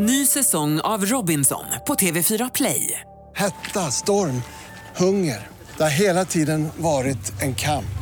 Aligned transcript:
Ny 0.00 0.26
säsong 0.26 0.80
av 0.80 1.04
Robinson 1.06 1.64
på 1.86 1.94
TV4 1.94 2.50
Play. 2.54 3.00
Hetta, 3.36 3.80
storm, 3.80 4.42
hunger. 4.96 5.46
Det 5.76 5.82
har 5.82 5.90
hela 5.90 6.24
tiden 6.24 6.68
varit 6.76 7.42
en 7.42 7.54
kamp. 7.54 7.98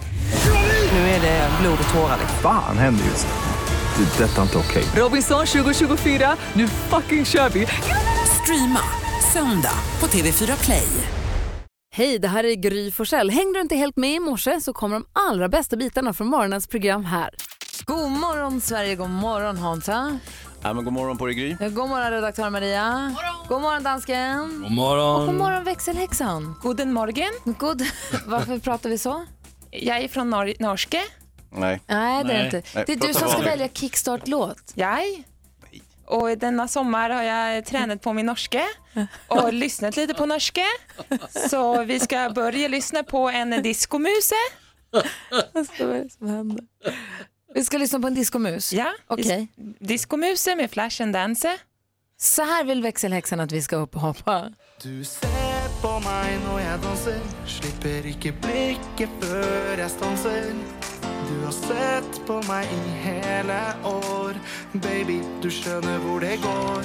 Nu 0.93 0.98
är 0.98 1.21
det 1.21 1.51
blod 1.61 1.79
och 1.88 1.95
tårar. 1.95 2.19
Fan 2.43 2.79
händer 2.79 3.04
just 3.04 3.27
nu. 3.27 4.04
Det. 4.04 4.24
är 4.24 4.29
Detta 4.29 4.38
är 4.38 4.43
inte 4.43 4.59
okej. 4.59 4.85
Robinson 4.96 5.46
2024, 5.46 6.37
nu 6.53 6.69
fucking 6.69 7.24
kör 7.24 7.48
vi! 7.48 7.67
Streama 8.42 8.81
söndag 9.33 9.78
på 9.99 10.06
TV4 10.06 10.65
Play. 10.65 10.88
Hej, 11.94 12.19
det 12.19 12.28
här 12.28 12.44
är 12.44 12.54
Gry 12.54 12.90
Forssell. 12.90 13.31
Hängde 13.31 13.58
du 13.58 13.60
inte 13.60 13.76
helt 13.76 13.97
med 13.97 14.15
i 14.15 14.21
morse 14.21 14.60
så 14.60 14.72
kommer 14.72 14.94
de 14.97 15.06
allra 15.13 15.49
bästa 15.49 15.76
bitarna 15.76 16.12
från 16.12 16.27
morgonens 16.27 16.66
program 16.66 17.05
här. 17.05 17.30
God 17.84 18.10
morgon 18.10 18.60
Sverige, 18.60 18.95
god 18.95 19.10
morgon 19.10 19.56
Hansa. 19.56 20.19
Ja, 20.66 20.73
men 20.73 20.84
god 20.84 20.92
morgon 20.92 21.19
på 21.19 21.27
dig 21.27 21.34
Gry. 21.34 21.56
God 21.70 21.88
morgon 21.88 22.10
redaktör 22.10 22.51
Maria. 22.51 23.15
God 23.48 23.60
morgon 23.62 23.83
dansken. 23.83 24.62
God 24.62 24.73
morgon. 24.73 25.20
Och 25.20 25.27
god 25.27 25.34
morgon 25.34 25.65
växelhäxan. 25.65 26.55
Guten 26.62 26.92
morgen. 26.92 27.33
God... 27.45 27.83
Varför 28.27 28.59
pratar 28.59 28.91
vi 28.91 28.98
så? 28.98 29.25
Jag 29.70 29.97
är 29.98 30.09
från 30.09 30.30
Nor 30.30 30.52
Norske. 30.59 31.01
Nej. 31.51 31.80
Nej, 31.87 32.25
det 32.25 32.33
är 32.33 32.39
det 32.39 32.45
inte. 32.45 32.62
Nej, 32.75 32.84
Det 32.87 32.92
är 32.92 32.97
du 32.97 33.15
som 33.15 33.15
ska 33.15 33.27
vanligt. 33.27 33.47
välja 33.52 33.69
kickstart-låt. 33.69 34.73
Jag. 34.75 35.02
Och 36.06 36.39
denna 36.39 36.69
sommar 36.69 37.11
har 37.11 37.23
jag 37.23 37.64
tränat 37.64 38.03
på 38.03 38.12
min 38.12 38.27
norske 38.27 38.62
och 39.28 39.53
lyssnat 39.53 39.97
lite 39.97 40.14
på 40.14 40.27
norske. 40.27 40.64
Så 41.51 41.84
vi 41.84 42.01
ska 42.01 42.30
börja 42.34 42.69
lyssna 42.69 43.03
på 43.03 43.28
en 43.28 43.62
diskomuse. 43.62 44.34
Vad 45.53 45.67
som 46.19 46.28
händer? 46.28 46.64
Vi 47.56 47.65
ska 47.65 47.78
lyssna 47.78 48.01
på 48.01 48.06
en 48.06 48.15
diskomus. 48.15 48.73
Ja, 48.73 48.92
Okej. 49.06 49.48
diskomuse 49.80 50.55
med 50.56 50.70
Flash 50.70 51.02
and 51.02 51.12
Dance. 51.12 51.48
Så 52.19 52.42
här 52.42 52.64
vill 52.64 52.83
växelhäxan 52.83 53.41
att 53.41 53.52
vi 53.52 53.62
ska 53.62 53.77
upp 53.77 53.95
och 53.95 54.01
hoppa. 54.01 54.45
Du 54.83 55.05
ser 55.05 55.69
på 55.83 55.92
meg 56.05 56.36
når 56.44 56.58
jeg 56.61 56.81
danser 56.84 57.20
Slipper 57.48 58.06
ikke 58.11 58.33
blikket 58.44 59.11
før 59.22 59.81
jeg 59.81 59.91
stanser 59.91 60.47
Du 61.28 61.34
har 61.44 61.53
sett 61.56 62.19
på 62.28 62.36
meg 62.48 62.69
i 62.72 62.92
hele 63.05 63.59
år 63.88 64.36
Baby, 64.72 65.19
du 65.42 65.48
skjønner 65.53 65.98
hvor 66.05 66.20
det 66.25 66.36
går 66.44 66.84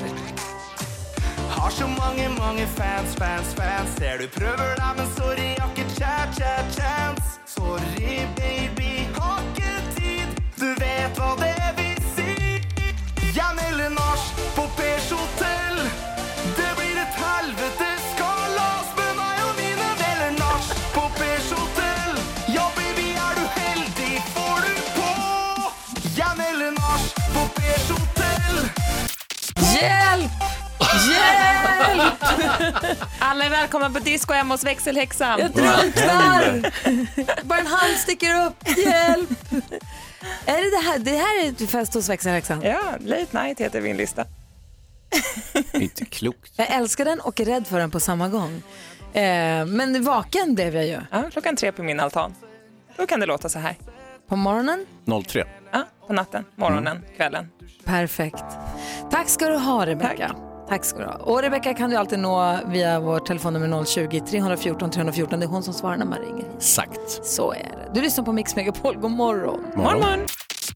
Har 1.55 1.71
så 1.71 1.87
mange, 1.87 2.29
mange 2.39 2.67
fans, 2.77 3.15
fans, 3.19 3.53
fans 3.59 3.95
Ser 3.99 4.23
du 4.23 4.27
prøver 4.35 4.75
deg, 4.79 4.91
men 4.99 5.11
sorry, 5.19 5.47
jeg 5.55 5.61
har 5.61 5.71
ikke 5.75 5.89
chat, 5.99 6.41
chance 6.79 7.39
Sorry, 7.55 8.23
baby, 8.39 8.90
Du 10.61 10.67
vet 10.77 11.17
hva 11.17 11.31
det 11.39 11.69
vil 11.77 12.01
si 12.13 12.33
Jeg 13.33 13.53
melder 13.57 13.89
nach 13.95 14.25
på 14.53 14.67
Pers 14.77 15.07
hotell 15.09 15.79
det 16.57 16.67
blir 16.77 16.99
et 17.01 17.15
helvetes 17.17 18.03
kalas 18.19 18.91
med 18.99 19.21
og 19.47 19.55
mine 19.57 19.87
venner 20.01 20.35
nach 20.37 20.67
på 20.93 21.07
Pers 21.17 21.49
hotell. 21.55 22.19
Ja, 22.53 22.67
baby, 22.75 23.07
er 23.17 23.39
du 23.39 23.45
heldig, 23.55 24.21
får 24.35 24.67
du 24.67 24.75
på. 24.99 25.09
Melder 26.37 26.71
nach 26.77 27.07
på 27.33 27.47
Pers 27.57 27.89
hotell. 27.95 28.61
Hjälp! 29.73 30.31
Hjälp! 31.09 32.23
Alla 33.19 33.45
är 33.45 33.49
välkomna 33.49 33.89
på 33.89 33.99
disco 33.99 34.33
hemma 34.33 34.53
hos 34.53 34.63
växelhäxan. 34.63 35.39
Jag 35.39 35.51
drunknar! 35.51 36.71
Bara 37.43 37.59
en 37.59 37.67
hand 37.67 37.97
sticker 37.97 38.45
upp. 38.45 38.77
Hjälp! 38.77 39.29
Är 40.51 40.61
det 40.61 40.69
det 40.69 40.83
här? 40.83 40.99
Det 40.99 41.11
här 41.11 41.47
är 41.47 41.67
fest 41.67 41.93
hos 41.93 42.09
växelhäxan. 42.09 42.61
Ja, 42.61 42.81
Late 42.99 43.43
Night 43.43 43.59
heter 43.59 43.81
min 43.81 43.97
lista. 43.97 44.25
Inte 45.73 46.05
klokt. 46.05 46.53
Jag 46.55 46.71
älskar 46.71 47.05
den 47.05 47.19
och 47.19 47.39
är 47.39 47.45
rädd 47.45 47.67
för 47.67 47.79
den 47.79 47.91
på 47.91 47.99
samma 47.99 48.29
gång. 48.29 48.61
Eh, 49.13 49.65
men 49.65 50.03
vaken 50.03 50.55
blev 50.55 50.75
jag 50.75 50.85
ju. 50.87 50.99
Ja, 51.11 51.23
klockan 51.31 51.55
tre 51.55 51.71
på 51.71 51.83
min 51.83 51.99
altan. 51.99 52.35
Då 52.97 53.07
kan 53.07 53.19
det 53.19 53.25
låta 53.25 53.49
så 53.49 53.59
här. 53.59 53.75
På 54.27 54.35
morgonen, 54.35 54.85
03. 55.27 55.45
Ja, 55.71 55.83
på 56.07 56.13
natten, 56.13 56.45
morgonen, 56.55 57.05
kvällen. 57.15 57.49
perfekt. 57.85 58.43
Tack 59.11 59.29
ska 59.29 59.47
du 59.47 59.57
ha 59.57 59.85
Rebecka. 59.85 60.35
Tack 60.69 60.85
ska 60.85 60.99
du 60.99 61.05
ha. 61.05 61.13
Och 61.13 61.41
Rebecka 61.41 61.73
kan 61.73 61.89
du 61.89 61.95
alltid 61.95 62.19
nå 62.19 62.59
via 62.65 62.99
vårt 62.99 63.25
telefonnummer 63.25 63.67
020-314 63.67 64.89
314. 64.89 65.39
Det 65.39 65.45
är 65.45 65.47
hon 65.47 65.63
som 65.63 65.73
svarar 65.73 65.97
när 65.97 66.05
man 66.05 66.19
ringer. 66.19 66.45
Exakt. 66.57 67.25
Så 67.25 67.51
är 67.53 67.57
det. 67.57 67.91
Du 67.93 68.01
lyssnar 68.01 68.23
på 68.23 68.33
Mix 68.33 68.55
Megapol. 68.55 68.97
God 68.97 69.11
morgon. 69.11 69.65
Morgon. 69.75 69.99
Morgon. 69.99 70.19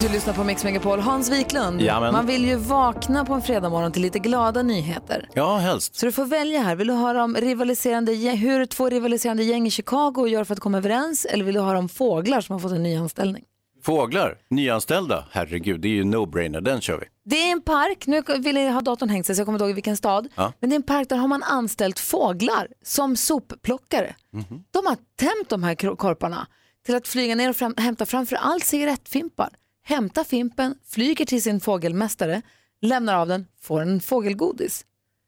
Du 0.06 0.12
lyssnar 0.12 0.34
på 0.34 0.44
Mix 0.44 0.64
Megapol. 0.64 1.00
Hans 1.00 1.32
Wiklund, 1.32 1.82
Jamen. 1.82 2.14
man 2.14 2.26
vill 2.26 2.46
ju 2.46 2.56
vakna 2.56 3.26
på 3.26 3.34
en 3.34 3.42
fredag 3.42 3.70
morgon 3.70 3.92
till 3.92 4.02
lite 4.02 4.20
glada 4.20 4.64
nyheter. 4.64 5.30
Ja, 5.34 5.58
helst. 5.58 5.96
Så 5.96 6.06
du 6.06 6.12
får 6.12 6.26
välja 6.26 6.62
här. 6.62 6.76
Vill 6.76 6.88
du 6.88 6.94
höra 6.94 7.24
om 7.24 7.36
rivaliserande, 7.36 8.14
hur 8.14 8.66
två 8.66 8.90
rivaliserande 8.90 9.44
gäng 9.44 9.68
i 9.68 9.72
Chicago 9.72 10.28
gör 10.28 10.44
för 10.44 10.54
att 10.54 10.60
komma 10.60 10.78
överens 10.78 11.26
eller 11.26 11.46
vill 11.46 11.56
du 11.56 11.62
höra 11.62 11.80
om 11.80 11.90
fåglar 11.90 12.42
som 12.42 12.54
har 12.54 12.60
fått 12.60 12.72
en 12.72 12.84
ny 12.84 12.96
anställning? 12.96 13.44
Fåglar, 13.84 14.38
nyanställda. 14.50 15.26
Herregud, 15.32 15.82
det 15.82 15.88
är 15.88 15.94
ju 15.94 16.04
no-brainer. 16.04 16.62
Den 16.62 16.82
kör 16.82 16.98
vi. 17.00 17.06
Det 17.26 17.36
är 17.36 17.52
en 17.52 17.62
park, 17.62 18.08
nu 18.08 18.24
vill 18.40 18.56
jag 18.56 18.74
ha 18.74 18.82
datorn 18.82 19.10
hängt 19.10 19.26
sig 19.26 19.36
så 19.36 19.40
jag 19.40 19.46
kommer 19.46 19.58
inte 19.58 19.64
ihåg 19.64 19.72
i 19.72 19.74
vilken 19.74 19.98
stad. 19.98 20.28
Ja. 20.36 20.54
Men 20.60 20.70
det 20.70 20.74
är 20.74 20.78
en 20.78 20.84
park 20.84 21.10
där 21.10 21.18
har 21.18 21.28
man 21.28 21.44
anställt 21.44 22.00
fåglar 22.00 22.68
som 22.84 23.16
sopplockare. 23.16 24.16
Mhm. 24.34 24.64
De 24.72 24.86
har 24.86 24.98
tämt 25.16 25.50
de 25.50 25.64
här 25.64 25.96
korparna 25.96 26.48
till 26.86 26.96
att 26.96 27.08
flyga 27.08 27.36
ner 27.36 27.50
och 27.50 27.56
fram, 27.56 27.74
hämta 27.78 28.06
framför 28.06 28.36
allt 28.36 28.66
cigarettfimpar. 28.66 29.50
Hämta 29.88 30.24
fimpen, 30.24 30.76
flyger 30.88 31.26
till 31.26 31.44
sin 31.44 31.60
fågelmästare, 31.60 32.42
lämnar 32.82 33.16
av 33.16 33.28
den, 33.28 33.48
får 33.62 33.82
en 33.82 34.02
fågelgodis. 34.02 34.86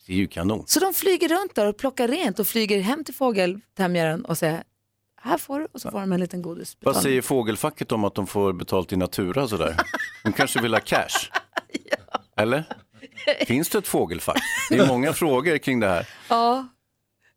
Det 0.08 0.14
är 0.14 0.18
ju 0.18 0.28
kanon. 0.28 0.64
Så 0.68 0.80
de 0.80 0.94
flyger 0.94 1.30
runt 1.30 1.56
där 1.56 1.66
och 1.68 1.78
plockar 1.78 2.08
rent 2.08 2.40
och 2.40 2.48
flyger 2.48 2.82
hem 2.82 3.04
till 3.04 3.14
fågeltämjaren 3.14 4.26
och 4.26 4.38
säger 4.38 4.64
här 5.22 5.38
får 5.38 5.60
du 5.60 5.68
och 5.72 5.82
så 5.82 5.92
får 5.92 6.00
de 6.00 6.12
en 6.12 6.20
liten 6.20 6.42
godis. 6.42 6.78
Vad 6.80 6.96
säger 6.96 7.22
fågelfacket 7.22 7.92
om 7.92 8.04
att 8.04 8.16
de 8.16 8.28
får 8.28 8.54
betalt 8.54 8.94
i 8.94 8.96
natura 8.96 9.48
sådär? 9.48 9.76
De 10.24 10.34
kanske 10.34 10.62
vill 10.62 10.74
ha 10.74 10.82
cash? 10.82 11.32
Eller? 12.38 12.64
Finns 13.46 13.70
det 13.70 13.78
ett 13.78 13.88
fågelfack? 13.88 14.42
Det 14.70 14.78
är 14.78 14.88
många 14.88 15.14
frågor 15.14 15.58
kring 15.58 15.80
det 15.80 15.88
här. 15.88 16.10
Ja, 16.30 16.68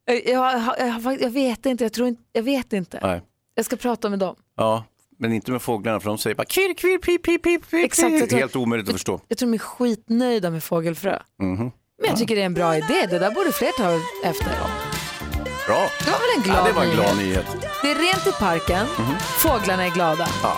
jag, 0.05 0.27
jag, 0.27 0.75
jag, 0.79 1.23
jag 1.23 1.31
vet 1.31 1.67
inte, 1.67 1.85
jag 1.85 1.93
tror 1.93 2.09
inte, 2.09 2.23
jag 2.33 2.43
vet 2.43 2.73
inte. 2.73 2.99
Nej. 3.03 3.23
Jag 3.55 3.65
ska 3.65 3.77
prata 3.77 4.09
med 4.11 4.19
dem. 4.19 4.37
Ja, 4.57 4.85
men 5.21 5.33
inte 5.33 5.51
med 5.53 5.63
fåglarna 5.63 6.01
för 6.01 6.09
de 6.09 6.19
säger 6.19 6.37
bara 6.37 6.45
kvir, 6.45 6.75
kvir, 6.75 6.99
pip, 6.99 7.23
pip, 7.23 7.43
pip, 7.43 7.71
pip. 7.71 7.85
Exakt, 7.85 8.13
jag 8.13 8.29
tror- 8.31 8.39
Helt 8.39 8.57
omöjligt 8.57 8.89
att 8.89 8.95
förstå. 8.95 9.21
Jag 9.29 9.39
tror 9.39 9.49
de 9.49 9.55
är 9.55 9.59
skitnöjda 9.59 10.51
med 10.51 10.65
fågelfrö. 10.65 11.19
Mhm. 11.43 11.57
Men 11.57 11.71
jag 12.09 12.17
tycker 12.19 12.35
det 12.37 12.43
är 12.43 12.47
en 12.47 12.55
bra 12.55 12.77
idé, 12.77 13.07
det 13.11 13.19
där 13.19 13.31
borde 13.31 13.53
fler 13.53 13.73
ta 13.77 14.01
efter. 14.29 14.47
Bra. 15.67 15.89
Det 16.05 16.11
var 16.11 16.19
väl 16.19 16.37
en 16.37 16.43
glad 16.43 16.59
Ja, 16.59 16.65
det 16.67 16.73
var 16.73 16.83
en 16.83 16.89
nyhet? 16.89 17.05
glad 17.05 17.17
nyhet. 17.17 17.47
Det 17.83 17.91
är 17.91 17.95
rent 17.95 18.27
i 18.27 18.33
parken, 18.41 18.87
fåglarna 19.39 19.85
är 19.87 19.91
glada. 19.91 20.29
Ja. 20.43 20.57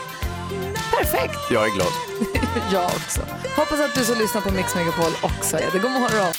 Perfekt, 0.98 1.38
Jag 1.50 1.64
är 1.66 1.74
glad. 1.74 1.92
jag 2.72 2.84
också. 2.84 3.20
Hoppas 3.56 3.80
att 3.80 3.94
du 3.94 4.04
som 4.04 4.18
lyssnar 4.18 4.40
på 4.40 4.50
Mix 4.52 4.74
Megapol 4.74 5.12
också 5.22 5.56
är 5.56 5.70
det. 5.72 5.78
God 5.78 5.90
morgon. 5.90 6.32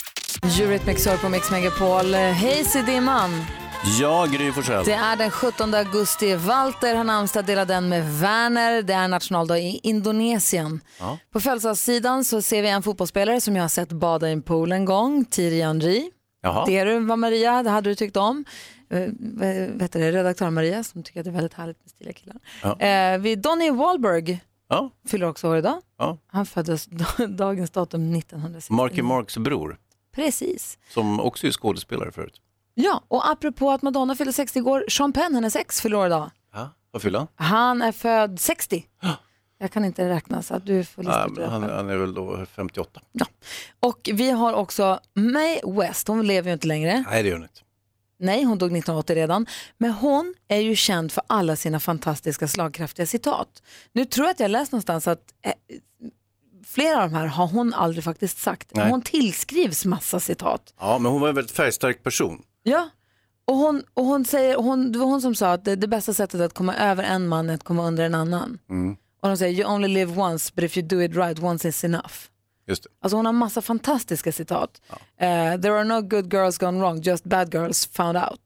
Eurythmics 0.60 1.08
på 1.22 1.30
Mix 1.30 1.52
Megapol. 1.52 2.14
Hej 2.14 2.66
Dimman. 2.86 3.46
Ja, 3.86 4.26
Gry 4.26 4.52
Forssell. 4.52 4.86
Det 4.86 4.94
är 4.94 5.16
den 5.16 5.32
17 5.32 5.74
augusti. 5.74 6.36
Walter 6.36 6.96
har 6.96 7.04
namnsdag, 7.04 7.46
delar 7.46 7.66
den 7.66 7.90
med 7.90 8.20
Werner. 8.20 8.82
Det 8.82 8.94
är 8.94 9.08
nationaldag 9.08 9.60
i 9.60 9.80
Indonesien. 9.84 10.82
Ja. 11.00 11.18
På 11.32 11.40
födelsedagssidan 11.40 12.24
så 12.26 12.42
ser 12.42 12.62
vi 12.62 12.70
en 12.70 12.84
fotbollsspelare 12.84 13.42
som 13.42 13.56
jag 13.56 13.64
har 13.64 13.68
sett 13.70 13.90
bada 13.92 14.30
i 14.30 14.32
en 14.32 14.42
pool 14.42 14.72
en 14.72 14.86
gång, 14.86 15.26
Thierry 15.26 15.62
Henry. 15.62 16.10
Jaha. 16.42 16.66
Det 16.66 16.84
du 16.84 17.00
var 17.00 17.16
Maria, 17.16 17.64
det 17.64 17.70
hade 17.70 17.90
du 17.90 17.96
tyckt 17.96 18.18
om. 18.18 18.46
Uh, 18.94 19.08
vet 19.78 19.92
du, 19.94 20.00
redaktör 20.12 20.50
Maria 20.50 20.84
som 20.84 21.04
tycker 21.04 21.20
att 21.20 21.24
det 21.24 21.30
är 21.30 21.34
väldigt 21.34 21.54
härligt 21.54 21.80
med 21.84 21.90
stiliga 21.90 22.14
killar. 22.14 22.38
Ja. 22.64 22.80
Eh, 22.80 23.18
vi, 23.20 23.36
Donny 23.36 23.72
Wahlberg 23.72 24.40
Ja. 24.70 24.90
fyller 25.08 25.28
också 25.30 25.48
år 25.50 25.58
idag. 25.58 25.82
Ja. 25.98 26.18
Han 26.28 26.46
föddes 26.46 26.86
dagens 27.30 27.72
datum 27.72 28.16
1969. 28.16 28.76
Marky 28.76 29.02
Marks 29.02 29.38
bror, 29.38 29.78
Precis. 30.16 30.78
som 30.90 31.20
också 31.20 31.48
är 31.48 31.52
skådespelare 31.52 32.12
förut. 32.12 32.40
Ja, 32.74 33.04
och 33.08 33.30
apropå 33.30 33.72
att 33.72 33.82
Madonna 33.82 34.16
fyllde 34.16 34.34
60 34.34 34.60
igår, 34.60 34.86
Sean 34.90 35.14
Penn, 35.14 35.36
hennes 35.36 35.56
ex, 35.56 35.82
fyller 35.82 36.06
idag. 36.06 36.32
Ja. 36.54 36.70
Vad 36.92 37.02
fyller 37.02 37.20
han? 37.20 37.28
Han 37.36 37.82
är 37.82 37.92
född 37.92 38.40
60. 38.40 38.86
Jag 39.58 39.72
kan 39.72 39.86
inte 39.86 40.10
räkna 40.10 40.42
så 40.42 40.54
att 40.54 40.66
du 40.66 40.86
får 40.86 41.04
lista 41.04 41.26
ut 41.26 41.50
han, 41.50 41.64
han 41.64 41.90
är 41.90 41.98
väl 41.98 42.14
då 42.14 42.46
58. 42.46 43.02
Ja. 43.12 43.26
Och 43.80 44.10
vi 44.14 44.32
har 44.32 44.54
också 44.54 45.00
Mae 45.14 45.62
West, 45.80 46.08
hon 46.08 46.28
lever 46.28 46.50
ju 46.50 46.54
inte 46.54 46.68
längre. 46.68 47.06
Nej, 47.10 47.24
det 47.24 47.30
gör 47.30 47.36
han 47.36 47.44
inte. 47.44 47.62
Nej, 48.20 48.44
hon 48.44 48.58
dog 48.58 48.68
1980 48.68 49.16
redan. 49.16 49.46
Men 49.78 49.92
hon 49.92 50.34
är 50.48 50.60
ju 50.60 50.76
känd 50.76 51.12
för 51.12 51.24
alla 51.28 51.56
sina 51.56 51.80
fantastiska 51.80 52.48
slagkraftiga 52.48 53.06
citat. 53.06 53.64
Nu 53.94 54.06
tror 54.06 54.28
jag 54.28 54.32
att 54.32 54.40
jag 54.40 54.52
läst 54.52 54.72
någonstans 54.72 55.08
att 55.08 55.34
eh, 55.46 55.54
flera 56.66 57.04
av 57.04 57.10
de 57.10 57.16
här 57.16 57.26
har 57.26 57.48
hon 57.48 57.74
aldrig 57.74 58.04
faktiskt 58.04 58.38
sagt. 58.38 58.68
Nej. 58.76 58.90
Hon 58.90 59.02
tillskrivs 59.02 59.86
massa 59.86 60.20
citat. 60.20 60.74
Ja, 60.80 60.98
men 61.00 61.12
hon 61.12 61.22
var 61.22 61.30
en 61.30 61.36
väldigt 61.36 61.56
färgstark 61.56 62.04
person. 62.04 62.42
Ja, 62.64 62.90
och 63.46 63.56
hon, 63.56 63.84
och 63.94 64.06
hon 64.06 64.26
säger, 64.26 64.56
hon, 64.56 64.92
det 64.92 65.00
var 65.00 65.06
hon 65.06 65.22
som 65.22 65.36
sa 65.36 65.52
att 65.54 65.66
det, 65.66 65.76
det 65.76 65.88
bästa 65.88 66.14
sättet 66.14 66.42
att 66.42 66.54
komma 66.54 66.76
över 66.76 67.04
en 67.04 67.28
man 67.28 67.50
är 67.50 67.54
att 67.54 67.64
komma 67.64 67.88
under 67.88 68.04
en 68.06 68.16
annan. 68.16 68.60
Mm. 68.70 68.96
Och 69.22 69.28
de 69.30 69.38
säger 69.38 69.60
you 69.62 69.74
only 69.74 69.88
live 69.88 70.22
once 70.22 70.52
but 70.56 70.64
if 70.64 70.78
you 70.78 70.88
do 70.88 71.02
it 71.02 71.16
right 71.16 71.40
once 71.44 71.68
is 71.70 71.84
enough. 71.84 72.14
Just 72.68 72.84
det. 72.84 72.90
Alltså 73.02 73.16
hon 73.16 73.26
har 73.26 73.34
massa 73.34 73.62
fantastiska 73.62 74.32
citat. 74.32 74.82
Eh, 75.18 75.62
There 75.62 75.74
are 75.74 75.84
no 75.84 76.02
good 76.02 76.34
girls 76.34 76.58
gone 76.58 76.80
wrong, 76.80 77.02
just 77.02 77.24
bad 77.24 77.54
girls 77.54 77.86
found 77.88 78.18
out. 78.18 78.42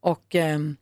Och 0.00 0.34
ehm, 0.34 0.76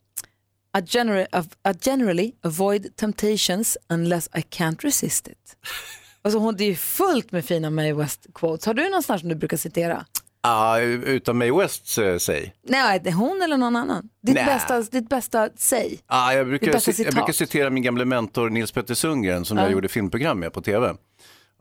I, 0.79 0.83
genera- 0.87 1.43
I 1.43 1.79
generally 1.81 2.33
avoid 2.43 2.97
temptations 2.97 3.79
unless 3.89 4.29
I 4.35 4.41
can't 4.41 4.81
resist 4.85 5.29
it. 5.29 5.57
Alltså 6.23 6.39
hon, 6.39 6.57
det 6.57 6.65
är 6.65 6.75
fullt 6.75 7.33
med 7.33 7.45
fina 7.45 7.71
Mae 7.71 7.93
West-quotes. 7.93 8.67
Har 8.67 8.75
du 8.75 8.85
någonstans 8.89 9.21
som 9.21 9.29
du 9.29 9.35
brukar 9.35 9.57
citera? 9.57 10.07
Ah, 10.41 10.79
utan 10.81 11.39
Mae 11.39 11.53
West 11.53 11.99
eh, 11.99 12.17
säg. 12.17 12.55
Nej, 12.63 13.01
det 13.05 13.11
är 13.11 13.15
hon 13.15 13.43
eller 13.43 13.57
någon 13.57 13.77
annan. 13.77 14.09
Ditt, 14.23 14.35
bästa, 14.35 14.81
ditt 14.81 15.09
bästa 15.09 15.49
säg. 15.57 16.01
Ah, 16.07 16.33
jag, 16.33 16.47
brukar, 16.47 16.73
bästa 16.73 17.03
jag 17.03 17.15
brukar 17.15 17.33
citera 17.33 17.71
min 17.71 17.83
gamla 17.83 18.05
mentor 18.05 18.51
Nils 18.51 18.73
Petter 18.73 18.95
Sundgren 18.95 19.45
som 19.45 19.59
jag 19.59 19.73
gjorde 19.73 19.89
filmprogram 19.89 20.41
med 20.41 20.53
på 20.53 20.61
tv. 20.61 20.95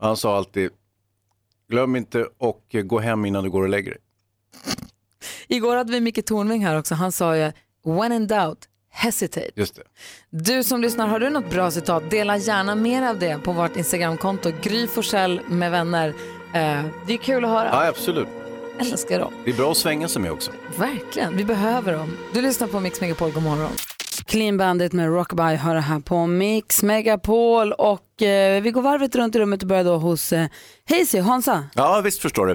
Han 0.00 0.16
sa 0.16 0.36
alltid, 0.36 0.70
glöm 1.70 1.96
inte 1.96 2.26
och 2.38 2.64
eh, 2.70 2.82
gå 2.82 2.98
hem 2.98 3.24
innan 3.24 3.44
du 3.44 3.50
går 3.50 3.62
och 3.62 3.68
lägger 3.68 3.90
dig. 3.90 4.00
Igår 5.48 5.76
hade 5.76 5.92
vi 5.92 6.00
Micke 6.00 6.24
Tornving 6.26 6.66
här 6.66 6.78
också. 6.78 6.94
Han 6.94 7.12
sa 7.12 7.36
ju, 7.36 7.52
when 7.84 8.12
in 8.12 8.26
doubt, 8.26 8.58
hesitate. 8.90 9.50
Just 9.54 9.74
det. 9.76 9.82
Du 10.30 10.64
som 10.64 10.80
lyssnar, 10.80 11.06
har 11.08 11.20
du 11.20 11.30
något 11.30 11.50
bra 11.50 11.70
citat? 11.70 12.10
Dela 12.10 12.36
gärna 12.36 12.74
mer 12.74 13.02
av 13.02 13.18
det 13.18 13.38
på 13.38 13.52
vårt 13.52 13.76
Instagramkonto. 13.76 14.52
Gry 14.62 14.86
Forssell 14.86 15.40
med 15.48 15.70
vänner. 15.70 16.08
Eh, 16.54 16.84
det 17.06 17.12
är 17.12 17.16
kul 17.16 17.44
att 17.44 17.50
höra. 17.50 17.68
Ja, 17.72 17.88
absolut. 17.88 18.28
Älskar 18.80 19.20
dem. 19.20 19.32
Det 19.44 19.50
är 19.50 19.54
bra 19.54 19.70
att 19.70 19.76
svänga 19.76 20.08
sig 20.08 20.22
med 20.22 20.32
också. 20.32 20.50
Verkligen, 20.78 21.36
vi 21.36 21.44
behöver 21.44 21.92
dem. 21.92 22.16
Du 22.34 22.42
lyssnar 22.42 22.68
på 22.68 22.80
Mix 22.80 23.00
Megapol, 23.00 23.30
god 23.30 23.42
morgon. 23.42 23.70
Clean 24.26 24.56
Bandit 24.56 24.92
med 24.92 25.08
Rockabye 25.08 25.56
hör 25.56 25.74
det 25.74 25.80
här 25.80 26.00
på 26.00 26.26
Mix 26.26 26.82
Megapol 26.82 27.72
och 27.72 28.22
eh, 28.22 28.62
vi 28.62 28.70
går 28.70 28.82
varvet 28.82 29.14
runt 29.16 29.36
i 29.36 29.38
rummet 29.38 29.62
och 29.62 29.68
börjar 29.68 29.84
då 29.84 29.96
hos 29.96 30.32
eh, 30.32 30.46
Hazy, 30.90 31.20
Hansa. 31.20 31.64
Ja, 31.74 32.00
visst 32.04 32.22
förstår 32.22 32.46
du. 32.46 32.52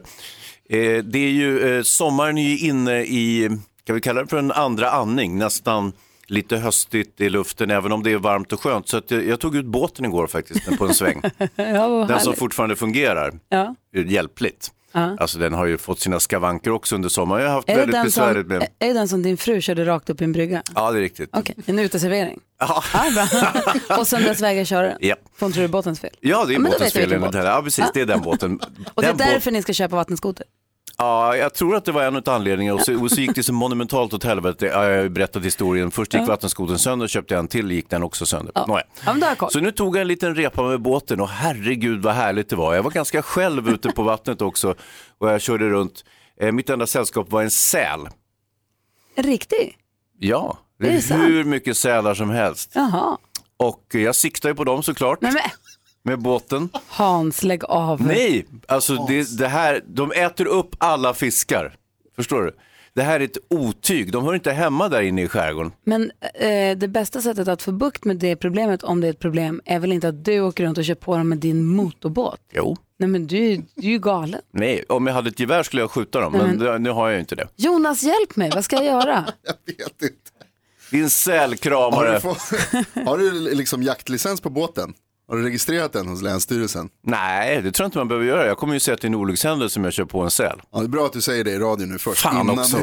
Eh, 0.77 1.03
det 1.03 1.19
är 1.19 1.31
ju, 1.31 1.77
eh, 1.77 1.83
sommaren 1.83 2.37
är 2.37 2.49
ju 2.49 2.57
inne 2.57 3.01
i, 3.01 3.49
kan 3.83 3.95
vi 3.95 4.01
kalla 4.01 4.21
det 4.21 4.27
för 4.27 4.37
en 4.37 4.51
andra 4.51 4.89
andning, 4.89 5.37
nästan 5.37 5.93
lite 6.27 6.57
höstigt 6.57 7.21
i 7.21 7.29
luften, 7.29 7.71
även 7.71 7.91
om 7.91 8.03
det 8.03 8.11
är 8.11 8.17
varmt 8.17 8.53
och 8.53 8.61
skönt. 8.61 8.89
Så 8.89 9.01
jag, 9.07 9.27
jag 9.27 9.39
tog 9.39 9.55
ut 9.55 9.65
båten 9.65 10.05
igår 10.05 10.27
faktiskt 10.27 10.77
på 10.77 10.85
en 10.85 10.93
sväng. 10.93 11.21
Ja, 11.55 12.05
Den 12.07 12.19
som 12.19 12.33
fortfarande 12.35 12.75
fungerar, 12.75 13.33
ja. 13.49 13.75
eh, 13.95 14.11
hjälpligt. 14.11 14.71
Ja. 14.93 15.17
Alltså 15.19 15.37
den 15.39 15.53
har 15.53 15.65
ju 15.65 15.77
fått 15.77 15.99
sina 15.99 16.19
skavanker 16.19 16.71
också 16.71 16.95
under 16.95 17.09
sommaren. 17.09 17.41
Jag 17.41 17.49
har 17.49 17.55
haft 17.55 17.69
Är, 17.69 17.75
väldigt 17.75 17.93
den 17.93 18.11
som, 18.11 18.21
besvärligt 18.21 18.47
med... 18.47 18.63
är 18.79 18.87
det 18.87 18.93
den 18.93 19.07
som 19.07 19.23
din 19.23 19.37
fru 19.37 19.61
körde 19.61 19.85
rakt 19.85 20.09
upp 20.09 20.21
i 20.21 20.23
en 20.23 20.31
brygga? 20.31 20.63
Ja, 20.75 20.91
det 20.91 20.99
är 20.99 21.01
riktigt. 21.01 21.29
Okej, 21.33 21.55
en 21.65 21.79
uteservering. 21.79 22.39
Ja. 22.59 22.83
Ja, 23.89 23.97
och 23.99 24.07
sen 24.07 24.23
dess 24.23 24.41
vägrar 24.41 24.63
köra 24.63 24.87
den. 24.87 24.97
Japp. 25.01 25.19
För 25.35 25.45
hon 25.45 25.53
tror 25.53 25.61
det 25.61 25.65
är 25.65 25.71
båtens 25.71 25.99
fel. 25.99 26.09
Ja, 26.19 26.45
det 26.45 26.53
är 26.53 26.55
Ja, 26.55 26.59
båtens 26.71 26.93
fel. 26.93 27.13
enligt 27.13 27.35
henne. 27.35 27.47
Ja, 27.49 27.61
precis, 27.63 27.85
det 27.93 28.01
är 28.01 28.05
den 28.05 28.21
båten. 28.21 28.59
Och 28.93 29.01
det 29.01 29.07
är 29.07 29.11
Den 29.11 29.17
båt- 29.17 29.27
därför 29.27 29.51
ni 29.51 29.61
ska 29.61 29.73
köpa 29.73 29.95
vattenskoter. 29.95 30.45
Ja, 30.97 31.37
jag 31.37 31.53
tror 31.53 31.75
att 31.75 31.85
det 31.85 31.91
var 31.91 32.03
en 32.03 32.15
av 32.15 32.29
anledningarna. 32.29 32.75
Och 32.79 32.85
så, 32.85 33.01
och 33.01 33.11
så 33.11 33.21
gick 33.21 33.35
det 33.35 33.43
så 33.43 33.53
monumentalt 33.53 34.13
åt 34.13 34.23
helvete. 34.23 34.65
Ja, 34.65 34.83
Jag 34.89 34.95
har 34.97 35.03
ju 35.03 35.09
berättat 35.09 35.43
historien. 35.43 35.91
Först 35.91 36.13
gick 36.13 36.27
vattenskoten 36.27 36.79
sönder, 36.79 37.07
köpte 37.07 37.35
en 37.37 37.47
till, 37.47 37.71
gick 37.71 37.89
den 37.89 38.03
också 38.03 38.25
sönder. 38.25 38.53
Nåja. 38.67 38.83
Ja, 39.05 39.17
jag 39.21 39.37
koll. 39.37 39.51
Så 39.51 39.59
nu 39.59 39.71
tog 39.71 39.95
jag 39.95 40.01
en 40.01 40.07
liten 40.07 40.35
repa 40.35 40.63
med 40.63 40.81
båten 40.81 41.21
och 41.21 41.29
herregud 41.29 42.01
vad 42.01 42.13
härligt 42.13 42.49
det 42.49 42.55
var. 42.55 42.75
Jag 42.75 42.83
var 42.83 42.91
ganska 42.91 43.21
själv 43.21 43.69
ute 43.69 43.89
på 43.89 44.03
vattnet 44.03 44.41
också 44.41 44.75
och 45.17 45.29
jag 45.29 45.41
körde 45.41 45.69
runt. 45.69 46.05
Eh, 46.39 46.51
mitt 46.51 46.69
enda 46.69 46.87
sällskap 46.87 47.31
var 47.31 47.41
en 47.41 47.51
säl. 47.51 47.99
En 49.15 49.23
riktig? 49.23 49.77
Ja, 50.19 50.57
det 50.79 50.87
Är 51.11 51.17
hur 51.17 51.43
mycket 51.43 51.77
sälar 51.77 52.13
som 52.13 52.29
helst. 52.29 52.71
Jaha. 52.73 53.17
Och 53.57 53.85
jag 53.89 54.15
siktar 54.15 54.49
ju 54.49 54.55
på 54.55 54.63
dem 54.63 54.83
såklart 54.83 55.21
Men, 55.21 55.33
men 55.33 55.41
med 56.03 56.19
båten. 56.19 56.69
Hans, 56.87 57.43
lägg 57.43 57.63
av. 57.65 58.01
Nej, 58.01 58.45
alltså 58.67 59.05
det, 59.05 59.37
det 59.37 59.47
här, 59.47 59.81
de 59.87 60.11
äter 60.11 60.45
upp 60.47 60.75
alla 60.77 61.13
fiskar. 61.13 61.75
Förstår 62.15 62.41
du? 62.41 62.55
Det 62.95 63.01
här 63.01 63.19
är 63.19 63.23
ett 63.23 63.37
otyg, 63.49 64.11
de 64.11 64.25
hör 64.25 64.33
inte 64.33 64.51
hemma 64.51 64.89
där 64.89 65.01
inne 65.01 65.21
i 65.23 65.27
skärgården. 65.27 65.71
Men 65.85 66.11
eh, 66.33 66.77
det 66.77 66.87
bästa 66.87 67.21
sättet 67.21 67.47
att 67.47 67.61
få 67.61 67.71
bukt 67.71 68.05
med 68.05 68.17
det 68.17 68.35
problemet, 68.35 68.83
om 68.83 69.01
det 69.01 69.07
är 69.07 69.11
ett 69.11 69.19
problem, 69.19 69.61
är 69.65 69.79
väl 69.79 69.91
inte 69.91 70.07
att 70.07 70.25
du 70.25 70.39
åker 70.41 70.63
runt 70.63 70.77
och 70.77 70.85
kör 70.85 70.95
på 70.95 71.17
dem 71.17 71.29
med 71.29 71.37
din 71.37 71.65
motorbåt? 71.65 72.39
Jo. 72.51 72.77
Nej 72.97 73.09
men 73.09 73.27
du, 73.27 73.55
du 73.75 73.87
är 73.87 73.91
ju 73.91 73.99
galen. 73.99 74.41
Nej, 74.51 74.85
om 74.89 75.07
jag 75.07 75.13
hade 75.13 75.29
ett 75.29 75.39
gevär 75.39 75.63
skulle 75.63 75.81
jag 75.81 75.91
skjuta 75.91 76.19
dem, 76.21 76.33
men 76.33 76.59
det, 76.59 76.79
nu 76.79 76.89
har 76.89 77.07
jag 77.07 77.13
ju 77.13 77.19
inte 77.19 77.35
det. 77.35 77.47
Jonas, 77.55 78.03
hjälp 78.03 78.35
mig, 78.35 78.51
vad 78.55 78.65
ska 78.65 78.75
jag 78.75 78.85
göra? 78.85 79.25
Jag 79.43 79.53
vet 79.75 80.01
inte. 80.01 80.15
Din 80.91 81.01
Har 81.01 81.09
sälkramare. 81.09 82.13
du, 82.13 82.19
få, 82.19 82.35
har 83.05 83.17
du 83.17 83.55
liksom 83.55 83.83
jaktlicens 83.83 84.41
på 84.41 84.49
båten? 84.49 84.93
Har 85.27 85.37
du 85.37 85.43
registrerat 85.43 85.93
den 85.93 86.07
hos 86.07 86.21
Länsstyrelsen? 86.21 86.89
Nej, 87.03 87.61
det 87.61 87.71
tror 87.71 87.83
jag 87.83 87.87
inte 87.87 87.97
man 87.97 88.07
behöver 88.07 88.27
göra. 88.27 88.45
Jag 88.45 88.57
kommer 88.57 88.73
ju 88.73 88.79
säga 88.79 88.95
att 88.95 89.01
det 89.01 89.05
är 89.05 89.09
en 89.09 89.15
olyckshändelse 89.15 89.79
om 89.79 89.83
jag 89.83 89.93
kör 89.93 90.05
på 90.05 90.21
en 90.21 90.31
säl. 90.31 90.61
Ja, 90.71 90.79
det 90.79 90.85
är 90.85 90.87
bra 90.87 91.05
att 91.05 91.13
du 91.13 91.21
säger 91.21 91.43
det 91.43 91.51
i 91.51 91.59
radio 91.59 91.85
nu 91.85 91.97
först. 91.97 92.21
Fan 92.21 92.49
också. 92.49 92.77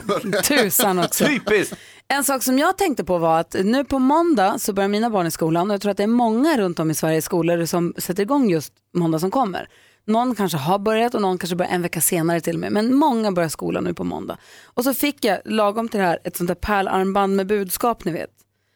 Tusan 0.45 0.99
också. 0.99 1.25
Typiskt! 1.25 1.77
En 2.09 2.25
sak 2.25 2.43
som 2.43 2.59
jag 2.59 2.79
tänkte 2.79 3.05
på 3.05 3.19
var 3.19 3.41
att 3.41 3.57
nu 3.65 3.85
på 3.85 3.99
måndag 3.99 4.59
så 4.59 4.73
börjar 4.73 4.89
mina 4.89 5.11
barn 5.11 5.27
i 5.27 5.31
skolan 5.31 5.71
och 5.71 5.75
jag 5.75 5.81
tror 5.81 5.91
att 5.91 5.97
det 5.97 6.03
är 6.03 6.07
många 6.07 6.59
runt 6.59 6.79
om 6.79 6.91
i 6.91 6.95
Sveriges 6.95 7.25
skolor 7.25 7.65
som 7.65 7.95
sätter 7.99 8.23
igång 8.23 8.51
just 8.51 8.73
måndag 8.95 9.19
som 9.19 9.31
kommer. 9.31 9.69
Någon 10.07 10.35
kanske 10.35 10.59
har 10.59 10.79
börjat 10.79 11.15
och 11.15 11.23
någon 11.23 11.39
kanske 11.39 11.57
börjar 11.57 11.73
en 11.73 11.83
vecka 11.83 12.01
senare 12.01 12.41
till 12.41 12.55
och 12.55 12.61
med. 12.61 12.73
Men 12.73 12.95
många 12.95 13.33
börjar 13.33 13.49
skolan 13.49 13.85
nu 13.85 13.95
på 13.95 14.05
måndag. 14.05 14.39
Och 14.65 14.85
så 14.85 14.95
fick 14.95 15.25
jag 15.25 15.39
lagom 15.45 15.89
till 15.89 16.01
det 16.01 16.07
här 16.07 16.19
ett 16.25 16.37
sånt 16.37 16.49
där 16.49 16.55
pärlarmband 16.55 17.37
med 17.37 17.47
budskap 17.47 18.05
ni 18.05 18.13
vet. 18.13 18.31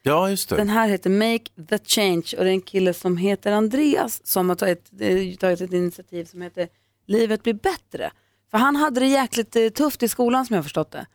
Ja, 0.07 0.31
just 0.31 0.49
det. 0.49 0.57
Den 0.57 0.69
här 0.69 0.89
heter 0.89 1.11
Make 1.11 1.45
the 1.69 1.79
Change 1.79 2.35
och 2.39 2.45
det 2.45 2.51
är 2.51 2.55
en 2.55 2.61
kille 2.61 2.95
som 2.95 3.17
heter 3.17 3.53
Andreas 3.53 4.27
som 4.27 4.49
har 4.49 4.57
tagit, 4.57 4.91
eh, 5.01 5.35
tagit 5.41 5.61
ett 5.61 5.73
initiativ 5.73 6.25
som 6.25 6.43
heter 6.43 6.69
Livet 7.07 7.43
blir 7.43 7.55
bättre. 7.55 8.11
För 8.51 8.59
han 8.59 8.77
hade 8.77 9.01
det 9.01 9.07
jäkligt 9.07 9.57
eh, 9.57 9.69
tufft 9.69 10.03
i 10.03 10.09
skolan 10.09 10.47
som 10.47 10.55
jag 10.55 10.59
har 10.59 10.63
förstått 10.63 10.91
det. 10.91 11.07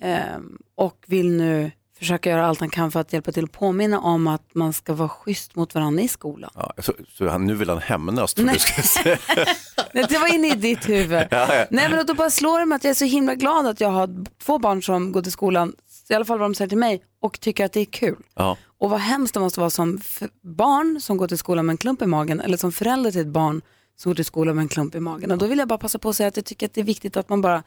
Ehm, 0.00 0.58
och 0.74 1.04
vill 1.06 1.30
nu 1.30 1.70
försöka 1.98 2.30
göra 2.30 2.46
allt 2.46 2.60
han 2.60 2.70
kan 2.70 2.92
för 2.92 3.00
att 3.00 3.12
hjälpa 3.12 3.32
till 3.32 3.44
att 3.44 3.52
påminna 3.52 4.00
om 4.00 4.26
att 4.26 4.54
man 4.54 4.72
ska 4.72 4.92
vara 4.92 5.08
schysst 5.08 5.56
mot 5.56 5.74
varandra 5.74 6.02
i 6.02 6.08
skolan. 6.08 6.50
Ja, 6.54 6.72
så, 6.78 6.92
så 7.08 7.28
han, 7.28 7.46
nu 7.46 7.54
vill 7.54 7.68
han 7.68 7.78
hämnas, 7.78 8.34
tror 8.34 8.48
jag 8.48 8.56
du 8.56 8.60
ska 8.60 8.82
säga. 8.82 9.18
Nej, 9.92 10.06
det 10.08 10.18
var 10.18 10.34
inne 10.34 10.48
i 10.48 10.54
ditt 10.54 10.88
huvud. 10.88 11.26
Ja, 11.30 11.54
ja. 11.54 11.66
Nej 11.70 11.88
men 11.90 12.06
då 12.06 12.14
bara 12.14 12.30
slår 12.30 12.60
det 12.60 12.66
mig 12.66 12.76
att 12.76 12.84
jag 12.84 12.90
är 12.90 12.94
så 12.94 13.04
himla 13.04 13.34
glad 13.34 13.66
att 13.66 13.80
jag 13.80 13.88
har 13.88 14.24
två 14.42 14.58
barn 14.58 14.82
som 14.82 15.12
går 15.12 15.22
till 15.22 15.32
skolan, 15.32 15.74
i 16.10 16.14
alla 16.14 16.24
fall 16.24 16.38
vad 16.38 16.50
de 16.50 16.54
säger 16.54 16.68
till 16.68 16.78
mig, 16.78 17.02
och 17.20 17.40
tycker 17.40 17.64
att 17.64 17.72
det 17.72 17.80
är 17.80 17.84
kul. 17.84 18.22
Ja. 18.34 18.56
Och 18.78 18.90
vad 18.90 19.00
hemskt 19.00 19.34
det 19.34 19.40
måste 19.40 19.60
vara 19.60 19.70
som 19.70 20.00
barn 20.42 21.00
som 21.00 21.16
går 21.16 21.28
till 21.28 21.38
skolan 21.38 21.66
med 21.66 21.72
en 21.72 21.76
klump 21.76 22.02
i 22.02 22.06
magen 22.06 22.40
eller 22.40 22.56
som 22.56 22.72
förälder 22.72 23.10
till 23.10 23.20
ett 23.20 23.26
barn 23.26 23.62
som 23.96 24.10
går 24.10 24.14
till 24.14 24.24
skolan 24.24 24.56
med 24.56 24.62
en 24.62 24.68
klump 24.68 24.94
i 24.94 25.00
magen. 25.00 25.30
Och 25.30 25.38
då 25.38 25.46
vill 25.46 25.58
jag 25.58 25.68
bara 25.68 25.78
passa 25.78 25.98
på 25.98 26.08
att 26.08 26.16
säga 26.16 26.28
att 26.28 26.36
jag 26.36 26.44
tycker 26.44 26.66
att 26.66 26.74
det 26.74 26.80
är 26.80 26.84
viktigt 26.84 27.16
att 27.16 27.28
man 27.28 27.40
bara 27.40 27.62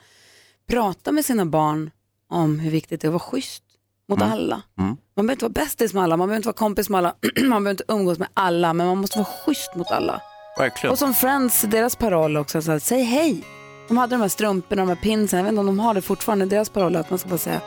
pratar 0.68 1.12
med 1.12 1.26
sina 1.26 1.46
barn 1.46 1.92
om 2.30 2.60
hur 2.60 2.72
viktigt 2.72 3.02
det 3.02 3.06
är 3.06 3.10
att 3.10 3.14
vara 3.14 3.20
schysst 3.20 3.64
mot 4.10 4.22
alla. 4.22 4.62
Man 4.76 4.98
behöver 5.16 5.32
inte 5.32 5.46
vara 5.46 5.66
bästis 5.66 5.94
med 5.94 6.04
alla, 6.04 6.18
man 6.18 6.28
behöver 6.28 6.38
inte 6.38 6.48
vara 6.48 6.56
kompis 6.56 6.90
med 6.90 6.98
alla, 6.98 7.16
man 7.36 7.64
behöver 7.64 7.72
inte 7.72 7.84
umgås 7.88 8.20
med 8.20 8.28
alla, 8.34 8.74
men 8.74 8.88
man 8.88 8.98
måste 8.98 9.18
vara 9.18 9.28
schysst 9.46 9.76
mot 9.76 9.92
alla. 9.92 10.22
Verkligen. 10.58 10.92
Och 10.92 11.00
som 11.00 11.14
Friends, 11.14 11.62
deras 11.62 11.96
paroll 11.96 12.38
också, 12.38 12.62
så 12.62 12.72
här, 12.72 12.80
säg 12.80 13.04
hej. 13.04 13.44
De 13.88 13.98
hade 13.98 14.16
de 14.16 14.22
här 14.22 14.28
strumporna, 14.28 14.82
de 14.82 14.90
här 14.90 14.96
pinsen, 14.96 15.38
jag 15.38 15.44
vet 15.44 15.52
inte 15.52 15.60
om 15.60 15.66
de 15.66 15.80
har 15.80 15.94
det 15.94 16.02
fortfarande, 16.02 16.46
deras 16.46 16.70
paroll 16.70 16.96
är 16.96 17.00
att 17.00 17.10
man 17.10 17.20
ska 17.20 17.30
bara 17.30 17.38
säga, 17.38 17.62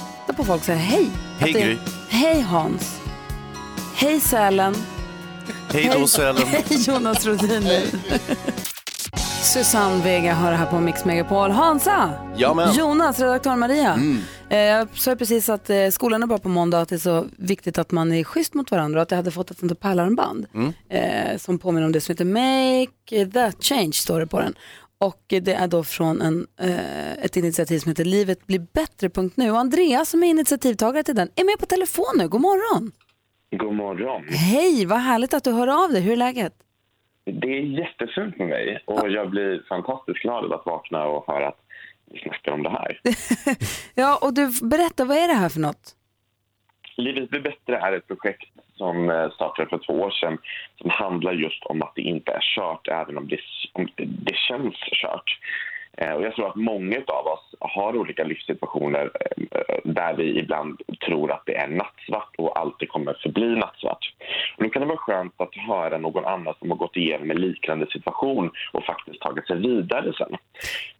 titta 0.00 0.32
på 0.36 0.44
folk 0.44 0.60
och 0.60 0.64
säga 0.66 0.78
hej. 0.78 1.10
Hej, 1.38 1.52
det- 1.52 1.60
Gry. 1.60 1.76
Hej 2.08 2.40
Hans. 2.40 3.00
Hej 3.94 4.20
Sälen. 4.20 4.74
Hej 5.72 5.90
då, 5.98 6.06
sälen. 6.06 6.42
Hej 6.46 6.64
Jonas 6.68 7.26
Rhodiner. 7.26 7.82
Susanne 9.42 10.02
Vega 10.04 10.34
har 10.34 10.50
det 10.50 10.56
här 10.56 10.66
på 10.66 10.80
Mix 10.80 11.04
Megapol. 11.04 11.50
Hansa! 11.50 12.10
Ja, 12.36 12.54
men. 12.54 12.72
Jonas, 12.74 13.20
redaktör 13.20 13.56
Maria. 13.56 13.98
Eh, 14.50 14.58
Jag 14.58 14.88
sa 14.94 15.16
precis 15.16 15.48
att 15.48 15.70
eh, 15.70 15.88
skolan 15.90 16.22
är 16.22 16.26
bara 16.26 16.38
på 16.38 16.48
måndag 16.48 16.80
att 16.80 16.88
det 16.88 16.94
är 16.94 16.98
så 16.98 17.26
viktigt 17.36 17.78
att 17.78 17.90
man 17.90 18.12
är 18.12 18.24
schysst 18.24 18.54
mot 18.54 18.70
varandra 18.70 18.98
och 19.00 19.02
att 19.02 19.10
jag 19.10 19.16
hade 19.18 19.30
fått 19.30 19.50
ett 19.50 19.58
sånt 19.58 19.68
där 19.70 19.76
pärlarmband 19.76 20.46
eh, 20.88 21.38
som 21.38 21.58
påminner 21.58 21.86
om 21.86 21.92
det 21.92 22.00
som 22.00 22.12
heter 22.12 22.24
Make 22.24 23.26
that 23.32 23.64
change 23.64 23.92
står 23.92 24.20
det 24.20 24.26
på 24.26 24.40
den. 24.40 24.54
Och 25.06 25.22
det 25.28 25.54
är 25.54 25.68
då 25.68 25.84
från 25.84 26.20
en, 26.20 26.46
eh, 26.60 27.12
ett 27.24 27.36
initiativ 27.36 27.78
som 27.78 27.90
heter 27.90 28.04
Livet 28.04 28.46
blir 28.46 28.58
bättre.nu. 28.58 29.50
Och 29.50 29.58
Andreas 29.58 30.10
som 30.10 30.22
är 30.22 30.26
initiativtagare 30.26 31.02
till 31.02 31.14
den 31.14 31.28
är 31.36 31.44
med 31.44 31.58
på 31.60 31.66
telefon 31.66 32.14
nu. 32.18 32.28
God 32.28 32.40
morgon! 32.40 32.92
God 33.58 33.74
morgon. 33.74 34.22
Hej, 34.28 34.86
vad 34.86 34.98
härligt 34.98 35.34
att 35.34 35.44
du 35.44 35.52
hör 35.52 35.84
av 35.84 35.90
dig. 35.90 36.02
Hur 36.02 36.12
är 36.12 36.16
läget? 36.16 36.52
Det 37.24 37.48
är 37.58 37.62
jättefint 37.62 38.38
med 38.38 38.48
mig 38.48 38.82
och 38.86 39.10
jag 39.10 39.30
blir 39.30 39.64
fantastiskt 39.68 40.22
glad 40.22 40.52
att 40.52 40.66
vakna 40.66 41.04
och 41.04 41.26
höra 41.26 41.48
att 41.48 41.60
vi 42.12 42.18
snackar 42.18 42.52
om 42.52 42.62
det 42.62 42.70
här. 42.70 43.00
Ja, 43.94 44.18
och 44.22 44.34
du, 44.34 44.50
berätta, 44.62 45.04
vad 45.04 45.16
är 45.16 45.28
det 45.28 45.34
här 45.34 45.48
för 45.48 45.60
något? 45.60 45.96
Livet 46.96 47.30
blir 47.30 47.40
bättre 47.40 47.76
är 47.76 47.92
ett 47.92 48.08
projekt 48.08 48.48
som 48.76 49.10
eh, 49.10 49.30
startade 49.30 49.68
för 49.68 49.78
två 49.78 49.92
år 49.92 50.10
sedan 50.10 50.38
som 50.80 50.90
handlar 50.90 51.32
just 51.32 51.64
om 51.64 51.82
att 51.82 51.94
det 51.94 52.02
inte 52.02 52.32
är 52.32 52.40
kört 52.40 52.88
även 52.88 53.18
om 53.18 53.28
det, 53.28 53.38
om 53.72 53.88
det 53.96 54.36
känns 54.36 54.74
kört. 54.74 55.38
Eh, 55.96 56.12
och 56.12 56.22
jag 56.22 56.34
tror 56.34 56.48
att 56.48 56.56
många 56.56 56.96
av 56.96 57.26
oss 57.26 57.54
har 57.60 57.96
olika 57.96 58.24
livssituationer 58.24 59.10
eh, 59.50 59.76
där 59.84 60.14
vi 60.14 60.38
ibland 60.38 60.80
tror 61.06 61.32
att 61.32 61.42
det 61.46 61.56
är 61.56 61.68
nattsvart 61.68 62.34
och 62.38 62.58
alltid 62.58 62.88
kommer 62.88 63.18
förbli 63.22 63.56
nattsvart. 63.56 64.14
Och 64.56 64.64
då 64.64 64.70
kan 64.70 64.82
det 64.82 64.88
vara 64.88 64.98
skönt 64.98 65.34
att 65.36 65.54
höra 65.54 65.98
någon 65.98 66.24
annan 66.24 66.54
som 66.58 66.70
har 66.70 66.76
gått 66.76 66.96
igenom 66.96 67.30
en 67.30 67.40
liknande 67.40 67.86
situation 67.86 68.50
och 68.72 68.84
faktiskt 68.84 69.20
tagit 69.20 69.46
sig 69.46 69.56
vidare 69.56 70.12
sen. 70.18 70.36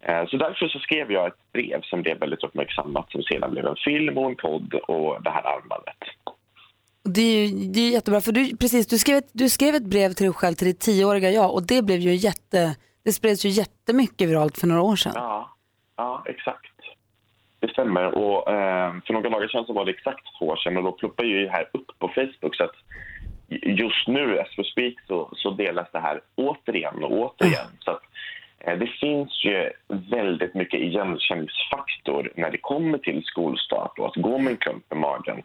Eh, 0.01 0.27
så 0.27 0.37
därför 0.37 0.69
så 0.69 0.79
skrev 0.79 1.13
jag 1.13 1.27
ett 1.27 1.53
brev 1.53 1.81
som 1.83 2.03
blev 2.03 2.19
väldigt 2.19 2.45
uppmärksammat 2.45 3.11
som 3.11 3.23
sedan 3.23 3.51
blev 3.51 3.67
en 3.67 3.77
film 3.77 4.19
och 4.19 4.31
en 4.31 4.37
podd 4.37 4.75
och 4.75 5.23
det 5.23 5.31
här 5.31 5.57
armbandet. 5.57 5.99
Det 7.09 7.21
är 7.21 7.47
ju 7.47 7.69
det 7.69 7.81
är 7.81 7.91
jättebra, 7.91 8.21
för 8.21 8.33
du, 8.33 8.57
precis, 8.57 8.87
du, 8.87 8.99
skrev 8.99 9.17
ett, 9.17 9.31
du 9.33 9.49
skrev 9.49 9.75
ett 9.75 9.83
brev 9.85 10.13
till 10.13 10.27
dig 10.27 10.35
själv, 10.35 10.55
till 10.55 10.67
ditt 10.67 10.81
tioåriga 10.81 11.31
jag 11.31 11.55
och 11.55 11.67
det 11.67 11.83
blev 11.83 11.99
ju 11.99 12.15
jätte, 12.15 12.77
det 13.05 13.13
spreds 13.13 13.45
ju 13.45 13.49
jättemycket 13.49 14.29
viralt 14.29 14.59
för 14.59 14.67
några 14.67 14.83
år 14.83 14.97
sedan. 14.97 15.13
Ja, 15.17 15.57
ja 15.97 16.23
exakt. 16.27 16.75
Det 17.61 17.69
stämmer. 17.69 18.05
Och, 18.05 18.53
eh, 18.53 18.95
för 19.07 19.13
några 19.13 19.31
dagar 19.31 19.49
sedan 19.49 19.65
så 19.67 19.73
var 19.73 19.85
det 19.85 19.91
exakt 19.91 20.25
två 20.39 20.47
år 20.47 20.57
sedan 20.57 20.77
och 20.77 20.83
då 20.83 20.93
ploppade 20.93 21.29
ju 21.29 21.45
det 21.45 21.51
här 21.51 21.71
upp 21.73 21.99
på 21.99 22.09
Facebook. 22.09 22.57
Så 22.57 22.65
att 22.65 22.77
just 23.63 24.09
nu, 24.09 24.41
as 24.41 24.49
we 24.59 24.65
speak, 24.65 24.95
så, 25.07 25.31
så 25.37 25.51
delas 25.51 25.89
det 25.93 25.99
här 25.99 26.21
återigen 26.35 27.05
och 27.05 27.13
återigen. 27.13 27.67
Så 27.81 27.91
att, 27.91 28.03
eh, 28.59 28.79
det 28.79 28.87
finns 28.87 29.45
ju 29.45 29.71
väldigt 29.89 30.55
mycket 30.55 30.81
igenkänningsfaktor 30.81 32.33
när 32.35 32.51
det 32.51 32.59
kommer 32.59 32.99
till 32.99 33.23
skolstart 33.25 33.99
och 33.99 34.07
att 34.07 34.17
gå 34.17 34.39
med 34.39 34.51
en 34.51 34.57
klump 34.57 34.93
i 34.93 34.95
magen. 34.95 35.43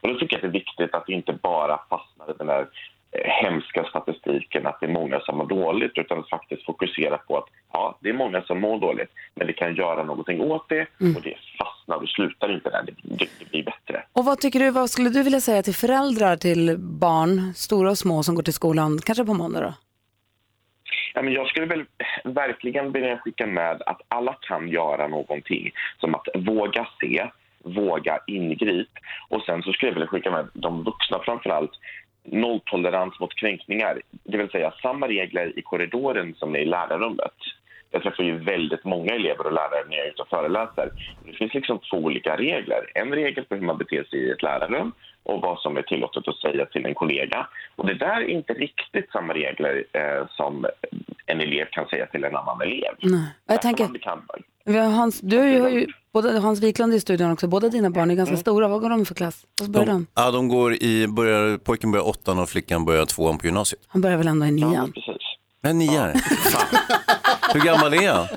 Och 0.00 0.08
då 0.08 0.18
tycker 0.18 0.36
jag 0.36 0.38
att 0.38 0.52
det 0.52 0.58
är 0.58 0.60
viktigt 0.60 0.94
att 0.94 1.08
inte 1.08 1.32
bara 1.32 1.80
fastnar 1.90 2.30
i 2.30 2.34
den 2.38 2.46
där 2.46 2.66
hemska 3.12 3.84
statistiken 3.84 4.66
att 4.66 4.80
det 4.80 4.86
är 4.86 4.90
många 4.90 5.20
som 5.20 5.38
mår 5.38 5.46
dåligt 5.46 5.98
utan 5.98 6.18
att 6.18 6.28
faktiskt 6.28 6.64
fokusera 6.64 7.18
på 7.18 7.38
att 7.38 7.44
ja, 7.72 7.98
det 8.00 8.08
är 8.08 8.12
många 8.14 8.42
som 8.42 8.60
mår 8.60 8.80
dåligt 8.80 9.10
men 9.34 9.46
vi 9.46 9.52
kan 9.52 9.74
göra 9.74 10.04
någonting 10.04 10.40
åt 10.40 10.68
det 10.68 10.86
och 11.16 11.22
det 11.22 11.36
fastnar 11.58 11.96
och 11.96 12.08
slutar 12.08 12.54
inte 12.54 12.70
där, 12.70 12.82
det, 12.82 13.26
det, 13.38 13.50
blir 13.50 13.64
bättre. 13.64 14.02
Och 14.12 14.24
vad 14.24 14.40
tycker 14.40 14.58
du, 14.58 14.70
vad 14.70 14.90
skulle 14.90 15.10
du 15.10 15.22
vilja 15.22 15.40
säga 15.40 15.62
till 15.62 15.74
föräldrar 15.74 16.36
till 16.36 16.76
barn, 16.78 17.52
stora 17.54 17.90
och 17.90 17.98
små 17.98 18.22
som 18.22 18.34
går 18.34 18.42
till 18.42 18.54
skolan, 18.54 18.98
kanske 19.04 19.24
på 19.24 19.34
måndag 19.34 19.60
då? 19.60 19.74
Ja, 21.14 21.22
men 21.22 21.32
jag 21.32 21.48
skulle 21.48 21.66
väl 21.66 21.84
verkligen 22.24 22.92
vilja 22.92 23.18
skicka 23.18 23.46
med 23.46 23.82
att 23.86 24.00
alla 24.08 24.36
kan 24.40 24.68
göra 24.68 25.08
någonting. 25.08 25.70
Som 26.00 26.14
att 26.14 26.28
våga 26.34 26.86
se, 27.00 27.28
våga 27.64 28.18
ingrip. 28.26 28.90
Och 29.28 29.42
sen 29.42 29.62
så 29.62 29.72
skulle 29.72 29.90
jag 29.90 29.94
vilja 29.94 30.08
skicka 30.08 30.30
med 30.30 30.48
de 30.52 30.84
vuxna 30.84 31.18
framför 31.24 31.50
allt 31.50 31.72
nolltolerans 32.24 33.20
mot 33.20 33.34
kränkningar. 33.34 34.02
Det 34.24 34.38
vill 34.38 34.50
säga 34.50 34.74
samma 34.82 35.08
regler 35.08 35.58
i 35.58 35.62
korridoren 35.62 36.34
som 36.34 36.56
i 36.56 36.64
lärarrummet. 36.64 37.36
Jag 37.92 38.02
träffar 38.02 38.24
ju 38.24 38.38
väldigt 38.38 38.84
många 38.84 39.14
elever 39.14 39.46
och 39.46 39.52
lärare 39.52 39.84
när 39.88 39.96
jag 39.96 40.06
är 40.06 40.10
ute 40.10 40.22
och 40.22 40.28
föreläser. 40.28 40.90
Det 41.26 41.32
finns 41.32 41.54
liksom 41.54 41.78
två 41.90 41.96
olika 41.96 42.36
regler. 42.36 42.90
En 42.94 43.10
regel 43.12 43.44
för 43.48 43.56
hur 43.56 43.66
man 43.66 43.78
beter 43.78 44.04
sig 44.04 44.18
i 44.18 44.30
ett 44.30 44.42
lärarrum 44.42 44.92
och 45.22 45.40
vad 45.40 45.58
som 45.58 45.76
är 45.76 45.82
tillåtet 45.82 46.28
att 46.28 46.36
säga 46.36 46.66
till 46.66 46.86
en 46.86 46.94
kollega. 46.94 47.46
Och 47.76 47.86
det 47.86 47.94
där 47.94 48.16
är 48.20 48.30
inte 48.30 48.52
riktigt 48.52 49.10
samma 49.12 49.34
regler 49.34 49.84
eh, 49.92 50.26
som 50.30 50.66
en 51.26 51.40
elev 51.40 51.66
kan 51.72 51.86
säga 51.86 52.06
till 52.06 52.24
en 52.24 52.36
annan 52.36 52.60
elev. 52.60 52.94
Nej. 53.02 53.26
Jag 53.46 53.62
tänker, 53.62 53.88
Hans, 54.66 55.20
du 55.20 55.38
har 55.38 55.46
ju, 55.46 55.60
har 55.60 55.68
ju 55.68 55.86
både 56.12 56.38
Hans 56.38 56.62
Wiklund 56.62 56.94
i 56.94 57.00
studion 57.00 57.32
också, 57.32 57.48
båda 57.48 57.68
dina 57.68 57.90
barn 57.90 58.10
är 58.10 58.14
ganska 58.14 58.36
stora. 58.36 58.68
Vad 58.68 58.80
går 58.80 58.90
de 58.90 59.04
för 59.04 59.14
klass? 59.14 59.46
Vad 59.60 59.70
börjar 59.70 59.86
de? 59.86 59.92
De, 59.92 60.06
ja, 60.14 60.30
de 60.30 60.48
går 60.48 60.74
i, 60.74 61.06
börjar, 61.08 61.58
pojken 61.58 61.92
börjar 61.92 62.08
åttan 62.08 62.38
och 62.38 62.48
flickan 62.48 62.84
börjar 62.84 63.06
tvåan 63.06 63.38
på 63.38 63.46
gymnasiet. 63.46 63.82
Han 63.86 64.02
börjar 64.02 64.16
väl 64.16 64.28
ändå 64.28 64.46
i 64.46 64.50
nian? 64.50 64.92
precis. 64.92 65.22
Men 65.62 65.78
nian? 65.78 66.14
Fan. 66.52 66.78
Hur 67.54 67.60
gammal 67.60 67.94
är 67.94 68.12
han? 68.12 68.26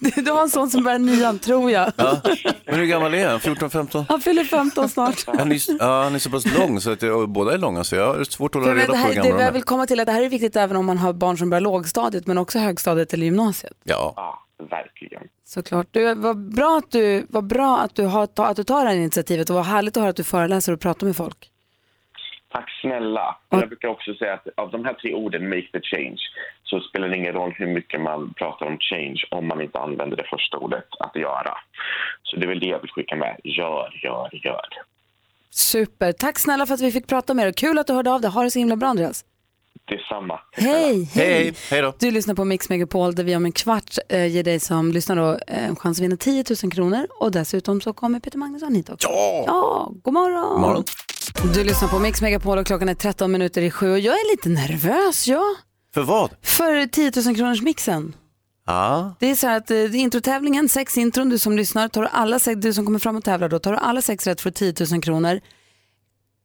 Du, 0.00 0.22
du 0.22 0.30
har 0.30 0.42
en 0.42 0.48
son 0.48 0.70
som 0.70 0.84
börjar 0.84 0.98
nian, 0.98 1.38
tror 1.38 1.70
jag. 1.70 1.92
Ja. 1.96 2.20
Men 2.66 2.74
hur 2.74 2.86
gammal 2.86 3.14
är 3.14 3.28
han? 3.28 3.40
14, 3.40 3.70
15? 3.70 4.04
Han 4.08 4.20
fyller 4.20 4.44
15 4.44 4.88
snart. 4.88 5.24
Han 5.26 5.52
är, 5.52 5.60
ja, 5.78 6.02
han 6.02 6.14
är 6.14 6.18
så 6.18 6.30
pass 6.30 6.58
lång 6.58 6.80
så 6.80 6.90
att 6.92 7.00
det, 7.00 7.10
och 7.12 7.28
båda 7.28 7.54
är 7.54 7.58
långa 7.58 7.84
så 7.84 7.96
jag 7.96 8.14
har 8.14 8.24
svårt 8.24 8.54
att 8.54 8.62
hålla 8.62 8.74
reda 8.74 8.86
på 8.86 8.92
hur 8.92 8.98
här, 8.98 9.08
det, 9.08 9.14
gamla 9.14 9.30
jag 9.30 9.38
de 9.38 9.52
vill 9.52 9.62
är. 9.62 9.66
komma 9.66 9.86
till 9.86 10.00
att 10.00 10.06
det 10.06 10.12
här 10.12 10.22
är 10.22 10.28
viktigt 10.28 10.56
även 10.56 10.76
om 10.76 10.86
man 10.86 10.98
har 10.98 11.12
barn 11.12 11.38
som 11.38 11.50
börjar 11.50 11.60
lågstadiet 11.60 12.26
men 12.26 12.38
också 12.38 12.58
högstadiet 12.58 13.12
eller 13.12 13.24
gymnasiet. 13.24 13.72
Ja. 13.84 14.12
Ja, 14.16 14.46
verkligen. 14.70 15.22
Såklart. 15.44 15.86
Du, 15.90 16.14
vad, 16.14 16.36
bra 16.54 16.78
att 16.78 16.90
du, 16.90 17.26
vad 17.28 17.44
bra 17.46 17.78
att 17.78 17.94
du, 17.94 18.04
har, 18.04 18.28
att 18.36 18.56
du 18.56 18.64
tar 18.64 18.84
det 18.84 18.90
här 18.90 18.96
initiativet 18.96 19.50
och 19.50 19.56
vad 19.56 19.64
härligt 19.64 19.96
att 19.96 20.00
höra 20.00 20.10
att 20.10 20.16
du 20.16 20.24
föreläser 20.24 20.72
och 20.72 20.80
pratar 20.80 21.06
med 21.06 21.16
folk. 21.16 21.50
Tack 22.52 22.70
snälla. 22.80 23.36
Jag 23.48 23.68
brukar 23.68 23.88
också 23.88 24.14
säga 24.14 24.34
att 24.34 24.46
av 24.56 24.70
de 24.70 24.84
här 24.84 24.94
tre 24.94 25.14
orden, 25.14 25.48
make 25.48 25.68
the 25.72 25.80
change, 25.82 26.18
så 26.70 26.80
spelar 26.80 27.08
det 27.08 27.16
ingen 27.16 27.32
roll 27.32 27.52
hur 27.56 27.66
mycket 27.66 28.00
man 28.00 28.34
pratar 28.34 28.66
om 28.66 28.76
change 28.80 29.20
om 29.30 29.48
man 29.48 29.60
inte 29.62 29.78
använder 29.78 30.16
det 30.16 30.26
första 30.30 30.56
ordet, 30.56 30.84
att 31.00 31.16
göra. 31.16 31.54
Så 32.22 32.36
det 32.36 32.44
är 32.44 32.48
väl 32.48 32.60
det 32.60 32.66
jag 32.66 32.80
vill 32.80 32.90
skicka 32.90 33.16
med. 33.16 33.40
Gör, 33.44 34.00
gör, 34.04 34.28
gör. 34.44 34.68
Super. 35.50 36.12
Tack 36.12 36.38
snälla 36.38 36.66
för 36.66 36.74
att 36.74 36.80
vi 36.80 36.92
fick 36.92 37.06
prata 37.06 37.34
med 37.34 37.46
dig. 37.46 37.52
Kul 37.54 37.78
att 37.78 37.86
du 37.86 37.92
hörde 37.92 38.10
av 38.12 38.20
dig. 38.20 38.30
Ha 38.30 38.42
det 38.42 38.50
så 38.50 38.58
himla 38.58 38.76
bra 38.76 38.88
Andreas. 38.88 39.24
Detsamma. 39.88 40.40
Hej, 40.52 41.04
Hej, 41.14 41.54
hej 41.70 41.82
då. 41.82 41.94
Du 41.98 42.10
lyssnar 42.10 42.34
på 42.34 42.44
Mix 42.44 42.68
Megapol 42.68 43.14
där 43.14 43.24
vi 43.24 43.36
om 43.36 43.44
en 43.44 43.52
kvart 43.52 43.98
eh, 44.08 44.26
ger 44.26 44.42
dig 44.42 44.60
som 44.60 44.92
lyssnar 44.92 45.16
då, 45.16 45.38
eh, 45.46 45.68
en 45.68 45.76
chans 45.76 45.98
att 45.98 46.04
vinna 46.04 46.16
10 46.16 46.44
000 46.62 46.72
kronor 46.72 47.06
och 47.20 47.32
dessutom 47.32 47.80
så 47.80 47.92
kommer 47.92 48.20
Peter 48.20 48.38
Magnusson 48.38 48.74
hit 48.74 48.90
också. 48.90 49.08
Ja! 49.08 49.44
Ja, 49.46 49.92
god 50.02 50.14
morgon. 50.14 50.50
God 50.50 50.60
morgon. 50.60 50.84
Du 51.54 51.64
lyssnar 51.64 51.88
på 51.88 51.98
Mix 51.98 52.22
Megapol 52.22 52.58
och 52.58 52.66
klockan 52.66 52.88
är 52.88 52.94
13 52.94 53.32
minuter 53.32 53.62
i 53.62 53.70
sju 53.70 53.90
och 53.92 53.98
jag 53.98 54.14
är 54.14 54.30
lite 54.30 54.48
nervös, 54.48 55.28
ja. 55.28 55.44
För 55.94 56.02
vad? 56.02 56.30
För 56.42 56.86
10 56.86 57.12
000 57.26 57.36
kronors 57.36 57.62
mixen. 57.62 58.14
Ja. 58.66 59.14
Det 59.20 59.30
är 59.30 59.34
så 59.34 59.46
här 59.46 59.56
att 59.56 59.70
eh, 59.70 60.00
introtävlingen, 60.00 60.68
sex 60.68 60.98
intron, 60.98 61.28
du 61.28 61.38
som 61.38 61.56
lyssnar, 61.56 61.88
tar 61.88 62.02
du 62.02 62.08
alla 62.08 62.38
sex, 62.38 62.60
du 62.60 62.72
som 62.72 62.84
kommer 62.84 62.98
fram 62.98 63.16
och 63.16 63.24
tävlar 63.24 63.48
då, 63.48 63.58
tar 63.58 63.72
du 63.72 63.78
alla 63.78 64.02
sex 64.02 64.26
rätt 64.26 64.40
du 64.40 64.50
10 64.50 64.74
000 64.92 65.02
kronor. 65.02 65.40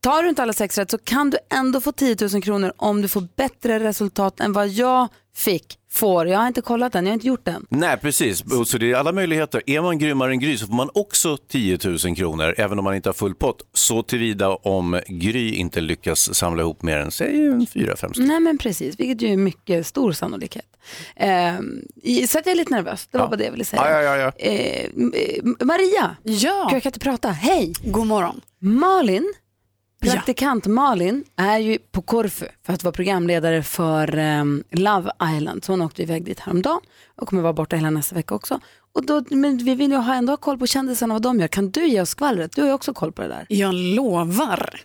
Tar 0.06 0.24
du 0.24 0.30
inte 0.30 0.42
alla 0.44 0.54
sex 0.54 0.78
rätt 0.78 0.92
så 0.92 0.98
kan 0.98 1.30
du 1.30 1.38
ändå 1.54 1.82
få 1.82 1.92
10 1.92 2.16
000 2.34 2.42
kronor 2.42 2.74
om 2.78 3.02
du 3.02 3.08
får 3.08 3.28
bättre 3.36 3.80
resultat 3.80 4.40
än 4.40 4.54
vad 4.54 4.68
jag 4.68 5.08
fick, 5.36 5.80
får. 5.92 6.28
Jag 6.28 6.40
har 6.40 6.48
inte 6.48 6.62
kollat 6.62 6.94
den, 6.94 7.06
jag 7.06 7.12
har 7.12 7.14
inte 7.14 7.28
gjort 7.28 7.46
den. 7.46 7.66
Nej, 7.70 7.98
precis. 7.98 8.42
Och 8.42 8.68
Så 8.68 8.78
det 8.78 8.92
är 8.92 8.96
alla 8.96 9.12
möjligheter. 9.12 9.62
Är 9.66 9.82
man 9.82 9.98
grymmare 10.00 10.32
än 10.32 10.40
Gry 10.40 10.58
så 10.58 10.68
får 10.68 10.74
man 10.74 10.90
också 10.94 11.38
10 11.38 11.80
000 12.06 12.16
kronor, 12.16 12.56
även 12.58 12.80
om 12.80 12.84
man 12.84 12.96
inte 12.96 13.10
har 13.10 13.14
full 13.14 13.36
pott. 13.36 13.62
Så 13.74 14.04
tillvida 14.04 14.50
om 14.50 15.02
Gry 15.08 15.54
inte 15.54 15.82
lyckas 15.82 16.36
samla 16.36 16.62
ihop 16.62 16.82
mer 16.82 16.98
än, 16.98 17.12
säg, 17.12 17.48
en 17.48 17.68
fyra, 17.68 17.96
fem 17.96 18.10
stycken. 18.10 18.28
Nej 18.28 18.40
men 18.40 18.58
precis, 18.58 19.00
vilket 19.00 19.22
ju 19.22 19.34
är 19.34 19.38
mycket 19.38 19.88
stor 19.88 20.12
sannolikhet. 20.12 20.66
Eh, 21.16 21.54
så 22.28 22.40
att 22.40 22.46
jag 22.46 22.52
är 22.52 22.56
lite 22.56 22.74
nervös, 22.74 23.08
det 23.12 23.18
var 23.18 23.28
bara 23.28 23.36
det 23.36 23.44
jag 23.46 23.52
ville 23.52 23.66
säga. 23.66 23.92
Ja, 23.92 24.02
ja, 24.02 24.16
ja, 24.18 24.34
ja. 24.38 24.46
Eh, 24.50 24.86
eh, 24.86 25.66
Maria, 25.66 26.16
Ja, 26.24 26.70
jag 26.72 26.84
kan 26.84 26.90
inte 26.90 27.00
prata, 27.00 27.30
hej! 27.30 27.74
god 27.84 28.08
morgon. 28.08 28.42
Malin, 28.60 29.34
praktikant 30.12 30.66
Malin, 30.66 31.24
är 31.36 31.58
ju 31.58 31.78
på 31.78 32.02
Korfu 32.02 32.46
för 32.66 32.74
att 32.74 32.84
vara 32.84 32.92
programledare 32.92 33.64
för 33.64 34.20
um, 34.20 34.64
Love 34.72 35.12
Island. 35.36 35.64
Så 35.64 35.72
hon 35.72 35.82
åkte 35.82 36.02
iväg 36.02 36.26
dit 36.26 36.40
häromdagen 36.40 36.80
och 37.16 37.28
kommer 37.28 37.42
vara 37.42 37.54
borta 37.54 37.76
hela 37.76 37.90
nästa 37.90 38.16
vecka 38.16 38.36
också. 38.36 38.60
Och 38.94 39.06
då, 39.06 39.24
men 39.30 39.58
vi 39.58 39.76
vill 39.76 39.92
ju 39.92 39.98
ha, 39.98 40.14
ändå 40.14 40.32
ha 40.32 40.38
koll 40.38 40.58
på 40.58 40.68
kändisarna 40.68 41.16
och 41.16 41.24
vad 41.24 41.34
de 41.34 41.40
gör. 41.40 41.48
Kan 41.48 41.70
du 41.70 41.88
ge 41.88 42.02
oss 42.02 42.10
skvallret? 42.10 42.56
Du 42.56 42.62
har 42.62 42.68
ju 42.68 42.74
också 42.74 42.94
koll 42.94 43.12
på 43.12 43.22
det 43.22 43.28
där. 43.28 43.46
Jag 43.50 43.74
lovar. 43.74 44.82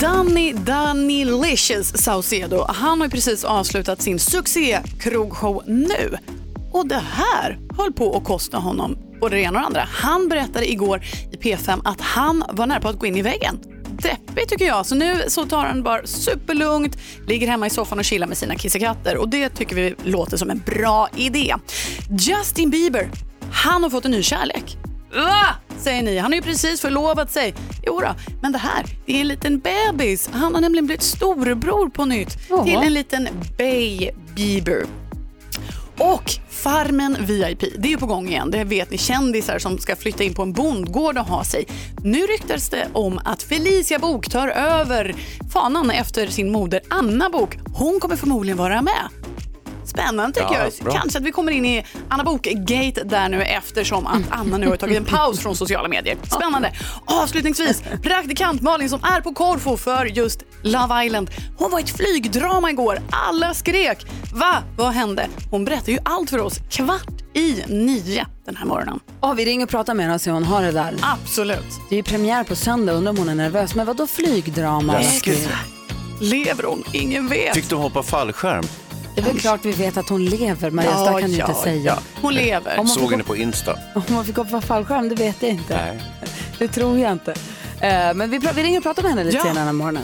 Danny 0.00 0.52
Danny 0.52 1.24
Licious 1.24 2.02
Saucedo, 2.02 2.64
han 2.68 3.00
har 3.00 3.06
ju 3.06 3.10
precis 3.10 3.44
avslutat 3.44 4.02
sin 4.02 4.18
succé 4.18 4.78
krogshow 5.00 5.62
nu. 5.66 6.16
Och 6.72 6.88
det 6.88 7.02
här 7.12 7.58
höll 7.78 7.92
på 7.92 8.16
att 8.16 8.24
kosta 8.24 8.58
honom 8.58 9.07
både 9.20 9.36
det 9.36 9.42
ena 9.42 9.58
och 9.58 9.62
det 9.62 9.66
andra. 9.66 9.88
Han 9.92 10.28
berättade 10.28 10.70
igår 10.70 11.02
i 11.32 11.36
P5 11.36 11.80
att 11.84 12.00
han 12.00 12.44
var 12.52 12.66
nära 12.66 12.80
på 12.80 12.88
att 12.88 12.98
gå 12.98 13.06
in 13.06 13.16
i 13.16 13.22
väggen. 13.22 13.58
Deppigt 14.02 14.48
tycker 14.48 14.66
jag. 14.66 14.86
Så 14.86 14.94
nu 14.94 15.24
så 15.28 15.46
tar 15.46 15.66
han 15.66 15.82
bara 15.82 16.06
superlugnt, 16.06 16.98
ligger 17.26 17.48
hemma 17.48 17.66
i 17.66 17.70
soffan 17.70 17.98
och 17.98 18.04
chillar 18.04 18.26
med 18.26 18.36
sina 18.36 18.54
kissekatter. 18.54 19.16
Och 19.16 19.28
det 19.28 19.48
tycker 19.48 19.76
vi 19.76 19.94
låter 20.04 20.36
som 20.36 20.50
en 20.50 20.62
bra 20.66 21.08
idé. 21.16 21.54
Justin 22.18 22.70
Bieber, 22.70 23.08
han 23.52 23.82
har 23.82 23.90
fått 23.90 24.04
en 24.04 24.10
ny 24.10 24.22
kärlek. 24.22 24.76
Va? 25.14 25.46
Säger 25.78 26.02
ni. 26.02 26.18
Han 26.18 26.32
har 26.32 26.36
ju 26.36 26.42
precis 26.42 26.80
förlovat 26.80 27.30
sig. 27.30 27.54
Jo 27.86 28.00
då, 28.00 28.14
men 28.42 28.52
det 28.52 28.58
här, 28.58 28.86
det 29.06 29.16
är 29.16 29.20
en 29.20 29.28
liten 29.28 29.58
bebis. 29.60 30.30
Han 30.32 30.54
har 30.54 30.60
nämligen 30.60 30.86
blivit 30.86 31.02
storebror 31.02 31.88
på 31.88 32.04
nytt 32.04 32.38
Jaha. 32.48 32.64
till 32.64 32.76
en 32.76 32.94
liten 32.94 33.28
Bay 33.58 34.10
Bieber. 34.34 34.84
Och 35.98 36.32
Farmen 36.68 37.16
VIP, 37.20 37.60
det 37.60 37.88
är 37.88 37.90
ju 37.90 37.98
på 37.98 38.06
gång 38.06 38.28
igen. 38.28 38.50
Det 38.50 38.64
vet 38.64 38.90
ni 38.90 38.98
kändisar 38.98 39.58
som 39.58 39.78
ska 39.78 39.96
flytta 39.96 40.24
in 40.24 40.34
på 40.34 40.42
en 40.42 40.52
bondgård 40.52 41.18
och 41.18 41.24
ha 41.24 41.44
sig. 41.44 41.66
Nu 42.04 42.18
ryktas 42.18 42.68
det 42.68 42.88
om 42.92 43.20
att 43.24 43.42
Felicia 43.42 43.98
Bok 43.98 44.28
tar 44.28 44.48
över 44.48 45.14
fanan 45.52 45.90
efter 45.90 46.26
sin 46.26 46.52
moder 46.52 46.80
Anna 46.90 47.30
Bok. 47.30 47.58
Hon 47.74 48.00
kommer 48.00 48.16
förmodligen 48.16 48.58
vara 48.58 48.82
med 48.82 49.27
spännande 50.02 50.40
tycker 50.40 50.54
Ja, 50.54 50.64
jag. 50.64 50.84
bra. 50.84 50.92
Kanske 50.92 51.18
att 51.18 51.24
vi 51.24 51.32
kommer 51.32 51.52
in 51.52 51.64
i 51.64 51.84
Anna 52.08 52.24
Bok-gate 52.24 53.04
där 53.04 53.28
nu 53.28 53.42
eftersom 53.42 54.06
att 54.06 54.22
Anna 54.30 54.58
nu 54.58 54.68
har 54.68 54.76
tagit 54.76 54.96
en 54.96 55.04
paus 55.04 55.40
från 55.40 55.56
sociala 55.56 55.88
medier. 55.88 56.16
Spännande. 56.30 56.72
Avslutningsvis, 57.04 57.82
praktikant 58.02 58.62
Malin 58.62 58.88
som 58.88 59.00
är 59.04 59.20
på 59.20 59.34
Korfu 59.34 59.76
för 59.76 60.04
just 60.06 60.42
Love 60.62 61.04
Island. 61.06 61.30
Hon 61.58 61.70
var 61.70 61.80
ett 61.80 61.96
flygdrama 61.96 62.70
igår. 62.70 62.98
Alla 63.10 63.54
skrek. 63.54 64.06
Va? 64.34 64.56
Vad 64.76 64.92
hände? 64.92 65.26
Hon 65.50 65.64
berättar 65.64 65.92
ju 65.92 65.98
allt 66.04 66.30
för 66.30 66.38
oss 66.40 66.54
kvart 66.70 67.06
i 67.34 67.62
nio 67.68 68.26
den 68.44 68.56
här 68.56 68.66
morgonen. 68.66 69.00
Oh, 69.20 69.34
vi 69.34 69.44
ringer 69.44 69.64
och 69.64 69.70
pratar 69.70 69.94
med 69.94 70.04
henne 70.04 70.14
och 70.14 70.20
ser 70.20 70.30
hon 70.30 70.44
har 70.44 70.62
det 70.62 70.72
där. 70.72 70.94
Absolut. 71.00 71.66
Det 71.88 71.94
är 71.94 71.96
ju 71.96 72.02
premiär 72.02 72.44
på 72.44 72.56
söndag, 72.56 72.92
undrar 72.92 73.10
om 73.10 73.18
hon 73.18 73.28
är 73.28 73.34
nervös. 73.34 73.74
Men 73.74 73.86
vad 73.86 73.96
då 73.96 74.06
flygdrama? 74.06 75.00
Lever 76.20 76.62
hon? 76.64 76.84
Ingen 76.92 77.28
vet. 77.28 77.54
Fick 77.54 77.68
du 77.70 77.76
hoppa 77.76 78.02
fallskärm? 78.02 78.64
Det 79.24 79.28
är 79.30 79.32
väl 79.32 79.40
klart 79.40 79.64
vi 79.64 79.72
vet 79.72 79.96
att 79.96 80.08
hon 80.08 80.24
lever, 80.24 80.70
Maria. 80.70 80.90
Ja, 80.90 81.18
kan 81.20 81.32
ja, 81.32 81.48
inte 81.48 81.60
säga. 81.62 81.82
ja. 81.84 81.98
Hon 82.22 82.34
lever. 82.34 82.84
Såg 82.84 83.10
henne 83.10 83.24
på 83.24 83.36
Insta. 83.36 83.72
Om 83.94 84.02
man 84.08 84.24
fick 84.24 84.36
hoppa 84.36 84.60
fallskärm, 84.60 85.08
det 85.08 85.14
vet 85.14 85.42
jag 85.42 85.50
inte. 85.50 85.76
Nej. 85.76 86.02
Det 86.58 86.68
tror 86.68 86.98
jag 86.98 87.12
inte. 87.12 87.30
Eh, 87.80 88.14
men 88.14 88.30
vi, 88.30 88.38
vi 88.38 88.62
ringer 88.62 88.76
och 88.78 88.82
pratar 88.82 89.02
med 89.02 89.10
henne 89.10 89.24
lite 89.24 89.36
Ja. 89.36 89.42
senare 89.42 89.58
den 89.58 89.66
här 89.66 89.72
morgonen. 89.72 90.02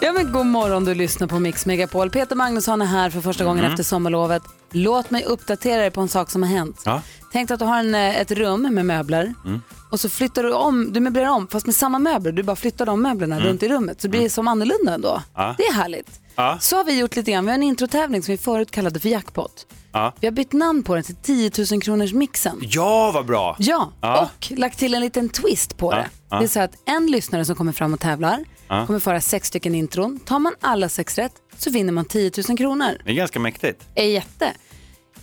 Ja, 0.00 0.12
men 0.12 0.32
god 0.32 0.46
morgon, 0.46 0.84
du 0.84 0.94
lyssnar 0.94 1.26
på 1.26 1.38
Mix 1.38 1.66
Megapol. 1.66 2.10
Peter 2.10 2.36
Magnusson 2.36 2.82
är 2.82 2.86
här 2.86 3.10
för 3.10 3.20
första 3.20 3.44
gången 3.44 3.58
Mm. 3.58 3.70
efter 3.72 3.84
sommarlovet. 3.84 4.42
Låt 4.70 5.10
mig 5.10 5.24
uppdatera 5.24 5.80
dig 5.82 5.90
på 5.90 6.00
en 6.00 6.08
sak 6.08 6.30
som 6.30 6.42
har 6.42 6.50
hänt. 6.50 6.82
Ja. 6.84 7.02
Tänk 7.32 7.50
att 7.50 7.58
du 7.58 7.64
har 7.64 7.78
en, 7.78 7.94
eh, 7.94 8.20
ett 8.20 8.30
rum 8.30 8.74
med 8.74 8.86
möbler 8.86 9.34
Mm. 9.44 9.62
och 9.90 10.00
så 10.00 10.08
flyttar 10.08 10.42
du 10.42 10.52
om, 10.52 10.92
du 10.92 11.00
möblerar 11.00 11.28
om 11.28 11.48
fast 11.48 11.66
med 11.66 11.74
samma 11.74 11.98
möbler. 11.98 12.32
Du 12.32 12.42
bara 12.42 12.56
flyttar 12.56 12.86
de 12.86 13.02
möblerna 13.02 13.40
runt 13.40 13.62
i 13.62 13.68
rummet 13.68 14.00
så 14.02 14.08
blir 14.08 14.20
det 14.20 14.30
som 14.30 14.48
annorlunda 14.48 14.94
ändå. 14.94 15.08
Mm. 15.10 15.22
Ja. 15.34 15.54
Det 15.58 15.64
är 15.64 15.72
härligt. 15.74 16.20
Ja. 16.38 16.58
Så 16.60 16.76
har 16.76 16.84
vi 16.84 16.98
gjort 16.98 17.16
lite 17.16 17.30
grann. 17.32 17.44
Vi 17.44 17.50
har 17.50 17.54
en 17.54 17.62
introtävling 17.62 18.22
som 18.22 18.32
vi 18.32 18.38
förut 18.38 18.70
kallade 18.70 19.00
för 19.00 19.08
jackpot. 19.08 19.66
Ja. 19.92 20.12
Vi 20.20 20.26
har 20.26 20.32
bytt 20.32 20.52
namn 20.52 20.82
på 20.82 20.94
den 20.94 21.04
till 21.04 21.14
10 21.16 21.50
000 21.72 21.82
kronors 21.82 22.12
mixen. 22.12 22.58
ja, 22.62 23.10
vad 23.14 23.26
bra. 23.26 23.56
Ja, 23.58 23.92
Ja. 24.00 24.22
och 24.22 24.52
lagt 24.58 24.78
till 24.78 24.94
en 24.94 25.00
liten 25.00 25.28
twist 25.28 25.76
på 25.76 25.92
det. 25.92 26.06
ja. 26.30 26.38
Det 26.38 26.44
är 26.44 26.48
så 26.48 26.60
att 26.60 26.72
en 26.84 27.06
lyssnare 27.06 27.44
som 27.44 27.54
kommer 27.56 27.72
fram 27.72 27.94
och 27.94 28.00
tävlar 28.00 28.44
Ja. 28.68 28.86
kommer 28.86 28.98
föra 29.00 29.20
sex 29.20 29.48
stycken 29.48 29.74
intron. 29.74 30.20
Tar 30.20 30.38
man 30.38 30.54
alla 30.60 30.88
sex 30.88 31.18
rätt 31.18 31.32
så 31.56 31.70
vinner 31.70 31.92
man 31.92 32.04
10 32.04 32.30
000 32.48 32.58
kronor. 32.58 32.98
Det 33.04 33.10
är 33.10 33.14
ganska 33.14 33.40
mäktigt. 33.40 33.86
är 33.94 34.04
jätte. 34.06 34.52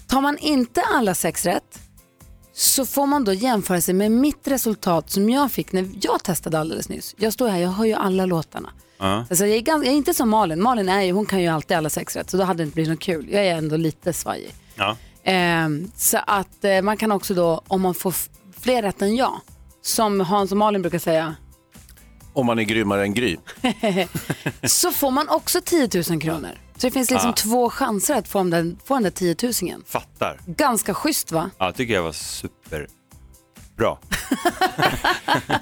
Tar 0.08 0.22
man 0.22 0.38
inte 0.38 0.82
alla 0.82 1.16
sex 1.16 1.46
rätt 1.46 1.80
så 2.54 2.86
får 2.86 3.06
man 3.06 3.24
då 3.24 3.34
jämföra 3.34 3.82
sig 3.82 3.94
med 3.94 4.12
mitt 4.12 4.48
resultat 4.48 5.10
som 5.10 5.30
jag 5.30 5.52
fick 5.52 5.72
när 5.72 5.90
jag 6.02 6.24
testade 6.24 6.60
alldeles 6.60 6.90
nyss. 6.90 7.16
Jag 7.18 7.34
står 7.34 7.48
här, 7.48 7.60
jag 7.60 7.70
hör 7.70 7.86
ju 7.86 7.94
alla 7.94 8.26
låtarna. 8.26 8.70
Ja. 8.98 9.26
Alltså 9.30 9.46
jag, 9.46 9.58
är 9.58 9.62
ganska, 9.62 9.86
jag 9.86 9.94
är 9.94 9.98
inte 9.98 10.14
som 10.14 10.30
Malin. 10.30 10.62
Malin 10.62 10.90
är 10.90 11.02
ju, 11.02 11.12
hon 11.12 11.26
kan 11.26 11.42
ju 11.42 11.48
alltid 11.48 11.78
alla 11.78 11.90
sex 11.90 12.16
rätt 12.16 12.30
så 12.30 12.38
då 12.38 12.44
hade 12.44 12.58
det 12.58 12.64
inte 12.64 12.74
blivit 12.76 12.90
något 12.90 13.00
kul. 13.00 13.28
Jag 13.32 13.46
är 13.48 13.56
ändå 13.56 13.78
lite 13.78 14.14
svajig. 14.14 14.54
Ja. 14.76 14.98
Ehm, 15.24 15.92
så 15.96 16.18
att 16.28 16.64
eh, 16.66 16.82
man 16.82 16.98
kan 16.98 17.12
också 17.12 17.34
då, 17.34 17.62
om 17.68 17.82
man 17.82 17.94
får 17.96 18.14
fler 18.60 18.82
rätt 18.82 19.02
än 19.02 19.16
jag, 19.16 19.40
som 19.82 20.20
Hans 20.20 20.52
och 20.52 20.58
Malin 20.58 20.82
brukar 20.82 21.00
säga, 21.00 21.36
Om 22.34 22.46
man 22.46 22.60
är 22.60 22.64
grymmare 22.64 23.02
än 23.04 23.14
Gry. 23.14 23.38
så 24.64 24.92
får 24.92 25.12
man 25.12 25.30
också 25.30 25.62
10 25.62 25.90
000 26.10 26.22
kronor. 26.22 26.50
Så 26.78 26.88
det 26.88 26.92
finns 26.92 27.12
liksom 27.12 27.30
Ah. 27.30 27.34
två 27.34 27.70
chanser 27.70 28.16
att 28.16 28.28
få 28.28 28.38
den 28.38 28.50
där, 28.50 28.76
få 28.86 28.94
den 28.94 29.04
där 29.04 29.10
10 29.12 29.36
000 29.44 29.52
igen. 29.62 29.84
Fattar. 29.88 30.40
Ganska 30.46 30.94
schysst 30.94 31.32
va? 31.32 31.50
Ja, 31.58 31.72
tycker 31.72 31.94
jag 31.94 32.04
var 32.04 32.12
superbra. 32.12 32.88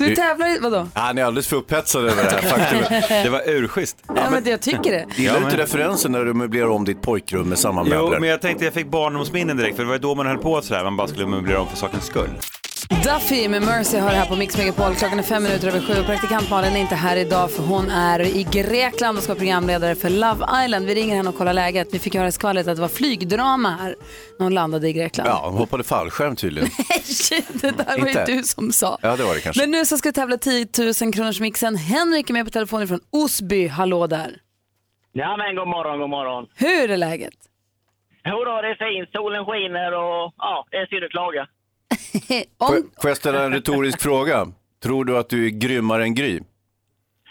Så 0.00 0.04
vi 0.10 0.16
tävlar 0.16 0.56
i, 0.56 0.58
vadå? 0.58 0.88
Han 0.94 1.18
är 1.18 1.24
alldeles 1.24 1.48
för 1.48 1.56
upphetsad 1.56 2.04
över 2.08 2.22
det 2.24 2.30
här 2.30 2.42
faktumet. 2.42 3.08
Det 3.24 3.30
var 3.30 3.48
urschysst. 3.48 3.96
Ja, 4.16 4.30
men 4.30 4.44
jag 4.44 4.60
tycker 4.60 4.90
det. 4.90 5.06
Gillar 5.16 5.38
du 5.38 5.44
inte 5.44 5.56
referensen 5.58 6.12
när 6.12 6.24
du 6.24 6.34
möblerar 6.34 6.68
om 6.68 6.84
ditt 6.84 7.02
pojkrum 7.02 7.48
med 7.48 7.58
samma 7.58 7.82
Jo, 7.84 7.88
möbler? 7.90 8.20
men 8.20 8.28
jag 8.28 8.40
tänkte 8.40 8.64
jag 8.64 8.74
fick 8.74 8.86
barndomsminnen 8.86 9.56
direkt, 9.56 9.76
för 9.76 9.82
det 9.82 9.86
var 9.88 9.94
ju 9.94 10.00
då 10.00 10.14
man 10.14 10.26
höll 10.26 10.38
på 10.38 10.62
sådär, 10.62 10.84
man 10.84 10.96
bara 10.96 11.08
skulle 11.08 11.26
möblera 11.26 11.60
om 11.60 11.68
för 11.68 11.76
sakens 11.76 12.04
skull. 12.06 12.30
Duffy 12.90 13.48
med 13.48 13.62
Mercy 13.62 13.98
har 13.98 14.10
det 14.10 14.16
här 14.16 14.26
på 14.28 14.36
Mix 14.36 14.58
Megapol. 14.58 14.94
Klockan 14.94 15.18
är 15.18 15.22
fem 15.22 15.42
minuter 15.42 15.68
över 15.68 15.80
sju 15.80 16.02
praktikant 16.04 16.50
Malin 16.50 16.76
är 16.76 16.80
inte 16.80 16.94
här 16.94 17.16
idag 17.16 17.50
för 17.50 17.62
hon 17.62 17.90
är 17.90 18.20
i 18.20 18.46
Grekland 18.52 19.18
och 19.18 19.24
ska 19.24 19.32
vara 19.32 19.38
programledare 19.38 19.94
för 19.94 20.10
Love 20.10 20.64
Island. 20.64 20.86
Vi 20.86 20.94
ringer 20.94 21.16
henne 21.16 21.28
och 21.28 21.36
kollar 21.36 21.52
läget. 21.52 21.88
Vi 21.92 21.98
fick 21.98 22.14
höra 22.14 22.28
i 22.28 22.32
skvallret 22.32 22.68
att 22.68 22.76
det 22.76 22.80
var 22.82 22.88
flygdrama 22.88 23.68
här 23.70 23.96
när 24.38 24.44
hon 24.46 24.54
landade 24.54 24.88
i 24.88 24.92
Grekland. 24.92 25.30
Ja, 25.30 25.40
hon 25.44 25.58
hoppade 25.58 25.84
fallskärm 25.84 26.36
tydligen. 26.36 26.68
Nej, 27.30 27.44
det 27.52 27.70
där 27.70 27.98
var 27.98 28.06
ju 28.06 28.08
Inte? 28.08 28.24
du 28.24 28.42
som 28.42 28.72
sa. 28.72 28.98
Ja, 29.02 29.16
det 29.16 29.24
var 29.24 29.34
det 29.34 29.40
kanske. 29.40 29.62
Men 29.62 29.70
nu 29.70 29.84
så 29.84 29.98
ska 29.98 30.08
vi 30.08 30.12
tävla 30.12 30.36
10 30.38 30.66
000 31.02 31.12
kronors 31.12 31.40
mixen. 31.40 31.76
Henrik 31.76 32.30
är 32.30 32.34
med 32.34 32.44
på 32.44 32.50
telefonen 32.50 32.88
från 32.88 33.00
Osby. 33.12 33.66
Hallå 33.68 34.06
där. 34.06 34.36
Ja, 35.12 35.36
men 35.36 35.56
god 35.56 35.68
morgon, 35.68 35.98
god 36.00 36.10
morgon. 36.10 36.46
Hur 36.54 36.90
är 36.90 36.96
läget? 36.96 37.34
Jo 38.24 38.44
då, 38.44 38.62
det 38.62 38.68
är 38.68 38.74
fint. 38.92 39.10
Solen 39.12 39.44
skiner 39.44 39.92
och 39.92 40.34
ja, 40.38 40.66
det 40.70 40.76
är 40.76 40.86
synd 40.86 41.04
att 41.04 41.10
klaga. 41.10 41.46
Får, 42.58 43.00
får 43.00 43.10
jag 43.10 43.16
ställa 43.16 43.44
en 43.44 43.52
retorisk 43.52 44.00
fråga? 44.08 44.46
Tror 44.82 45.04
du 45.04 45.18
att 45.18 45.28
du 45.28 45.46
är 45.46 45.50
grymmare 45.50 46.02
än 46.02 46.14
Gry? 46.14 46.40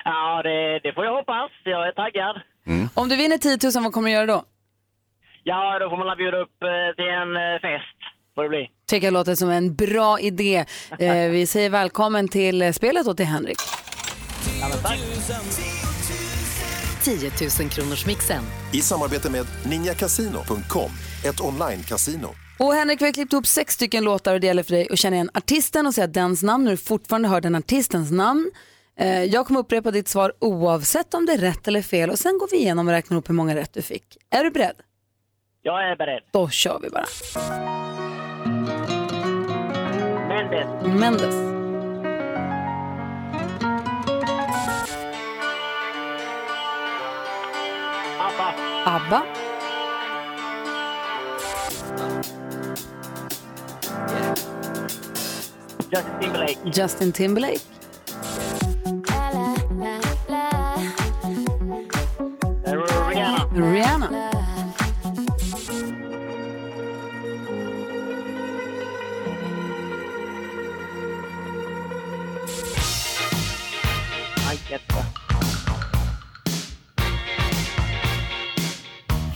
Ja, 0.04 0.42
det, 0.44 0.80
det 0.80 0.94
får 0.94 1.06
jag 1.06 1.16
hoppas. 1.16 1.52
Jag 1.64 1.88
är 1.88 1.92
taggad. 1.92 2.42
Om 2.94 3.10
du 3.10 3.16
vinner 3.16 3.38
10 3.38 3.58
000, 3.76 3.84
vad 3.84 3.94
kommer 3.94 4.10
du 4.10 4.14
göra 4.14 4.26
då? 4.26 4.44
Ja, 5.44 5.80
då 5.80 5.90
får 5.90 5.98
man 5.98 6.18
bjuda 6.18 6.38
upp 6.38 6.64
eh, 6.64 6.96
till 6.96 7.06
en 7.06 7.36
eh, 7.36 7.60
fest. 7.62 8.00
Får 8.36 8.44
det 8.44 8.50
bli. 8.50 8.70
Tycker 8.88 9.08
jag 9.08 9.14
låter 9.14 9.36
som 9.36 9.50
en 9.50 9.76
bra 9.76 10.20
idé. 10.20 10.66
Eh, 11.00 11.14
vi 11.32 11.48
säger 11.48 11.70
välkommen 11.70 12.28
till 12.28 12.74
spelet 12.74 13.08
och 13.08 13.18
till 13.18 13.26
Henrik. 13.26 13.58
10 17.04 17.32
000 17.62 17.70
kronors 17.70 18.06
mixen. 18.06 18.44
I 18.74 18.82
samarbete 18.82 19.32
med 19.32 19.46
ninjakasino.com, 19.70 20.92
ett 21.26 21.40
online-casino. 21.40 22.49
Och 22.60 22.74
Henrik, 22.74 23.02
vi 23.02 23.06
har 23.06 23.12
klippt 23.12 23.34
ihop 23.34 23.48
sex 23.48 23.74
stycken 23.74 24.04
låtar 24.04 24.34
och 24.34 24.40
det 24.40 24.48
gäller 24.48 24.64
för 24.64 24.72
dig 24.72 24.88
att 24.92 25.00
känna 25.00 25.16
igen 25.16 25.30
artisten 25.34 25.88
och 25.88 25.94
säga 25.94 26.08
dens 26.08 26.44
namn 26.44 26.64
när 26.64 26.72
du 26.72 26.78
fortfarande 26.78 27.28
hör 27.28 27.42
den 27.42 27.56
artistens 27.56 28.12
namn. 28.12 28.52
Eh, 29.00 29.24
jag 29.24 29.48
kommer 29.48 29.60
upprepa 29.60 29.92
ditt 29.92 30.08
svar 30.08 30.34
oavsett 30.40 31.14
om 31.14 31.26
det 31.26 31.34
är 31.34 31.38
rätt 31.38 31.68
eller 31.68 31.82
fel 31.82 32.10
och 32.10 32.20
sen 32.20 32.38
går 32.38 32.48
vi 32.52 32.58
igenom 32.58 32.88
och 32.88 32.94
räknar 32.94 33.18
upp 33.18 33.30
hur 33.30 33.34
många 33.34 33.56
rätt 33.56 33.74
du 33.74 33.82
fick. 33.82 34.18
Är 34.30 34.44
du 34.44 34.52
beredd? 34.52 34.76
Jag 35.62 35.92
är 35.92 35.96
beredd. 35.96 36.24
Då 36.32 36.50
kör 36.50 36.80
vi 36.80 36.90
bara. 36.90 37.06
Mendes. 40.28 41.00
Mendes. 41.00 41.36
Abba. 48.20 48.54
ABBA. 48.86 49.49
Justin 55.92 56.22
Timberlake. 56.22 56.58
Justin 56.74 57.12
Timberlake. 57.12 57.60
Rihanna. 62.66 63.50
Rihanna. 63.54 64.30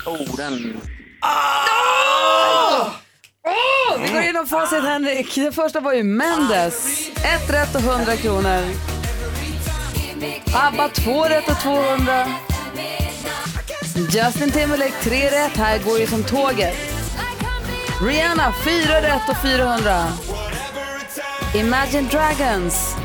Oh, 0.05 0.35
den... 0.37 0.81
Vi 3.99 4.11
går 4.11 4.21
igenom 4.21 4.47
facit 4.73 4.89
Henrik. 4.89 5.35
Det 5.35 5.51
första 5.51 5.79
var 5.79 5.93
ju 5.93 6.03
Mendes. 6.03 7.07
Ett 7.15 7.49
rätt 7.53 7.75
och 7.75 7.81
100 7.81 8.15
kronor. 8.15 8.61
ABBA 10.53 10.89
två 10.89 11.23
rätt 11.23 11.49
och 11.49 11.61
200. 11.61 12.25
Justin 13.95 14.51
Timberlake 14.51 14.93
tre 15.03 15.25
rätt. 15.25 15.57
Här 15.57 15.79
går 15.79 15.99
ju 15.99 16.07
som 16.07 16.23
tåget. 16.23 16.75
Rihanna 18.01 18.53
fyra 18.65 19.01
rätt 19.01 19.29
och 19.29 19.37
400. 19.41 20.07
Imagine 21.55 22.07
Dragons. 22.11 22.95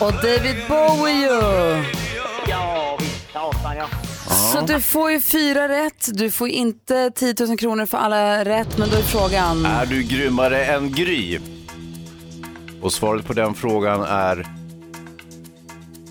Och 0.00 0.12
David 0.12 0.56
Bowie 0.68 1.14
ju. 1.14 1.97
Så 4.38 4.60
du 4.66 4.80
får 4.80 5.10
ju 5.10 5.20
fyra 5.20 5.68
rätt. 5.68 6.08
Du 6.18 6.30
får 6.30 6.48
inte 6.48 7.10
10 7.10 7.34
000 7.46 7.58
kronor 7.58 7.86
för 7.86 7.98
alla 7.98 8.44
rätt, 8.44 8.78
men 8.78 8.88
då 8.88 8.96
är 8.96 9.02
frågan... 9.02 9.66
Är 9.66 9.86
du 9.86 10.02
grymmare 10.02 10.64
än 10.64 10.92
Gry? 10.92 11.38
Och 12.82 12.92
svaret 12.92 13.26
på 13.26 13.32
den 13.32 13.54
frågan 13.54 14.02
är... 14.02 14.46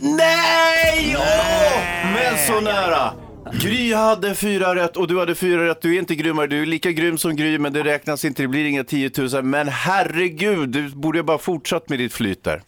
Nej! 0.01 1.15
Åh! 1.17 2.13
Men 2.13 2.37
så 2.37 2.61
nära! 2.61 3.13
Gry 3.53 3.93
hade 3.93 4.35
fyra 4.35 4.75
rätt 4.75 4.97
och 4.97 5.07
du 5.07 5.19
hade 5.19 5.35
fyra 5.35 5.67
rätt. 5.67 5.81
Du 5.81 5.95
är 5.95 5.99
inte 5.99 6.15
grymmare, 6.15 6.47
du 6.47 6.61
är 6.61 6.65
lika 6.65 6.91
grym 6.91 7.17
som 7.17 7.35
Gry 7.35 7.57
men 7.59 7.73
det 7.73 7.83
räknas 7.83 8.25
inte, 8.25 8.41
det 8.41 8.47
blir 8.47 8.65
inga 8.65 8.83
10 8.83 9.11
000. 9.33 9.43
Men 9.43 9.67
herregud, 9.67 10.69
du 10.69 10.89
borde 10.89 11.23
bara 11.23 11.37
fortsatt 11.37 11.89
med 11.89 11.99
ditt 11.99 12.13
flyt 12.13 12.43
där. 12.43 12.61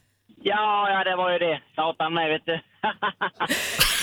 Ja, 0.43 0.89
ja, 0.89 1.03
det 1.03 1.15
var 1.15 1.31
ju 1.31 1.39
det. 1.39 1.61
Satan 1.75 2.13
mig, 2.13 2.29
vet 2.29 2.45
du. 2.45 2.59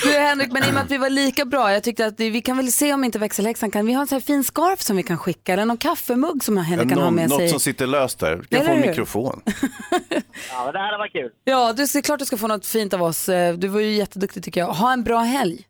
Du 0.03 0.11
Henrik, 0.11 0.51
men 0.51 0.63
i 0.63 0.69
och 0.69 0.73
med 0.73 0.83
att 0.83 0.91
vi 0.91 0.97
var 0.97 1.09
lika 1.09 1.45
bra, 1.45 1.73
jag 1.73 1.83
tyckte 1.83 2.05
att 2.05 2.19
vi, 2.19 2.41
kan 2.41 2.57
väl 2.57 2.71
se 2.71 2.93
om 2.93 3.03
inte 3.03 3.19
växelhäxan 3.19 3.71
kan, 3.71 3.85
vi 3.85 3.93
har 3.93 4.01
en 4.01 4.07
sån 4.07 4.15
här 4.15 4.21
fin 4.21 4.43
scarf 4.43 4.81
som 4.81 4.97
vi 4.97 5.03
kan 5.03 5.17
skicka 5.17 5.53
eller 5.53 5.65
någon 5.65 5.77
kaffemugg 5.77 6.43
som 6.43 6.57
Henrik 6.57 6.89
kan 6.89 6.97
ha 6.97 7.05
Någon, 7.05 7.15
med 7.15 7.29
något 7.29 7.39
sig. 7.39 7.49
som 7.49 7.59
sitter 7.59 7.87
löst 7.87 8.19
där. 8.19 8.35
Kan 8.35 8.45
Eller 8.49 8.65
få 8.65 8.71
en 8.71 8.81
hur? 8.81 8.87
mikrofon. 8.87 9.41
Ja, 10.51 10.71
det 10.71 10.79
här 10.79 10.97
var 10.97 11.07
kul. 11.07 11.31
Ja, 11.43 11.73
du 11.73 11.83
är 11.83 12.01
klart 12.01 12.19
du 12.19 12.25
ska 12.25 12.37
få 12.37 12.47
något 12.47 12.65
fint 12.65 12.93
av 12.93 13.03
oss. 13.03 13.29
Eh, 13.29 13.53
Du 13.53 13.67
var 13.67 13.79
ju 13.79 13.91
jätteduktig 13.91 14.43
tycker 14.43 14.61
jag. 14.61 14.67
Ha 14.67 14.93
en 14.93 15.03
bra 15.03 15.19
helg. 15.19 15.65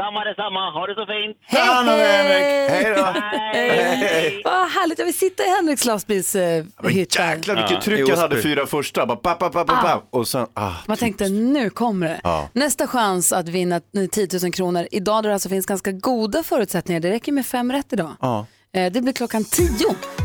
Samma 0.00 0.24
detsamma. 0.24 0.70
Ha 0.76 0.86
det 0.86 0.94
så 0.94 1.06
fint. 1.06 1.36
Hej! 1.46 2.68
Hej 2.68 2.94
då! 2.96 3.04
Hej! 3.52 4.42
Vad 4.44 4.54
härligt, 4.70 4.98
jag 4.98 5.06
vill 5.06 5.18
sitta 5.18 5.42
i 5.42 5.48
Henriks 5.48 5.84
lastbilshytta. 5.84 7.20
Jäklar 7.30 7.54
vilket 7.56 7.80
tryck 7.84 8.08
jag 8.08 8.16
hade 8.16 8.42
fyra 8.42 8.66
första. 8.66 9.06
Bara 9.06 9.16
pa. 9.16 10.02
Och 10.10 10.28
sen, 10.28 10.46
ah. 10.54 10.72
Man 10.86 10.96
tänkte 10.96 11.28
nu 11.28 11.70
kommer 11.70 12.06
det. 12.08 12.20
Ja. 12.24 12.48
Nästa 12.52 12.86
chans 12.86 13.32
att 13.32 13.48
vinna 13.48 13.80
10 14.12 14.28
000 14.42 14.52
kronor. 14.52 14.86
Idag 14.90 15.22
då 15.22 15.28
det 15.28 15.32
alltså 15.34 15.48
finns 15.48 15.66
ganska 15.66 15.92
goda 15.92 16.42
förutsättningar. 16.42 17.00
Det 17.00 17.10
räcker 17.10 17.32
med 17.32 17.46
fem 17.46 17.72
rätt 17.72 17.92
idag. 17.92 18.10
Ja. 18.20 18.46
Eh, 18.74 18.92
Det 18.92 19.00
blir 19.00 19.12
klockan 19.12 19.44
10. 19.44 19.66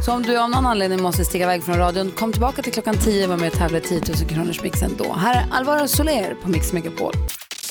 Så 0.06 0.12
om 0.14 0.24
du 0.24 0.38
av 0.38 0.50
någon 0.50 0.66
anledning 0.66 1.02
måste 1.02 1.26
stiga 1.26 1.44
iväg 1.46 1.64
från 1.64 1.78
radion, 1.78 2.12
kom 2.12 2.32
tillbaka 2.32 2.62
till 2.62 2.74
klockan 2.74 2.96
10 2.98 3.24
och 3.24 3.30
var 3.30 3.38
med 3.38 3.52
och 3.52 3.58
tävla 3.58 3.78
i 3.78 3.82
10 3.82 4.02
000 4.22 4.30
kronors 4.30 4.62
mixen 4.62 4.92
då. 4.98 5.14
Här 5.14 5.36
är 5.36 5.46
Alvaro 5.52 5.88
Soler 5.88 6.36
på 6.44 6.50
Mix 6.50 6.74
Megapol. 6.74 7.14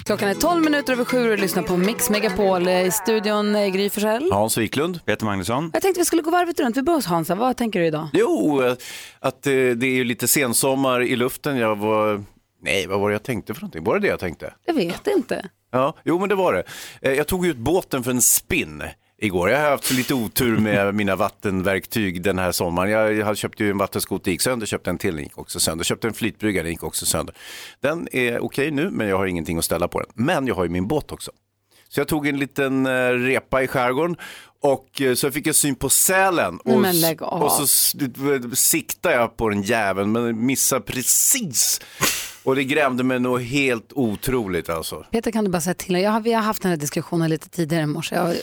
Klockan 0.04 0.28
är 0.28 0.34
12 0.34 0.64
minuter 0.64 0.92
över 0.92 1.04
sju 1.04 1.18
och 1.30 1.36
du 1.36 1.36
lyssnar 1.36 1.62
på 1.62 1.76
Mix 1.76 2.10
Megapol. 2.10 2.68
I 2.68 2.90
studion 2.90 3.54
eh, 3.54 3.68
Gry 3.68 3.90
Forssell. 3.90 4.32
Hans 4.32 4.58
Wiklund. 4.58 5.04
Peter 5.04 5.24
Magnusson. 5.26 5.70
Jag 5.72 5.82
tänkte 5.82 6.00
vi 6.00 6.04
skulle 6.04 6.22
gå 6.22 6.30
varvet 6.30 6.60
runt. 6.60 6.76
Vi 6.76 6.82
börjar 6.82 6.96
hos 6.98 7.06
Hansa. 7.06 7.34
Vad 7.34 7.56
tänker 7.56 7.80
du 7.80 7.86
idag? 7.86 8.08
Jo, 8.12 8.62
att 9.20 9.46
eh, 9.46 9.52
det 9.52 9.86
är 9.86 9.94
ju 9.94 10.04
lite 10.04 10.28
sensommar 10.28 11.02
i 11.02 11.16
luften. 11.16 11.56
Jag 11.56 11.76
var, 11.78 12.24
nej 12.62 12.86
vad 12.86 13.00
var 13.00 13.08
det 13.08 13.14
jag 13.14 13.22
tänkte 13.22 13.54
för 13.54 13.60
någonting? 13.60 13.84
Var 13.84 13.94
det 13.94 14.00
det 14.00 14.08
jag 14.08 14.20
tänkte? 14.20 14.54
Jag 14.64 14.74
vet 14.74 15.06
inte. 15.06 15.48
Ja, 15.72 15.94
jo 16.04 16.18
men 16.18 16.28
det 16.28 16.34
var 16.34 16.52
det. 16.52 16.62
Eh, 17.02 17.12
Jag 17.12 17.26
tog 17.26 17.46
ut 17.46 17.56
båten 17.56 18.04
för 18.04 18.10
en 18.10 18.22
spinn 18.22 18.82
igår. 19.22 19.50
Jag 19.50 19.60
har 19.60 19.70
haft 19.70 19.90
lite 19.90 20.14
otur 20.14 20.58
med 20.58 20.94
mina 20.94 21.16
vattenverktyg 21.16 22.22
den 22.22 22.38
här 22.38 22.52
sommaren. 22.52 22.90
Jag, 22.90 23.14
jag 23.14 23.36
köpte 23.36 23.64
ju 23.64 23.70
en 23.70 23.78
vattenskoter, 23.78 24.30
gick 24.30 24.40
sönder, 24.40 24.66
köpte 24.66 24.90
en 24.90 24.98
till, 24.98 25.14
den 25.14 25.24
gick 25.24 25.38
också 25.38 25.60
sönder. 25.60 25.84
Köpte 25.84 26.08
en 26.08 26.14
flytbrygga, 26.14 26.62
den 26.62 26.72
gick 26.72 26.82
också 26.82 27.06
sönder. 27.06 27.34
Den 27.80 28.08
är 28.12 28.44
okej 28.44 28.70
nu, 28.70 28.90
men 28.90 29.08
jag 29.08 29.18
har 29.18 29.26
ingenting 29.26 29.58
att 29.58 29.64
ställa 29.64 29.88
på 29.88 30.00
den. 30.00 30.08
Men 30.14 30.46
jag 30.46 30.54
har 30.54 30.64
ju 30.64 30.70
min 30.70 30.88
båt 30.88 31.12
också. 31.12 31.30
Så 31.88 32.00
jag 32.00 32.08
tog 32.08 32.26
en 32.26 32.38
liten 32.38 32.86
eh, 32.86 33.08
repa 33.10 33.62
i 33.62 33.66
skärgården 33.68 34.16
och 34.62 35.00
eh, 35.00 35.14
så 35.14 35.30
fick 35.30 35.46
jag 35.46 35.54
syn 35.54 35.74
på 35.74 35.88
sälen. 35.88 36.58
Och, 36.74 36.80
och 37.42 37.52
så 37.52 37.62
s- 37.64 37.94
siktade 38.60 39.14
jag 39.14 39.36
på 39.36 39.48
den 39.48 39.62
jäveln 39.62 40.12
men 40.12 40.46
missade 40.46 40.80
precis. 40.80 41.80
Och 42.44 42.56
det 42.56 42.64
grämde 42.64 43.04
mig 43.04 43.20
nog 43.20 43.40
helt 43.42 43.92
otroligt 43.92 44.68
alltså. 44.68 45.04
Peter 45.10 45.30
kan 45.30 45.44
du 45.44 45.50
bara 45.50 45.60
säga 45.60 45.74
till. 45.74 45.94
Jag 45.94 46.10
har, 46.10 46.20
vi 46.20 46.32
har 46.32 46.42
haft 46.42 46.62
den 46.62 46.70
här 46.70 46.76
diskussionen 46.76 47.30
lite 47.30 47.48
tidigare 47.48 47.82
i 47.82 47.86
morse. 47.86 48.14
Jag, 48.14 48.36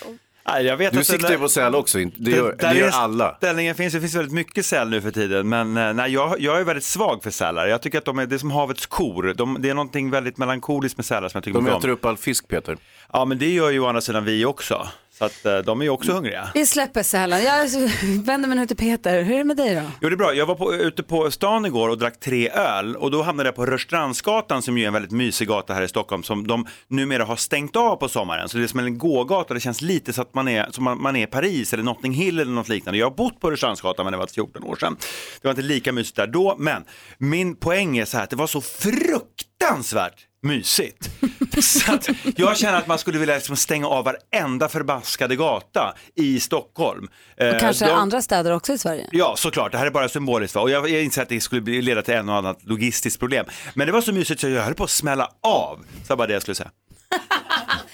Nej, 0.52 0.66
jag 0.66 0.78
vet 0.78 0.92
Du 0.94 1.00
det 1.00 1.06
siktar 1.06 1.32
ju 1.32 1.38
på 1.38 1.50
säl 1.50 1.76
också, 1.76 2.00
inte- 2.00 2.18
det 2.22 2.32
gör, 2.32 2.56
det 2.60 2.74
gör 2.78 2.90
alla. 2.94 3.36
Ställningen 3.38 3.76
finns, 3.76 3.94
det 3.94 4.00
finns 4.02 4.16
väldigt 4.16 4.34
mycket 4.34 4.66
säl 4.66 4.90
nu 4.90 5.02
för 5.02 5.12
tiden, 5.12 5.50
men 5.50 5.78
eh, 5.78 5.94
nej, 5.94 6.14
jag, 6.14 6.36
jag 6.40 6.60
är 6.60 6.64
väldigt 6.64 6.84
svag 6.84 7.24
för 7.24 7.32
sälar. 7.32 7.68
Jag 7.68 7.82
tycker 7.82 7.98
att 7.98 8.06
de 8.06 8.20
är, 8.20 8.26
det 8.26 8.36
är 8.36 8.40
som 8.40 8.52
havets 8.52 8.86
kor. 8.86 9.34
De, 9.38 9.58
det 9.60 9.70
är 9.70 9.74
någonting 9.74 10.10
väldigt 10.12 10.38
melankoliskt 10.38 10.98
med 10.98 11.06
sälar 11.06 11.30
som 11.30 11.38
jag 11.38 11.44
tycker 11.44 11.58
De 11.60 11.64
mycket 11.64 11.78
äter 11.80 11.90
om. 11.90 11.94
upp 11.94 12.06
all 12.06 12.18
fisk 12.18 12.48
Peter. 12.48 12.78
Ja, 13.14 13.26
men 13.26 13.38
det 13.38 13.50
gör 13.54 13.70
ju 13.70 13.80
å 13.80 13.88
andra 13.88 14.02
sidan 14.02 14.26
vi 14.26 14.46
också. 14.46 14.88
Så 15.20 15.26
att 15.26 15.46
eh, 15.46 15.58
de 15.58 15.82
är 15.82 15.86
ju 15.86 15.90
också 15.90 16.12
hungriga. 16.12 16.50
vi 16.54 16.66
släpper 16.66 17.04
sälen. 17.04 17.44
Jag 17.44 17.70
vänder 18.24 18.48
mig 18.50 18.58
nu 18.58 18.68
till 18.68 18.78
Peter. 18.78 19.24
Hur 19.24 19.34
är 19.34 19.38
det 19.38 19.44
med 19.44 19.58
dig 19.58 19.76
då? 19.76 19.82
Jo, 20.02 20.10
det 20.10 20.16
är 20.16 20.18
bra. 20.18 20.34
Jag 20.34 20.46
var 20.46 20.56
på, 20.56 20.74
ute 20.76 21.04
på 21.04 21.32
stan 21.32 21.66
igår 21.66 21.90
och 21.90 21.98
drack 21.98 22.20
tre 22.20 22.50
öl 22.50 22.96
och 22.96 23.12
då 23.12 23.22
hamnade 23.22 23.48
jag 23.48 23.56
på 23.56 23.66
Rörstrandsgatan 23.66 24.62
som 24.62 24.78
ju 24.78 24.84
är 24.84 24.88
en 24.88 24.94
väldigt 24.94 25.12
mysig 25.12 25.48
gata 25.48 25.74
här 25.74 25.82
i 25.82 25.88
Stockholm 25.88 26.24
som 26.24 26.48
de 26.48 26.68
numera 26.88 27.26
har 27.26 27.36
stängt 27.36 27.76
av 27.76 27.96
på 27.96 28.08
sommaren. 28.10 28.50
Så 28.50 28.58
det 28.58 28.64
är 28.64 28.68
som 28.68 28.80
en 28.80 28.98
gågata, 28.98 29.54
det 29.54 29.60
känns 29.60 29.82
lite 29.82 30.14
så 30.14 30.22
att 30.22 30.34
man 30.34 30.48
är, 30.48 30.68
som 30.72 30.84
man, 30.84 31.02
man 31.02 31.16
är 31.16 31.24
i 31.24 31.28
Paris 31.28 31.74
eller 31.74 31.84
Notting 31.84 32.14
Hill 32.14 32.40
eller 32.40 32.52
något 32.52 32.70
liknande. 32.70 32.98
Jag 33.00 33.10
har 33.10 33.16
bott 33.16 33.40
på 33.40 33.52
Rörstrandsgatan 33.52 34.06
men 34.06 34.12
det 34.12 34.18
var 34.18 34.28
14 34.28 34.64
år 34.64 34.76
sedan. 34.76 34.98
Det 35.42 35.48
var 35.48 35.52
inte 35.52 35.62
lika 35.62 35.92
mysigt 35.92 36.16
där 36.16 36.28
då, 36.28 36.56
men 36.60 36.84
min 37.18 37.56
poäng 37.56 37.98
är 37.98 38.06
så 38.06 38.18
här 38.18 38.24
att 38.24 38.30
det 38.30 38.36
var 38.36 38.48
så 38.48 38.62
fruktansvärt 38.62 40.29
mysigt. 40.42 41.10
Så 41.64 41.94
att 41.94 42.10
jag 42.36 42.58
känner 42.58 42.78
att 42.78 42.88
man 42.88 42.98
skulle 43.00 43.20
vilja 43.20 43.36
liksom 43.36 43.56
stänga 43.56 43.88
av 43.88 44.06
varenda 44.06 44.70
förbaskade 44.70 45.36
gata 45.36 45.94
i 46.16 46.40
Stockholm. 46.40 47.08
Eh, 47.38 47.50
Och 47.50 47.60
kanske 47.60 47.86
de- 47.86 47.92
andra 47.92 48.22
städer 48.22 48.52
också 48.52 48.74
i 48.74 48.78
Sverige? 48.78 49.08
Ja, 49.12 49.36
såklart. 49.38 49.72
Det 49.72 49.78
här 49.78 49.86
är 49.86 49.92
bara 49.92 50.10
symboliskt. 50.10 50.56
Va? 50.56 50.62
Och 50.62 50.70
jag, 50.70 50.90
jag 50.90 51.04
inser 51.04 51.22
att 51.22 51.30
det 51.30 51.42
skulle 51.42 51.62
bli- 51.62 51.82
leda 51.82 52.02
till 52.02 52.14
en 52.14 52.30
och 52.30 52.36
annat 52.36 52.60
logistiskt 52.64 53.20
problem. 53.20 53.46
Men 53.74 53.88
det 53.88 53.94
var 53.94 54.02
så 54.02 54.14
mysigt 54.14 54.42
så 54.42 54.50
jag 54.50 54.64
höll 54.64 54.74
på 54.76 54.84
att 54.84 54.90
smälla 54.90 55.30
av. 55.44 55.78
Så 55.78 55.84
det 56.04 56.10
var 56.10 56.16
bara 56.18 56.28
det 56.28 56.34
jag 56.34 56.42
skulle 56.42 56.56
säga. 56.56 56.72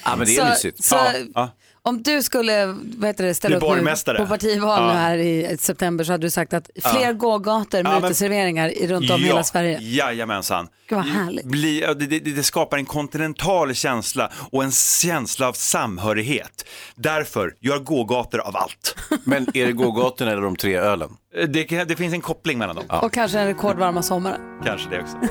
Ja, 0.08 0.16
men 0.16 0.28
det 0.28 0.36
är 0.38 0.42
Så- 0.46 0.50
mysigt. 0.50 0.84
så- 0.84 0.96
Ja, 0.96 1.12
ja. 1.36 1.50
Om 1.88 2.04
du 2.04 2.24
skulle 2.24 2.65
vad 2.98 3.08
heter 3.08 3.24
det, 3.24 3.34
ställa 3.34 3.56
upp 3.58 3.63
nu 4.08 4.15
på 4.17 4.26
partival 4.28 4.82
Ja. 4.82 4.88
nu 4.88 4.93
här 5.00 5.17
i 5.17 5.58
september 5.60 6.04
så 6.04 6.12
hade 6.12 6.26
du 6.28 6.30
sagt 6.30 6.54
att 6.54 6.69
fler 6.84 7.02
Ja. 7.06 7.13
gågator 7.13 7.84
med 7.84 7.91
Ja, 7.91 8.00
men- 8.00 8.06
uteserveringar 8.06 8.69
i- 8.69 8.88
runt 8.88 9.12
om 9.12 9.17
i 9.17 9.21
ja, 9.21 9.28
hela 9.28 9.43
Sverige. 9.43 9.80
Jajamensan. 9.82 10.67
Gud 10.89 10.98
vad 10.98 11.06
härligt. 11.08 11.45
Bli, 11.45 11.82
ja, 11.82 11.93
det, 11.93 12.06
det, 12.06 12.19
det 12.19 12.43
skapar 12.43 12.78
en 12.78 12.86
kontinental 12.86 13.74
känsla 13.74 14.32
och 14.52 14.63
en 14.63 14.71
känsla 14.71 15.48
av 15.48 15.54
samhörighet. 15.54 16.65
Därför, 16.95 17.54
gör 17.60 17.80
gågator 17.80 18.39
av 18.39 18.56
allt. 18.58 18.95
Men 19.24 19.48
är 19.54 19.65
det 19.65 19.71
gågatorna 19.71 20.32
eller 20.32 20.41
de 20.41 20.56
tre 20.56 20.76
ölen? 20.76 21.10
Eh, 21.38 21.48
Det, 21.48 21.84
det 21.84 21.95
finns 21.95 22.13
en 22.13 22.21
koppling 22.21 22.58
mellan 22.58 22.76
dem. 22.76 22.86
Och 23.02 23.13
kanske 23.13 23.39
en 23.39 23.48
rekordvarma 23.48 24.02
sommaren. 24.02 24.41
Kanske 24.65 24.89
det 24.89 25.02
också. 25.02 25.17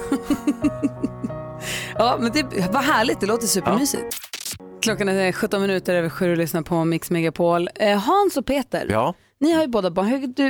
Ja, 1.98 2.16
men 2.20 2.32
det 2.32 2.72
var 2.72 2.82
härligt. 2.82 3.20
Det 3.20 3.26
låter 3.26 3.46
supermysigt. 3.46 4.16
Klockan 4.84 5.08
är 5.08 5.32
17 5.32 5.60
minuter 5.60 5.94
över 5.94 6.08
sju 6.08 6.30
och 6.30 6.36
lyssnar 6.36 6.62
på 6.62 6.84
Mix 6.84 7.10
Megapol. 7.10 7.68
Eh, 7.74 7.98
Hans 7.98 8.36
och 8.36 8.46
Peter, 8.46 8.86
Ja, 8.90 9.14
ni 9.40 9.52
har 9.52 9.62
ju 9.62 9.68
båda 9.68 9.90
barn. 9.90 10.06
Hur, 10.06 10.26
du, 10.26 10.44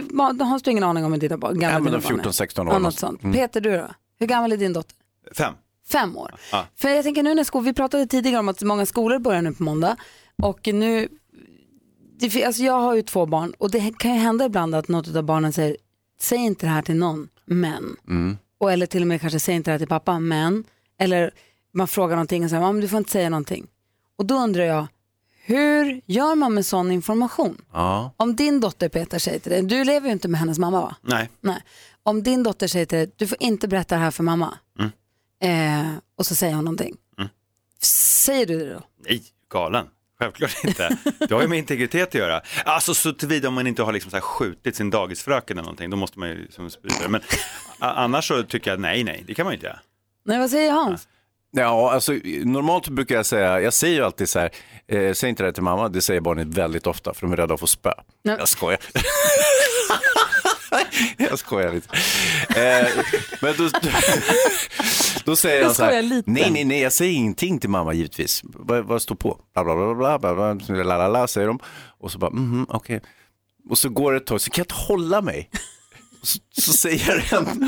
Hans, 0.45 0.63
du 0.63 0.69
har 0.69 0.73
ingen 0.73 0.85
aning 0.85 1.05
om 1.05 1.13
hur 1.13 1.21
dina 1.21 1.39
barn, 1.39 1.59
gamla 1.59 1.69
ja 1.69 1.79
men 1.79 1.85
dina 1.93 1.99
de 1.99 2.09
barn 2.09 2.21
är? 2.21 2.25
14-16 2.25 2.61
år. 2.61 2.73
Ja, 2.73 2.79
något 2.79 2.99
sånt. 2.99 3.23
Mm. 3.23 3.35
Peter, 3.35 3.61
du 3.61 3.77
då? 3.77 3.87
Hur 4.19 4.27
gammal 4.27 4.53
är 4.53 4.57
din 4.57 4.73
dotter? 4.73 4.97
Fem. 5.37 5.55
Fem 5.93 6.17
år. 6.17 6.35
Ja. 6.53 6.67
För 6.77 6.89
jag 6.89 7.05
tänker 7.05 7.23
nu 7.23 7.35
när 7.35 7.45
skol, 7.45 7.65
vi 7.65 7.73
pratade 7.75 8.07
tidigare 8.07 8.39
om 8.39 8.49
att 8.49 8.63
många 8.63 8.87
skolor 8.87 9.19
börjar 9.19 9.43
nu 9.43 9.53
på 9.53 9.63
måndag 9.63 9.97
och 10.43 10.61
nu, 10.73 11.09
det, 12.21 12.45
alltså 12.45 12.63
jag 12.63 12.81
har 12.81 12.95
ju 12.95 13.03
två 13.03 13.27
barn 13.27 13.55
och 13.59 13.71
det 13.71 13.99
kan 13.99 14.15
ju 14.15 14.21
hända 14.21 14.45
ibland 14.45 14.75
att 14.75 14.89
något 14.89 15.17
av 15.17 15.23
barnen 15.23 15.53
säger, 15.53 15.77
säg 16.21 16.39
inte 16.39 16.67
det 16.67 16.71
här 16.71 16.83
till 16.83 16.97
någon, 16.97 17.29
men, 17.45 17.97
Mm. 18.09 18.37
och 18.59 18.73
eller 18.73 18.87
till 18.87 19.03
och 19.03 19.09
med 19.09 19.21
kanske 19.21 19.41
säg 19.41 19.55
inte 19.55 19.71
det 19.71 19.73
här 19.73 19.79
till 19.79 19.89
pappa, 19.89 20.19
men, 20.19 20.65
eller 20.99 21.31
man 21.73 21.89
frågar 21.89 22.17
någonting 22.17 22.45
och 22.45 22.51
säger, 22.51 22.73
men 22.73 22.81
du 22.81 22.89
får 22.89 22.99
inte 22.99 23.11
säga 23.11 23.31
någonting. 23.31 23.67
Och 24.19 24.27
då 24.27 24.35
undrar 24.35 24.65
jag, 24.65 24.87
hur 25.45 26.01
gör 26.07 26.35
man 26.35 26.55
med 26.55 26.67
sån 26.67 26.91
information? 26.91 27.65
Ja. 27.73 28.15
Om 28.17 28.37
din 28.37 28.61
dotter 28.61 28.89
Peter 28.89 29.19
säger 29.19 29.39
till 29.39 29.53
dig, 29.53 29.63
du 29.63 29.85
lever 29.85 30.07
ju 30.07 30.13
inte 30.13 30.29
med 30.29 30.41
hennes 30.41 30.59
mamma 30.59 30.81
va? 30.81 30.97
Nej. 31.03 31.31
Nej. 31.41 31.63
Om 32.03 32.23
din 32.23 32.43
dotter 32.43 32.67
säger 32.67 32.87
till 32.87 32.99
dig, 32.99 33.11
du 33.17 33.27
får 33.27 33.37
inte 33.41 33.69
berätta 33.69 33.95
det 33.95 34.01
här 34.01 34.11
för 34.11 34.23
mamma. 34.23 34.59
Mm. 34.79 34.91
Eh, 35.43 35.93
och 36.19 36.27
så 36.27 36.35
säger 36.35 36.55
hon 36.55 36.65
någonting. 36.65 36.97
Mm. 37.19 37.31
Säger 37.83 38.47
du 38.47 38.59
det 38.59 38.73
då? 38.73 38.83
Nej, 39.09 39.23
galen. 39.51 39.87
Självklart 40.19 40.65
inte. 40.65 40.99
Det 41.19 41.31
har 41.35 41.43
ju 41.43 41.49
med 41.49 41.59
integritet 41.59 42.09
att 42.09 42.15
göra. 42.15 42.43
Alltså 42.65 42.95
så 42.95 43.13
tillvida 43.13 43.49
om 43.49 43.55
man 43.55 43.67
inte 43.67 43.83
har 43.83 43.93
liksom 43.93 44.11
så 44.11 44.17
här 44.17 44.23
skjutit 44.23 44.77
sin 44.77 44.91
dagisfröken 44.91 45.59
eller 45.59 45.65
någonting, 45.65 45.91
då 45.91 45.97
måste 45.97 46.19
man 46.19 46.29
ju 46.29 46.43
liksom 46.43 46.71
spruta 46.71 47.03
det. 47.03 47.09
Men 47.09 47.21
annars 47.79 48.29
så 48.29 48.43
tycker 48.43 48.71
jag 48.71 48.81
nej, 48.81 49.05
nej, 49.05 49.25
det 49.27 49.35
kan 49.35 49.45
man 49.45 49.53
ju 49.53 49.57
inte 49.57 49.67
göra. 49.67 49.81
Nej, 50.25 50.39
vad 50.39 50.51
säger 50.51 50.73
Hans? 50.73 51.09
Ja, 51.11 51.14
alltså 51.63 52.13
normalt 52.45 52.89
brukar 52.89 53.15
jag 53.15 53.27
säga, 53.27 53.61
jag 53.61 53.73
säger 53.73 53.95
ju 53.95 54.05
alltid 54.05 54.29
så 54.29 54.39
här, 54.39 54.51
eh, 54.89 55.13
säg 55.13 55.29
inte 55.31 55.43
det 55.43 55.47
här 55.47 55.53
till 55.53 55.63
mamma, 55.63 55.89
det 55.89 56.01
säger 56.03 56.21
barnen 56.21 56.51
väldigt 56.51 56.87
ofta 56.87 57.15
för 57.15 57.21
de 57.27 57.33
är 57.33 57.37
rädda 57.37 57.55
att 57.55 57.61
få 57.61 57.67
spö. 57.67 57.93
Nej. 58.25 58.37
Jag 58.39 58.49
skojar. 58.49 58.79
jag 61.17 61.39
skojar 61.39 61.73
lite. 61.73 61.89
Eh, 62.61 62.89
men 63.41 63.55
då, 63.59 63.69
då 65.25 65.37
säger 65.37 65.57
Jag 65.57 65.65
jag 65.69 65.77
så 65.77 65.85
här, 65.85 66.03
lite. 66.03 66.31
nej, 66.31 66.51
nej, 66.51 66.65
nej, 66.65 66.81
jag 66.81 66.93
säger 66.93 67.13
ingenting 67.13 67.59
till 67.59 67.71
mamma 67.71 67.93
givetvis. 67.95 68.41
Vad, 68.45 68.85
vad 68.85 69.03
står 69.03 69.15
på? 69.15 69.39
Bla, 69.55 69.65
bla, 69.65 69.75
bla, 69.75 69.95
bla, 69.95 70.19
bla, 70.19 70.55
bla, 70.55 70.85
la, 70.85 70.97
la, 70.97 71.09
la, 71.09 71.27
säger 71.27 71.47
de. 71.49 71.59
Och 72.01 72.13
så 72.13 72.19
bara, 72.19 72.31
mhm, 72.31 72.67
okej. 72.69 73.01
Och 73.71 73.79
så 73.79 73.89
går 73.89 74.13
det 74.13 74.17
ett 74.19 74.27
tag, 74.27 74.41
så 74.41 74.51
kan 74.51 74.63
jag 74.63 74.65
inte 74.65 74.75
hålla 74.93 75.21
mig. 75.23 75.51
Så, 76.23 76.39
så 76.63 76.73
säger 76.73 77.09
jag 77.09 77.17
det 77.19 77.37
ändå. 77.37 77.67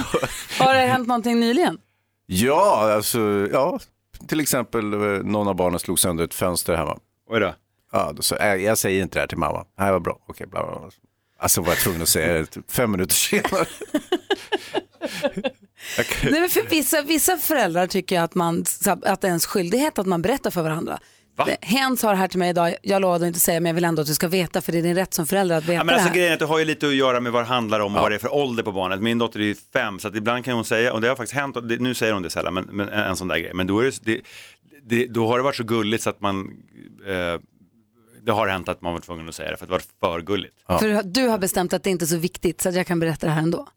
Har 0.59 0.75
det 0.75 0.81
hänt 0.81 1.09
någonting 1.09 1.41
nyligen? 1.41 1.79
Ja, 2.27 2.93
alltså, 2.93 3.49
ja. 3.53 3.79
Till 4.29 4.41
exempel 4.41 4.93
eh, 4.93 5.01
någon 5.25 5.49
av 5.49 5.55
barnen 5.55 5.81
slog 5.81 5.99
sönder 5.99 6.25
ett 6.25 6.35
fönster 6.35 6.75
hemma. 6.75 6.99
Oj 7.31 7.41
då. 7.41 7.55
Ja, 7.93 8.13
då 8.17 8.23
sa 8.23 8.37
jag, 8.37 8.63
jag 8.63 8.79
säger 8.79 9.03
inte 9.03 9.19
det 9.19 9.21
här 9.21 9.27
till 9.27 9.39
mamma. 9.39 9.65
Nej, 9.79 9.93
vad 9.93 10.03
bra. 10.03 10.19
Okej, 10.29 10.47
bla, 10.47 10.67
bla, 10.67 10.81
bla. 10.81 10.91
Alltså 11.39 11.61
var 11.61 11.69
jag 11.69 11.79
tvungen 11.79 12.03
att 12.03 12.09
säga 12.09 12.33
det 12.33 12.47
typ 12.47 12.71
fem 12.71 12.91
minuter 12.91 13.15
senare. 13.15 13.67
Nej, 16.23 16.41
men 16.41 16.49
för 16.49 16.71
vissa, 16.71 17.03
vissa 17.03 17.37
föräldrar 17.37 17.87
tycker 17.87 18.21
att, 18.21 18.35
man, 18.35 18.65
att 18.87 19.21
det 19.21 19.27
är 19.27 19.29
ens 19.29 19.47
skyldighet 19.47 19.99
att 19.99 20.07
man 20.07 20.23
berättar 20.23 20.51
för 20.51 20.63
varandra. 20.63 20.99
Hen 21.61 21.97
sa 21.97 22.11
det 22.11 22.17
här 22.17 22.29
till 22.29 22.39
mig 22.39 22.51
idag, 22.51 22.75
jag 22.83 23.03
lovade 23.03 23.27
inte 23.27 23.41
säga 23.41 23.61
men 23.61 23.71
jag 23.71 23.75
vill 23.75 23.85
ändå 23.85 24.03
att 24.03 24.09
du 24.09 24.15
ska 24.15 24.29
veta 24.29 24.61
för 24.61 24.73
det 24.73 24.79
är 24.79 24.83
din 24.83 24.95
rätt 24.95 25.15
som 25.15 25.27
förälder 25.27 25.57
att 25.57 25.65
veta 25.65 25.73
Ja, 25.73 25.79
men 25.79 25.87
det 25.87 25.93
alltså, 25.93 26.09
här. 26.09 26.15
grejen 26.15 26.31
är 26.31 26.35
att 26.35 26.39
det 26.41 26.47
har 26.47 26.59
ju 26.59 26.65
lite 26.65 26.87
att 26.87 26.95
göra 26.95 27.21
med 27.21 27.33
vad 27.33 27.43
det 27.43 27.47
handlar 27.47 27.81
om 27.81 27.95
och 27.97 28.03
vad 28.03 28.11
det 28.11 28.15
är 28.15 28.19
för 28.19 28.35
ålder 28.35 28.63
på 28.63 28.73
barnet. 28.73 29.01
Min 29.03 29.19
dotter 29.19 29.41
är 29.41 29.45
ju 29.45 29.55
fem 29.73 29.99
så 29.99 30.09
att 30.09 30.17
ibland 30.17 30.45
kan 30.45 30.55
hon 30.55 30.65
säga, 30.65 30.93
och 30.93 31.01
det 31.01 31.09
har 31.09 31.17
faktiskt 31.17 31.35
hänt, 31.39 31.57
det, 31.69 31.81
nu 31.81 31.95
säger 31.95 32.13
hon 32.13 32.23
det 32.23 32.31
sällan, 32.31 32.55
men, 32.55 32.65
men 32.65 32.89
en, 32.89 33.17
sån 33.17 33.29
där 33.29 33.39
grej. 33.39 33.51
Men 33.55 33.67
då, 33.67 33.81
är 33.81 33.85
det, 33.85 34.01
det, 34.05 34.21
det, 34.87 35.07
då 35.07 35.27
har 35.29 35.39
det 35.39 35.45
varit 35.45 35.57
så 35.57 35.65
gulligt 35.65 36.03
så 36.03 36.11
att 36.11 36.21
man, 36.21 36.51
eh, 37.07 37.41
det 38.23 38.33
har 38.33 38.49
hänt 38.49 38.69
att 38.69 38.83
man 38.83 38.93
var 38.93 39.01
tvungen 39.01 39.29
att 39.29 39.35
säga 39.35 39.51
det 39.51 39.57
för 39.57 39.65
att 39.65 39.71
det 39.71 39.87
var 40.01 40.13
för 40.13 40.21
gulligt. 40.21 40.55
För 40.67 41.03
du 41.03 41.29
har 41.29 41.39
bestämt 41.39 41.73
att 41.73 41.83
det 41.83 41.91
inte 41.91 42.05
är 42.05 42.07
så 42.07 42.17
viktigt 42.17 42.61
så 42.61 42.69
att 42.69 42.75
jag 42.75 42.87
kan 42.87 43.01
berätta 43.01 43.27
det 43.27 43.33
här 43.33 43.43
ändå. 43.43 43.69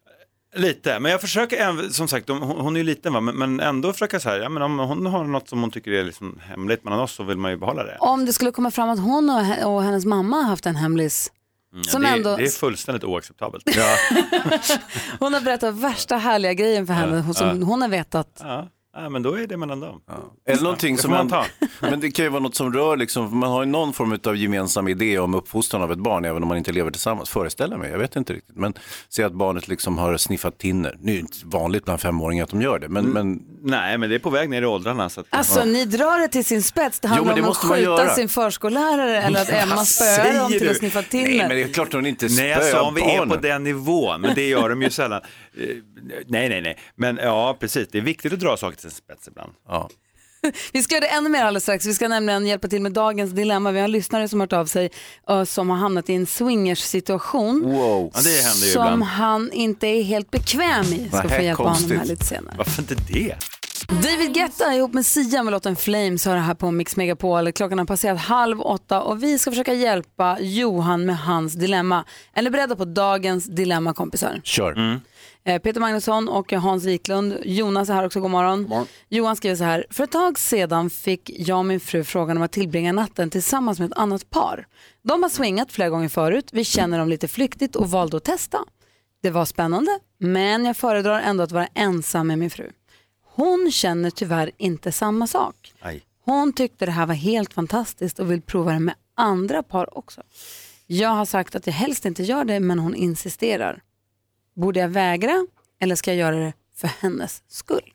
Lite, 0.55 0.99
men 0.99 1.11
jag 1.11 1.21
försöker, 1.21 1.57
även- 1.57 1.93
som 1.93 2.07
sagt, 2.07 2.29
hon, 2.29 2.41
hon 2.41 2.75
är 2.75 2.79
ju 2.79 2.83
liten 2.83 3.13
va, 3.13 3.21
men, 3.21 3.35
men 3.35 3.59
ändå 3.59 3.93
försöka 3.93 4.19
så 4.19 4.29
här, 4.29 4.39
ja 4.39 4.49
men 4.49 4.63
om 4.63 4.79
hon 4.79 5.05
har 5.05 5.23
något 5.23 5.49
som 5.49 5.61
hon 5.61 5.71
tycker 5.71 5.91
är 5.91 6.03
liksom 6.03 6.39
hemligt 6.43 6.83
mellan 6.83 6.99
oss 6.99 7.11
så 7.11 7.23
vill 7.23 7.37
man 7.37 7.51
ju 7.51 7.57
behålla 7.57 7.83
det. 7.83 7.97
Om 7.99 8.25
det 8.25 8.33
skulle 8.33 8.51
komma 8.51 8.71
fram 8.71 8.89
att 8.89 8.99
hon 8.99 9.29
och, 9.29 9.39
he- 9.41 9.63
och 9.63 9.83
hennes 9.83 10.05
mamma 10.05 10.35
har 10.37 10.43
haft 10.43 10.65
en 10.65 10.75
hemlis 10.75 11.31
Mm, 11.73 11.83
som 11.83 12.01
det, 12.01 12.07
ändå, 12.07 12.35
det 12.37 12.43
är 12.43 12.49
fullständigt 12.49 13.03
oacceptabelt. 13.03 13.63
hon 15.19 15.33
har 15.33 15.41
berättat 15.41 15.75
värsta 15.75 16.17
härliga 16.17 16.53
grejen 16.53 16.87
för 16.87 16.93
henne 16.93 17.23
Ja, 17.27 17.33
som 17.33 17.59
ja. 17.59 17.65
hon 17.65 17.81
har 17.81 17.89
vetat. 17.89 18.27
Ja. 18.43 18.67
Ja, 19.03 19.09
men 19.09 19.23
då 19.23 19.33
är 19.39 19.47
det 19.47 19.57
mellan 19.57 19.79
dem. 19.79 20.01
Eller 20.47 20.63
någonting 20.63 20.95
Det 20.95 21.01
som 21.01 21.11
man 21.11 21.27
man, 21.27 21.45
men 21.79 21.99
det 21.99 22.11
kan 22.11 22.25
ju 22.25 22.29
vara 22.29 22.43
något 22.43 22.55
som 22.55 22.73
rör, 22.73 22.97
liksom, 22.97 23.37
man 23.37 23.49
har 23.51 23.63
ju 23.63 23.69
någon 23.69 23.93
form 23.93 24.19
av 24.25 24.35
gemensam 24.35 24.87
idé 24.87 25.19
om 25.19 25.35
uppfostran 25.35 25.81
av 25.81 25.91
ett 25.91 25.97
barn, 25.99 26.25
även 26.25 26.43
om 26.43 26.49
man 26.49 26.57
inte 26.57 26.71
lever 26.71 26.91
tillsammans, 26.91 27.29
föreställer 27.29 27.77
mig, 27.77 27.91
jag 27.91 27.97
vet 27.99 28.15
inte 28.15 28.33
riktigt. 28.33 28.55
Men 28.55 28.73
se 29.09 29.23
att 29.23 29.33
barnet 29.33 29.67
liksom 29.67 29.97
har 29.97 30.17
sniffat 30.17 30.57
tinner, 30.57 30.97
nu 31.01 31.11
är 31.11 31.15
det 31.15 31.19
inte 31.21 31.37
vanligt 31.43 31.85
bland 31.85 32.01
femåringar 32.01 32.43
att 32.43 32.49
de 32.49 32.61
gör 32.61 32.79
det, 32.79 32.89
men, 32.89 33.05
men 33.05 33.41
Nej, 33.61 33.97
men 33.97 34.09
det 34.09 34.15
är 34.15 34.19
på 34.19 34.29
väg 34.29 34.49
ner 34.49 34.61
i 34.61 34.65
åldrarna. 34.65 35.09
Så 35.09 35.19
att, 35.21 35.25
Alltså 35.29 35.63
ni 35.63 35.85
drar 35.85 36.19
det 36.19 36.27
till 36.27 36.45
sin 36.45 36.63
spets, 36.63 36.99
det 36.99 37.07
Jo, 37.07 37.13
handlar 37.13 37.25
men 37.25 37.35
det 37.35 37.41
om 37.41 37.45
att 37.45 37.49
måste 37.49 37.67
man 37.67 37.77
skjuta 37.77 37.89
göra. 38.03 38.09
sin 38.15 38.29
förskollärare 38.29 39.21
eller 39.21 39.41
att 39.41 39.49
Emma 39.49 39.85
spöar 39.85 40.33
dem 40.39 40.51
till 40.51 40.59
du? 40.59 40.69
att 40.71 40.77
sniffa 40.77 40.99
Nej, 41.11 41.23
men 41.23 41.31
tinner. 41.31 41.49
det 41.55 41.63
är 41.63 41.67
klart 41.67 41.93
hon 41.93 42.05
inte 42.05 42.27
Nej, 42.29 42.47
jag 42.47 42.63
spöar 42.63 42.71
sa 42.81 42.87
om 42.87 42.95
vi 42.95 43.01
är 43.01 43.25
på 43.25 43.35
den 43.35 43.63
nivån, 43.63 44.21
men 44.21 44.35
det 44.35 44.47
gör 44.49 44.69
de 44.69 44.81
ju 44.81 44.89
sällan. 44.89 45.21
Eh, 45.57 45.75
nej, 46.27 46.49
nej, 46.49 46.61
nej, 46.61 46.77
men 46.95 47.19
ja, 47.21 47.57
precis, 47.59 47.87
det 47.91 47.97
är 47.97 48.01
viktigt 48.01 48.33
att 48.33 48.39
dra 48.39 48.57
saker 48.57 48.77
till 48.77 48.81
sin 48.81 48.97
spets 48.97 49.27
ibland. 49.27 49.53
Ja. 49.67 49.89
Vi 50.73 50.83
ska 50.83 50.95
göra 50.95 51.05
det 51.05 51.07
ännu 51.07 51.29
mer 51.29 51.39
alldeles 51.43 51.63
strax. 51.63 51.85
Vi 51.85 51.93
ska 51.93 52.07
nämligen 52.07 52.47
hjälpa 52.47 52.67
till 52.67 52.81
med 52.81 52.91
dagens 52.91 53.31
dilemma. 53.31 53.71
Vi 53.71 53.79
har 53.79 53.85
en 53.85 53.91
lyssnare 53.91 54.27
som 54.27 54.39
har 54.39 54.47
hört 54.47 54.53
av 54.53 54.65
sig 54.65 54.89
och 55.27 55.47
som 55.47 55.69
har 55.69 55.77
hamnat 55.77 56.09
i 56.09 56.13
en 56.13 56.25
swingers-situation. 56.25 57.61
Wow. 57.63 58.11
Ja, 58.13 58.21
det 58.21 58.43
händer 58.43 58.65
ju 58.67 58.73
som 58.73 58.83
ibland. 58.83 59.03
han 59.03 59.51
inte 59.51 59.87
är 59.87 60.03
helt 60.03 60.31
bekväm 60.31 60.85
i. 60.85 61.09
Ska 61.13 61.29
få 61.29 61.41
hjälpa 61.41 61.63
honom 61.63 61.75
konstigt. 61.75 61.97
här 61.97 62.05
lite 62.05 62.25
senare. 62.25 62.55
Varför 62.57 62.81
inte 62.81 62.95
det? 62.95 63.35
David 63.87 64.33
Guetta 64.33 64.73
ihop 64.75 64.93
med 64.93 65.05
Sia 65.05 65.43
med 65.43 65.51
låten 65.51 65.75
Flames 65.75 66.25
har 66.25 66.35
det 66.35 66.41
här 66.41 66.53
på 66.53 66.71
Mix 66.71 66.95
Megapol. 66.95 67.51
Klockan 67.51 67.79
har 67.79 67.85
passerat 67.85 68.19
halv 68.19 68.61
åtta 68.61 69.01
och 69.01 69.23
vi 69.23 69.39
ska 69.39 69.51
försöka 69.51 69.73
hjälpa 69.73 70.37
Johan 70.39 71.05
med 71.05 71.17
hans 71.17 71.53
dilemma. 71.53 72.05
Är 72.33 72.41
ni 72.41 72.49
beredda 72.49 72.75
på 72.75 72.85
dagens 72.85 73.45
dilemma 73.45 73.93
kompisar? 73.93 74.41
Kör. 74.43 74.91
Eh, 74.91 74.97
Peter 75.43 75.79
Magnusson 75.79 76.29
och 76.29 76.53
Hans 76.53 76.85
Wiklund. 76.85 77.37
Jonas 77.45 77.89
är 77.89 77.93
här 77.93 78.05
också, 78.05 78.19
god 78.19 78.31
morgon. 78.31 78.85
Johan 79.09 79.35
skriver 79.35 79.55
så 79.55 79.63
här, 79.63 79.85
för 79.89 80.03
ett 80.03 80.11
tag 80.11 80.39
sedan 80.39 80.89
fick 80.89 81.31
jag 81.33 81.57
och 81.57 81.65
min 81.65 81.79
fru 81.79 82.03
frågan 82.03 82.37
om 82.37 82.43
att 82.43 82.51
tillbringa 82.51 82.91
natten 82.91 83.29
tillsammans 83.29 83.79
med 83.79 83.91
ett 83.91 83.97
annat 83.97 84.29
par. 84.29 84.67
De 85.01 85.23
har 85.23 85.29
swingat 85.29 85.71
flera 85.71 85.89
gånger 85.89 86.09
förut, 86.09 86.49
vi 86.51 86.63
känner 86.63 86.99
dem 86.99 87.09
lite 87.09 87.27
flyktigt 87.27 87.75
och 87.75 87.91
valde 87.91 88.17
att 88.17 88.23
testa. 88.23 88.57
Det 89.21 89.29
var 89.29 89.45
spännande, 89.45 89.99
men 90.17 90.65
jag 90.65 90.77
föredrar 90.77 91.19
ändå 91.21 91.43
att 91.43 91.51
vara 91.51 91.67
ensam 91.67 92.27
med 92.27 92.39
min 92.39 92.49
fru. 92.49 92.71
Hon 93.35 93.71
känner 93.71 94.09
tyvärr 94.09 94.51
inte 94.57 94.91
samma 94.91 95.27
sak. 95.27 95.73
Aj. 95.79 96.01
Hon 96.25 96.53
tyckte 96.53 96.85
det 96.85 96.91
här 96.91 97.05
var 97.05 97.13
helt 97.13 97.53
fantastiskt 97.53 98.19
och 98.19 98.31
vill 98.31 98.41
prova 98.41 98.71
det 98.71 98.79
med 98.79 98.95
andra 99.15 99.63
par 99.63 99.97
också. 99.97 100.21
Jag 100.87 101.09
har 101.09 101.25
sagt 101.25 101.55
att 101.55 101.67
jag 101.67 101.73
helst 101.73 102.05
inte 102.05 102.23
gör 102.23 102.43
det, 102.43 102.59
men 102.59 102.79
hon 102.79 102.95
insisterar. 102.95 103.81
Borde 104.61 104.79
jag 104.79 104.89
vägra 104.89 105.45
eller 105.81 105.95
ska 105.95 106.11
jag 106.11 106.17
göra 106.17 106.35
det 106.35 106.53
för 106.77 106.87
hennes 106.87 107.43
skull? 107.47 107.93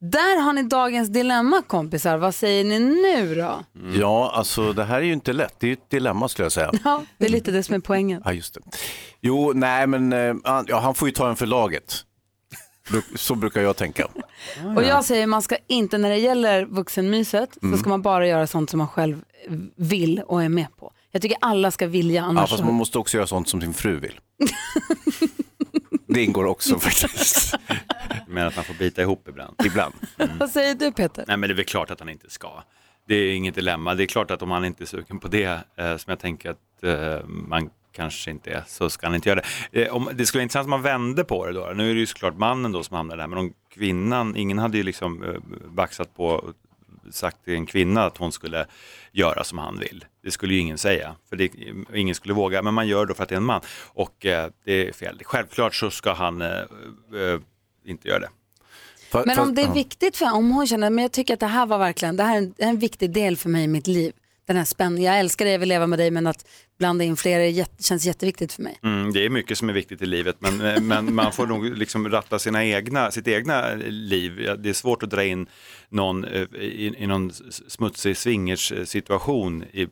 Där 0.00 0.40
har 0.40 0.52
ni 0.52 0.62
dagens 0.62 1.08
dilemma 1.08 1.62
kompisar. 1.62 2.18
Vad 2.18 2.34
säger 2.34 2.64
ni 2.64 2.78
nu 2.78 3.34
då? 3.34 3.60
Ja, 4.00 4.32
alltså 4.34 4.72
det 4.72 4.84
här 4.84 4.96
är 4.96 5.02
ju 5.02 5.12
inte 5.12 5.32
lätt, 5.32 5.54
det 5.60 5.66
är 5.66 5.68
ju 5.68 5.72
ett 5.72 5.90
dilemma 5.90 6.28
skulle 6.28 6.44
jag 6.44 6.52
säga. 6.52 6.72
Ja, 6.84 7.02
det 7.18 7.24
är 7.26 7.30
lite 7.30 7.50
det 7.50 7.62
som 7.62 7.74
är 7.74 7.78
poängen. 7.80 8.22
Ja, 8.24 8.32
just 8.32 8.54
det. 8.54 8.60
Jo, 9.20 9.52
nej 9.54 9.86
men 9.86 10.12
eh, 10.12 10.34
han- 10.44 10.64
ja, 10.68 10.78
han 10.80 10.94
får 10.94 11.08
ju 11.08 11.12
ta 11.12 11.28
en 11.28 11.36
för 11.36 11.46
laget. 11.46 11.94
Så 13.16 13.34
brukar 13.34 13.60
jag 13.62 13.76
tänka. 13.76 14.06
Och 14.76 14.82
jag 14.82 15.04
säger 15.04 15.26
man 15.26 15.42
ska 15.42 15.56
inte, 15.66 15.98
när 15.98 16.10
det 16.10 16.16
gäller 16.18 16.64
vuxenmyset, 16.64 17.62
Mm. 17.62 17.74
så 17.74 17.80
ska 17.80 17.90
man 17.90 18.02
bara 18.02 18.26
göra 18.26 18.46
sånt 18.46 18.70
som 18.70 18.78
man 18.78 18.88
själv 18.88 19.24
vill 19.76 20.22
och 20.26 20.42
är 20.42 20.48
med 20.48 20.76
på. 20.76 20.92
Jag 21.10 21.22
tycker 21.22 21.38
alla 21.40 21.70
ska 21.70 21.86
vilja, 21.86 22.20
Ja, 22.22 22.26
annars 22.28 22.50
fast 22.50 22.60
så- 22.60 22.66
man 22.66 22.74
måste 22.74 22.98
också 22.98 23.16
göra 23.16 23.26
sånt 23.26 23.48
som 23.48 23.60
din 23.60 23.74
fru 23.74 23.96
vill. 24.00 24.20
Det 26.12 26.24
ingår 26.24 26.44
också 26.44 26.78
faktiskt. 26.78 27.54
Men 28.26 28.46
att 28.46 28.56
man 28.56 28.64
får 28.64 28.74
bita 28.74 29.02
ihop 29.02 29.28
ibland. 29.28 29.54
Ibland. 29.64 29.94
Vad 30.38 30.50
säger 30.50 30.74
du 30.74 30.92
Peter? 30.92 31.24
Nej, 31.28 31.36
men 31.36 31.48
det 31.48 31.52
är 31.52 31.56
väl 31.56 31.64
klart 31.64 31.90
att 31.90 32.00
han 32.00 32.08
inte 32.08 32.30
ska. 32.30 32.62
Det 33.08 33.14
är 33.14 33.34
inget 33.34 33.54
dilemma. 33.54 33.94
Det 33.94 34.02
är 34.02 34.06
klart 34.06 34.30
att 34.30 34.42
om 34.42 34.50
han 34.50 34.64
inte 34.64 34.84
är 34.84 34.86
sugen 34.86 35.18
på 35.18 35.28
det, 35.28 35.60
eh, 35.76 35.96
som 35.96 36.10
jag 36.10 36.18
tänker 36.18 36.50
att 36.50 36.82
eh, 36.82 37.26
man 37.26 37.70
kanske 37.92 38.30
inte 38.30 38.50
är, 38.50 38.62
så 38.66 38.90
ska 38.90 39.06
han 39.06 39.14
inte 39.14 39.28
göra 39.28 39.42
det. 39.70 39.82
Eh, 39.82 39.94
om, 39.94 40.08
det 40.12 40.26
skulle 40.26 40.38
vara 40.38 40.42
intressant 40.42 40.64
om 40.64 40.70
man 40.70 40.82
vände 40.82 41.24
på 41.24 41.46
det 41.46 41.52
då. 41.52 41.72
Nu 41.74 41.90
är 41.90 41.94
det 41.94 42.00
ju 42.00 42.06
såklart 42.06 42.38
mannen 42.38 42.72
då 42.72 42.82
som 42.82 42.96
hamnar 42.96 43.16
där, 43.16 43.26
men 43.26 43.38
om 43.38 43.52
kvinnan, 43.74 44.36
ingen 44.36 44.58
hade 44.58 44.76
ju 44.76 44.82
liksom 44.82 45.24
eh, 45.24 45.30
baxat 45.70 46.14
på 46.14 46.52
sagt 47.14 47.44
till 47.44 47.54
en 47.54 47.66
kvinna 47.66 48.04
att 48.04 48.16
hon 48.16 48.32
skulle 48.32 48.66
göra 49.12 49.44
som 49.44 49.58
han 49.58 49.78
vill. 49.78 50.04
Det 50.24 50.30
skulle 50.30 50.54
ju 50.54 50.60
ingen 50.60 50.78
säga, 50.78 51.14
för 51.28 51.36
det, 51.36 51.50
ingen 51.94 52.14
skulle 52.14 52.34
våga, 52.34 52.62
men 52.62 52.74
man 52.74 52.88
gör 52.88 53.06
då 53.06 53.14
för 53.14 53.22
att 53.22 53.28
det 53.28 53.34
är 53.34 53.36
en 53.36 53.44
man. 53.44 53.60
Och 53.86 54.26
eh, 54.26 54.50
det 54.64 54.88
är 54.88 54.92
fel. 54.92 55.20
Självklart 55.24 55.74
så 55.74 55.90
ska 55.90 56.12
han 56.12 56.42
eh, 56.42 56.48
eh, 56.48 57.40
inte 57.84 58.08
göra 58.08 58.18
det. 58.18 58.30
Men 59.26 59.38
om 59.38 59.54
det 59.54 59.62
är 59.62 59.72
viktigt 59.72 60.16
för 60.16 60.34
om 60.34 60.50
hon 60.50 60.66
känner, 60.66 60.90
men 60.90 61.02
jag 61.02 61.12
tycker 61.12 61.34
att 61.34 61.40
det 61.40 61.46
här 61.46 61.66
var 61.66 61.78
verkligen, 61.78 62.16
det 62.16 62.22
här 62.22 62.34
är 62.34 62.38
en, 62.38 62.54
det 62.56 62.64
här 62.64 62.70
är 62.70 62.74
en 62.74 62.78
viktig 62.78 63.10
del 63.10 63.36
för 63.36 63.48
mig 63.48 63.64
i 63.64 63.68
mitt 63.68 63.86
liv. 63.86 64.12
Den 64.46 64.56
här 64.56 64.64
spänningen, 64.64 65.12
jag 65.12 65.20
älskar 65.20 65.44
dig, 65.44 65.52
jag 65.52 65.58
vill 65.58 65.68
leva 65.68 65.86
med 65.86 65.98
dig, 65.98 66.10
men 66.10 66.26
att 66.26 66.46
blanda 66.78 67.04
in 67.04 67.16
fler 67.16 67.40
är 67.40 67.48
jätte, 67.48 67.82
känns 67.82 68.06
jätteviktigt 68.06 68.52
för 68.52 68.62
mig. 68.62 68.78
Mm, 68.82 69.12
det 69.12 69.24
är 69.24 69.30
mycket 69.30 69.58
som 69.58 69.68
är 69.68 69.72
viktigt 69.72 70.02
i 70.02 70.06
livet 70.06 70.36
men, 70.38 70.60
eh, 70.60 70.80
men 70.80 71.14
man 71.14 71.32
får 71.32 71.46
nog 71.46 71.78
liksom 71.78 72.08
ratta 72.08 72.38
sina 72.38 72.64
egna, 72.64 73.10
sitt 73.10 73.28
egna 73.28 73.74
liv. 73.88 74.56
Det 74.58 74.68
är 74.68 74.72
svårt 74.72 75.02
att 75.02 75.10
dra 75.10 75.24
in 75.24 75.46
någon 75.88 76.24
eh, 76.24 76.42
i, 76.54 76.94
i 76.98 77.06
någon 77.06 77.32
smutsig 77.68 78.16
swingers-situation 78.16 79.64
i 79.72 79.86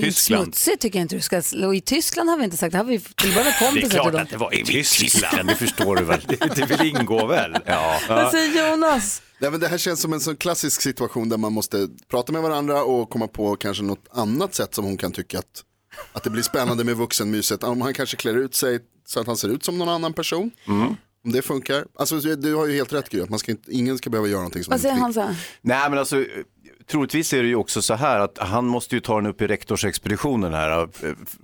Tyskland. 0.00 0.44
Smutsigt 0.44 0.80
tycker 0.82 0.98
jag 0.98 1.04
inte 1.04 1.16
du 1.16 1.20
ska, 1.20 1.42
och 1.66 1.74
i 1.76 1.80
Tyskland 1.80 2.30
har 2.30 2.36
vi 2.36 2.44
inte 2.44 2.56
sagt, 2.56 2.72
det 2.72 2.78
har 2.78 2.84
vi 2.84 2.98
till 3.00 3.34
Det 3.34 3.40
är 3.40 3.58
kompisar 3.66 3.88
klart 3.90 4.04
till 4.04 4.12
dem. 4.12 4.22
att 4.22 4.30
det 4.30 4.36
var 4.36 4.54
i 4.54 4.64
Tyskland, 4.64 5.48
det 5.48 5.54
förstår 5.54 5.96
du 5.96 6.04
väl. 6.04 6.20
det, 6.28 6.54
det 6.56 6.66
vill 6.66 6.96
ingå 6.96 7.26
väl? 7.26 7.56
Ja. 7.66 8.00
Vad 8.08 8.30
säger 8.30 8.70
Jonas? 8.70 9.22
Nej, 9.38 9.50
men 9.50 9.60
det 9.60 9.68
här 9.68 9.78
känns 9.78 10.00
som 10.00 10.12
en 10.12 10.20
sån 10.20 10.36
klassisk 10.36 10.80
situation 10.82 11.28
där 11.28 11.36
man 11.36 11.52
måste 11.52 11.88
prata 12.10 12.32
med 12.32 12.42
varandra 12.42 12.82
och 12.82 13.10
komma 13.10 13.28
på 13.28 13.56
kanske 13.56 13.82
något 13.82 14.08
annat 14.12 14.54
sätt 14.54 14.74
som 14.74 14.84
hon 14.84 14.96
kan 14.96 15.12
tycka 15.12 15.38
att, 15.38 15.64
att 16.12 16.22
det 16.22 16.30
blir 16.30 16.42
spännande 16.42 16.84
med 16.84 16.96
vuxenmyset. 16.96 17.62
Om 17.64 17.80
han 17.80 17.94
kanske 17.94 18.16
klär 18.16 18.36
ut 18.36 18.54
sig 18.54 18.78
så 19.06 19.20
att 19.20 19.26
han 19.26 19.36
ser 19.36 19.48
ut 19.48 19.64
som 19.64 19.78
någon 19.78 19.88
annan 19.88 20.12
person. 20.12 20.50
Om 21.24 21.32
det 21.32 21.42
funkar. 21.42 21.84
Alltså, 21.98 22.20
du 22.20 22.54
har 22.54 22.66
ju 22.66 22.74
helt 22.74 22.92
rätt 22.92 23.08
Gry, 23.10 23.20
att 23.20 23.30
man 23.30 23.38
ska 23.38 23.50
inte, 23.50 23.72
ingen 23.72 23.98
ska 23.98 24.10
behöva 24.10 24.28
göra 24.28 24.38
någonting 24.38 24.64
som 24.64 24.70
Vad 24.70 24.80
säger 24.80 24.94
inte 24.94 25.02
han 25.02 25.14
så? 25.14 25.34
Nej 25.62 25.90
men 25.90 25.98
alltså, 25.98 26.24
troligtvis 26.90 27.32
är 27.32 27.42
det 27.42 27.48
ju 27.48 27.56
också 27.56 27.82
så 27.82 27.94
här 27.94 28.20
att 28.20 28.38
han 28.40 28.66
måste 28.66 28.94
ju 28.94 29.00
ta 29.00 29.16
den 29.16 29.26
upp 29.26 29.42
i 29.42 29.46
rektorsexpeditionen 29.46 30.54
här 30.54 30.82
eh, 30.82 30.86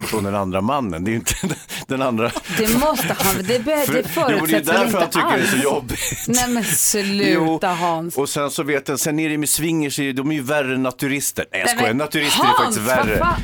från 0.00 0.24
den 0.24 0.34
andra 0.34 0.60
mannen. 0.60 1.04
Det 1.04 1.08
är 1.08 1.12
ju 1.12 1.18
inte 1.18 1.34
den 1.86 2.02
andra. 2.02 2.30
Det 2.58 2.78
måste 2.78 3.16
han, 3.18 3.36
det, 3.36 3.64
be, 3.64 3.86
det 3.86 3.86
jo, 3.86 4.02
förutsätts 4.08 4.68
det 4.68 4.72
är 4.72 4.78
väl 4.78 4.84
därför 4.84 4.98
han 4.98 5.10
tycker 5.10 5.26
alls? 5.26 5.50
det 5.50 5.56
är 5.56 5.60
så 5.60 5.64
jobbigt. 5.64 6.24
Nej 6.28 6.48
men 6.48 6.64
sluta 6.64 7.68
Hans. 7.68 8.16
Och 8.16 8.28
sen 8.28 8.50
så 8.50 8.62
vet 8.62 8.88
jag, 8.88 9.00
sen 9.00 9.18
är 9.18 9.28
det 9.28 9.38
med 9.38 9.48
swingers, 9.48 9.96
de 9.96 10.30
är 10.30 10.34
ju 10.34 10.42
värre 10.42 10.74
än 10.74 10.82
naturister. 10.82 11.44
Nej 11.52 11.60
jag 11.60 11.70
skojar, 11.70 11.94
naturister 11.94 12.44
är 12.44 12.64
faktiskt 12.64 12.88
värre. 12.88 13.36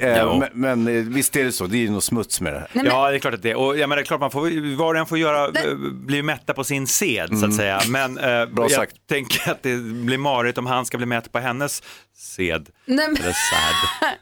Eh, 0.00 0.18
Jo. 0.22 0.38
men, 0.38 0.48
men 0.84 0.96
eh, 0.96 1.02
visst 1.04 1.36
är 1.36 1.44
det 1.44 1.52
så, 1.52 1.66
det 1.66 1.76
är 1.76 1.80
ju 1.80 1.90
något 1.90 2.04
smuts 2.04 2.40
med 2.40 2.52
det 2.52 2.58
här. 2.58 2.68
Nej, 2.72 2.84
men- 2.84 2.92
Ja, 2.92 3.10
det 3.10 3.16
är 3.16 3.18
klart 3.18 3.34
att 3.34 3.42
det 3.42 3.50
är. 3.50 3.56
Och 3.56 3.78
jag 3.78 3.88
menar, 3.88 3.96
det 3.96 4.02
är 4.02 4.06
klart 4.06 4.20
man 4.20 4.30
får, 4.30 4.76
var 4.76 4.94
och 4.94 5.00
en 5.00 5.06
får 5.06 5.18
göra, 5.18 5.44
eh, 5.46 5.74
bli 5.92 6.22
mätta 6.22 6.54
på 6.54 6.64
sin 6.64 6.86
sed 6.86 7.38
så 7.40 7.46
att 7.46 7.54
säga. 7.54 7.80
Men 7.88 8.18
eh, 8.18 8.24
Mm. 8.24 8.54
Bra 8.54 8.64
jag 8.64 8.70
sagt. 8.72 8.94
tänker 9.08 9.50
att 9.50 9.62
det 9.62 9.76
blir 9.76 10.18
marigt 10.18 10.58
om 10.58 10.66
han 10.66 10.86
ska 10.86 10.96
bli 10.96 11.06
mätt 11.06 11.32
på 11.32 11.38
hennes 11.38 11.82
sed. 12.16 12.68
Nej, 12.86 13.08
men- 13.08 13.16
Eller 13.16 13.32
sad. 13.32 14.08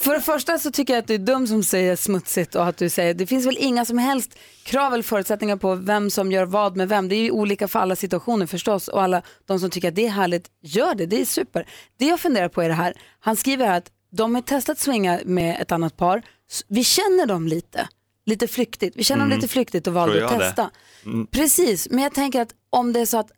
För 0.00 0.14
det 0.14 0.20
första 0.20 0.58
så 0.58 0.70
tycker 0.70 0.92
jag 0.94 1.00
att 1.00 1.06
du 1.08 1.14
är 1.14 1.18
dum 1.18 1.46
som 1.46 1.62
säger 1.62 1.96
smutsigt 1.96 2.54
och 2.54 2.66
att 2.66 2.76
du 2.76 2.88
säger, 2.88 3.14
det 3.14 3.26
finns 3.26 3.46
väl 3.46 3.56
inga 3.60 3.84
som 3.84 3.98
helst 3.98 4.38
krav 4.64 4.92
eller 4.94 5.02
förutsättningar 5.02 5.56
på 5.56 5.74
vem 5.74 6.10
som 6.10 6.32
gör 6.32 6.44
vad 6.44 6.76
med 6.76 6.88
vem. 6.88 7.08
Det 7.08 7.14
är 7.16 7.20
ju 7.22 7.30
olika 7.30 7.68
för 7.68 7.78
alla 7.78 7.96
situationer 7.96 8.46
förstås 8.46 8.88
och 8.88 9.02
alla 9.02 9.22
de 9.46 9.58
som 9.60 9.70
tycker 9.70 9.88
att 9.88 9.94
det 9.94 10.06
är 10.06 10.10
härligt, 10.10 10.46
gör 10.62 10.94
det, 10.94 11.06
det 11.06 11.20
är 11.20 11.24
super. 11.24 11.66
Det 11.98 12.04
jag 12.06 12.20
funderar 12.20 12.48
på 12.48 12.62
är 12.62 12.68
det 12.68 12.74
här, 12.74 12.94
han 13.20 13.36
skriver 13.36 13.66
här 13.66 13.76
att 13.78 13.88
de 14.16 14.34
har 14.34 14.42
testat 14.42 14.78
swinga 14.78 15.20
med 15.24 15.60
ett 15.60 15.72
annat 15.72 15.96
par, 15.96 16.22
vi 16.68 16.84
känner 16.84 17.26
dem 17.26 17.48
lite, 17.48 17.88
lite 18.26 18.48
flyktigt, 18.48 18.96
vi 18.96 19.04
känner 19.04 19.20
dem 19.20 19.28
Mm. 19.32 19.38
lite 19.38 19.48
flyktigt 19.52 19.86
och 19.86 19.92
valde 19.94 20.26
att 20.28 20.38
testa. 20.38 20.70
Mm. 21.04 21.26
Precis, 21.26 21.88
men 21.90 22.04
jag 22.04 22.14
tänker 22.14 22.40
att 22.42 22.54
om 22.70 22.92
det 22.92 23.00
är 23.00 23.06
så 23.06 23.18
att 23.18 23.30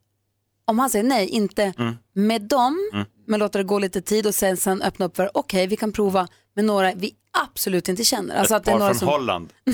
om 0.64 0.78
han 0.78 0.90
säger 0.90 1.04
nej, 1.04 1.28
inte 1.28 1.72
Mm. 1.78 1.94
med 2.12 2.42
dem, 2.42 2.90
Mm. 2.92 3.06
men 3.26 3.40
låta 3.40 3.58
det 3.58 3.64
gå 3.64 3.78
lite 3.78 4.00
tid 4.00 4.26
och 4.26 4.34
sen, 4.34 4.56
sen 4.56 4.82
öppna 4.82 5.06
upp 5.06 5.16
för, 5.16 5.30
okej 5.34 5.66
vi 5.66 5.76
kan 5.76 5.92
prova 5.92 6.28
med 6.54 6.64
några 6.64 6.92
vi 6.94 7.14
absolut 7.42 7.88
inte 7.88 8.04
känner. 8.04 8.36
Alltså 8.36 8.54
Ett 8.54 8.58
att 8.58 8.64
det 8.64 8.70
är 8.70 8.78
några 8.78 8.90
från 8.94 8.98
som... 8.98 9.08
Holland. 9.08 9.48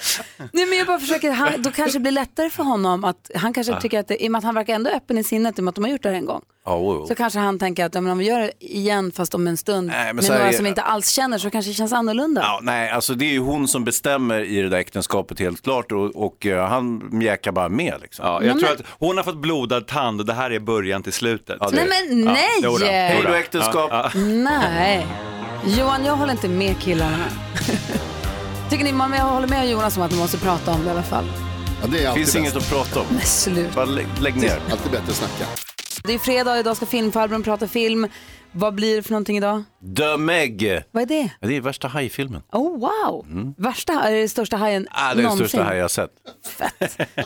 Nej 0.52 0.66
men 0.66 0.78
jag 0.78 0.86
bara 0.86 0.98
försöker, 1.00 1.30
han, 1.30 1.62
då 1.62 1.70
kanske 1.70 1.98
det 1.98 2.02
blir 2.02 2.12
lättare 2.12 2.50
för 2.50 2.62
honom 2.64 3.04
att, 3.04 3.30
han 3.34 3.52
kanske 3.52 3.72
Ja. 3.72 3.80
tycker 3.80 4.00
att, 4.00 4.08
det, 4.08 4.24
i 4.24 4.28
och 4.28 4.32
med 4.32 4.38
att 4.38 4.44
han 4.44 4.54
verkar 4.54 4.74
ändå 4.74 4.90
öppen 4.90 5.18
i 5.18 5.24
sinnet 5.24 5.58
i 5.58 5.60
och 5.60 5.64
med 5.64 5.68
att 5.70 5.74
de 5.74 5.84
har 5.84 5.90
gjort 5.90 6.02
det 6.02 6.08
här 6.08 6.16
en 6.16 6.26
gång. 6.26 6.42
Ja, 6.64 6.76
oh, 6.76 7.02
oh. 7.02 7.06
Så 7.06 7.14
kanske 7.14 7.38
han 7.38 7.58
tänker 7.58 7.84
att 7.84 7.94
ja, 7.94 8.00
men 8.00 8.12
om 8.12 8.18
vi 8.18 8.24
gör 8.24 8.40
det 8.40 8.52
igen 8.58 9.12
fast 9.12 9.34
om 9.34 9.46
en 9.46 9.56
stund 9.56 9.86
men 9.86 10.16
med 10.16 10.28
några 10.28 10.48
är- 10.48 10.52
som 10.52 10.66
inte 10.66 10.82
alls 10.82 11.08
känner 11.10 11.38
så 11.38 11.50
kanske 11.50 11.70
det 11.70 11.74
känns 11.74 11.92
annorlunda. 11.92 12.40
Ja, 12.44 12.58
nej, 12.62 12.90
alltså 12.90 13.14
det 13.14 13.24
är 13.24 13.32
ju 13.32 13.38
hon 13.38 13.68
som 13.68 13.84
bestämmer 13.84 14.40
i 14.40 14.62
det 14.62 14.68
där 14.68 14.78
äktenskapet 14.78 15.38
helt 15.38 15.62
klart 15.62 15.92
och, 15.92 16.16
och 16.16 16.46
eh, 16.46 16.66
han 16.68 17.08
mjäkar 17.12 17.52
bara 17.52 17.68
med. 17.68 17.94
Liksom. 18.02 18.26
Ja, 18.26 18.42
jag 18.44 18.58
tror 18.60 18.72
att 18.72 18.82
hon 18.88 19.16
har 19.16 19.24
fått 19.24 19.36
blodad 19.36 19.86
tand 19.86 20.20
och 20.20 20.26
det 20.26 20.34
här 20.34 20.50
är 20.50 20.60
början 20.60 21.02
till 21.02 21.12
slutet. 21.12 21.56
Ja, 21.60 21.70
Nej 21.72 21.88
men 22.08 22.20
nej! 22.24 22.48
jodå, 22.62 22.72
jodå. 22.74 22.86
Hej 22.86 23.22
då, 23.26 23.32
äktenskap. 23.34 23.88
Ja, 23.92 24.10
ja. 24.14 24.20
Nej. 24.20 25.06
Johan, 25.66 26.04
jag 26.04 26.16
håller 26.16 26.32
inte 26.32 26.48
med 26.48 26.78
killarna. 26.78 27.18
Tycker 28.72 28.84
ni, 28.84 28.92
mamma, 28.92 29.16
jag 29.16 29.24
håller 29.24 29.48
med 29.48 29.70
Jonas 29.70 29.96
om 29.96 30.02
att 30.02 30.10
man 30.10 30.20
måste 30.20 30.38
prata 30.38 30.70
om 30.72 30.80
det 30.80 30.86
i 30.86 30.90
alla 30.90 31.02
fall. 31.02 31.24
Ja, 31.82 31.86
det 31.86 32.04
är 32.04 32.08
alltid 32.08 32.24
finns 32.24 32.34
bäst. 32.34 32.36
inget 32.36 32.56
att 32.56 32.70
prata 32.70 33.00
om. 33.00 33.06
Men 33.10 33.20
sluta. 33.20 33.74
Bara 33.74 33.84
lägg, 33.84 34.06
lägg 34.20 34.36
ner. 34.36 34.60
Alltid 34.70 34.90
bättre 34.92 35.08
att 35.08 35.14
snacka. 35.14 35.44
Det 36.04 36.14
är 36.14 36.18
fredag 36.18 36.52
och 36.52 36.58
idag 36.58 36.76
ska 36.76 36.86
filmfarbrorn 36.86 37.42
prata 37.42 37.68
film. 37.68 38.08
Vad 38.54 38.74
blir 38.74 38.96
det 38.96 39.02
för 39.02 39.10
någonting 39.10 39.36
idag? 39.36 39.62
The 39.96 40.16
Meg. 40.16 40.82
Vad 40.90 41.02
är 41.02 41.06
det? 41.06 41.30
Ja, 41.40 41.48
Det 41.48 41.56
är 41.56 41.60
värsta 41.60 41.88
hajfilmen. 41.88 42.42
Oh 42.52 42.78
wow! 42.78 43.26
Värsta, 43.58 43.92
är 43.92 44.12
det 44.12 44.28
största 44.28 44.56
hajen 44.56 44.86
Ah, 44.90 45.06
det 45.06 45.10
är 45.12 45.14
den 45.14 45.22
någonsin? 45.24 45.48
största 45.48 45.64
haj 45.64 45.76
jag 45.76 45.84
har 45.84 45.88
sett. 45.88 46.10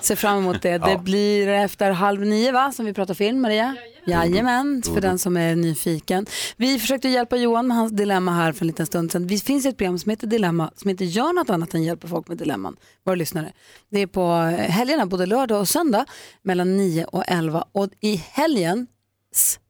Ser 0.04 0.16
fram 0.16 0.38
emot 0.38 0.62
det. 0.62 0.78
Det 0.86 0.98
blir 0.98 1.48
efter 1.48 1.90
halv 1.90 2.20
nio 2.20 2.52
va, 2.52 2.72
som 2.72 2.84
vi 2.86 2.92
pratar 2.92 3.14
film, 3.14 3.40
Maria? 3.40 3.76
Jajamän, 4.06 4.82
för 4.82 5.00
den 5.00 5.18
som 5.18 5.36
är 5.36 5.56
nyfiken. 5.56 6.26
Vi 6.56 6.78
försökte 6.78 7.08
hjälpa 7.08 7.36
Johan 7.36 7.66
med 7.66 7.76
hans 7.76 7.92
dilemma 7.92 8.32
här 8.32 8.52
för 8.52 8.64
en 8.64 8.66
liten 8.66 8.86
stund 8.86 9.12
sedan. 9.12 9.26
Det 9.26 9.38
finns 9.38 9.66
ett 9.66 9.76
program 9.76 9.98
som 9.98 10.10
heter 10.10 10.26
Dilemma 10.26 10.70
som 10.76 10.90
inte 10.90 11.04
gör 11.04 11.32
något 11.32 11.50
annat 11.50 11.74
än 11.74 11.82
hjälper 11.82 12.08
folk 12.08 12.28
med 12.28 12.38
dilemman, 12.38 12.76
våra 13.04 13.14
lyssnare. 13.14 13.52
Det 13.90 14.00
är 14.00 14.06
på 14.06 14.32
helgerna, 14.68 15.06
både 15.06 15.26
lördag 15.26 15.60
och 15.60 15.68
söndag, 15.68 16.04
mellan 16.42 16.76
9 16.76 17.04
och 17.04 17.24
11. 17.26 17.64
Och 17.72 17.88
i 18.00 18.16
helgens 18.16 18.88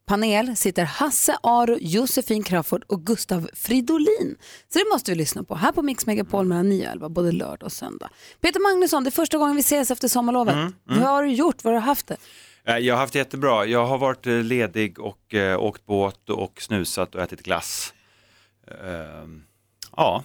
panel 0.06 0.56
sitter 0.56 0.84
Hasse 0.84 1.38
Aro, 1.42 1.78
Josefin 1.80 2.42
Crafoord 2.42 2.84
och 2.86 3.06
Gustav 3.06 3.50
Fridolin. 3.54 4.36
Så 4.72 4.78
det 4.78 4.84
måste 4.92 5.10
vi 5.10 5.14
lyssna 5.14 5.42
på 5.44 5.54
här 5.54 5.72
på 5.72 5.82
Mix 5.82 6.06
Megapol 6.06 6.46
mellan 6.46 6.68
9 6.68 6.86
och 6.86 6.92
11, 6.92 7.08
både 7.08 7.32
lördag 7.32 7.62
och 7.66 7.72
söndag. 7.72 8.10
Peter 8.40 8.60
Magnusson, 8.60 9.04
det 9.04 9.08
är 9.08 9.12
första 9.12 9.38
gången 9.38 9.54
vi 9.56 9.60
ses 9.60 9.90
efter 9.90 10.08
sommarlovet. 10.08 10.54
Mm, 10.54 10.72
Vad 10.84 10.98
har 10.98 11.22
du 11.24 11.32
gjort? 11.32 11.64
Vad 11.64 11.72
har 11.74 11.80
du 11.80 11.84
haft 11.86 12.06
det? 12.06 12.16
Eh, 12.64 12.78
Jag 12.78 12.94
har 12.94 13.00
haft 13.00 13.12
det 13.12 13.18
jättebra. 13.18 13.64
Jag 13.66 13.86
har 13.86 13.98
varit 13.98 14.26
eh, 14.26 14.32
ledig 14.34 14.98
och 14.98 15.34
eh, 15.34 15.58
åkt 15.62 15.86
båt 15.86 16.30
och 16.30 16.62
snusat 16.62 17.14
och 17.14 17.20
ätit 17.22 17.42
glass. 17.42 17.94
Ehm, 18.84 19.42
ja, 19.96 20.24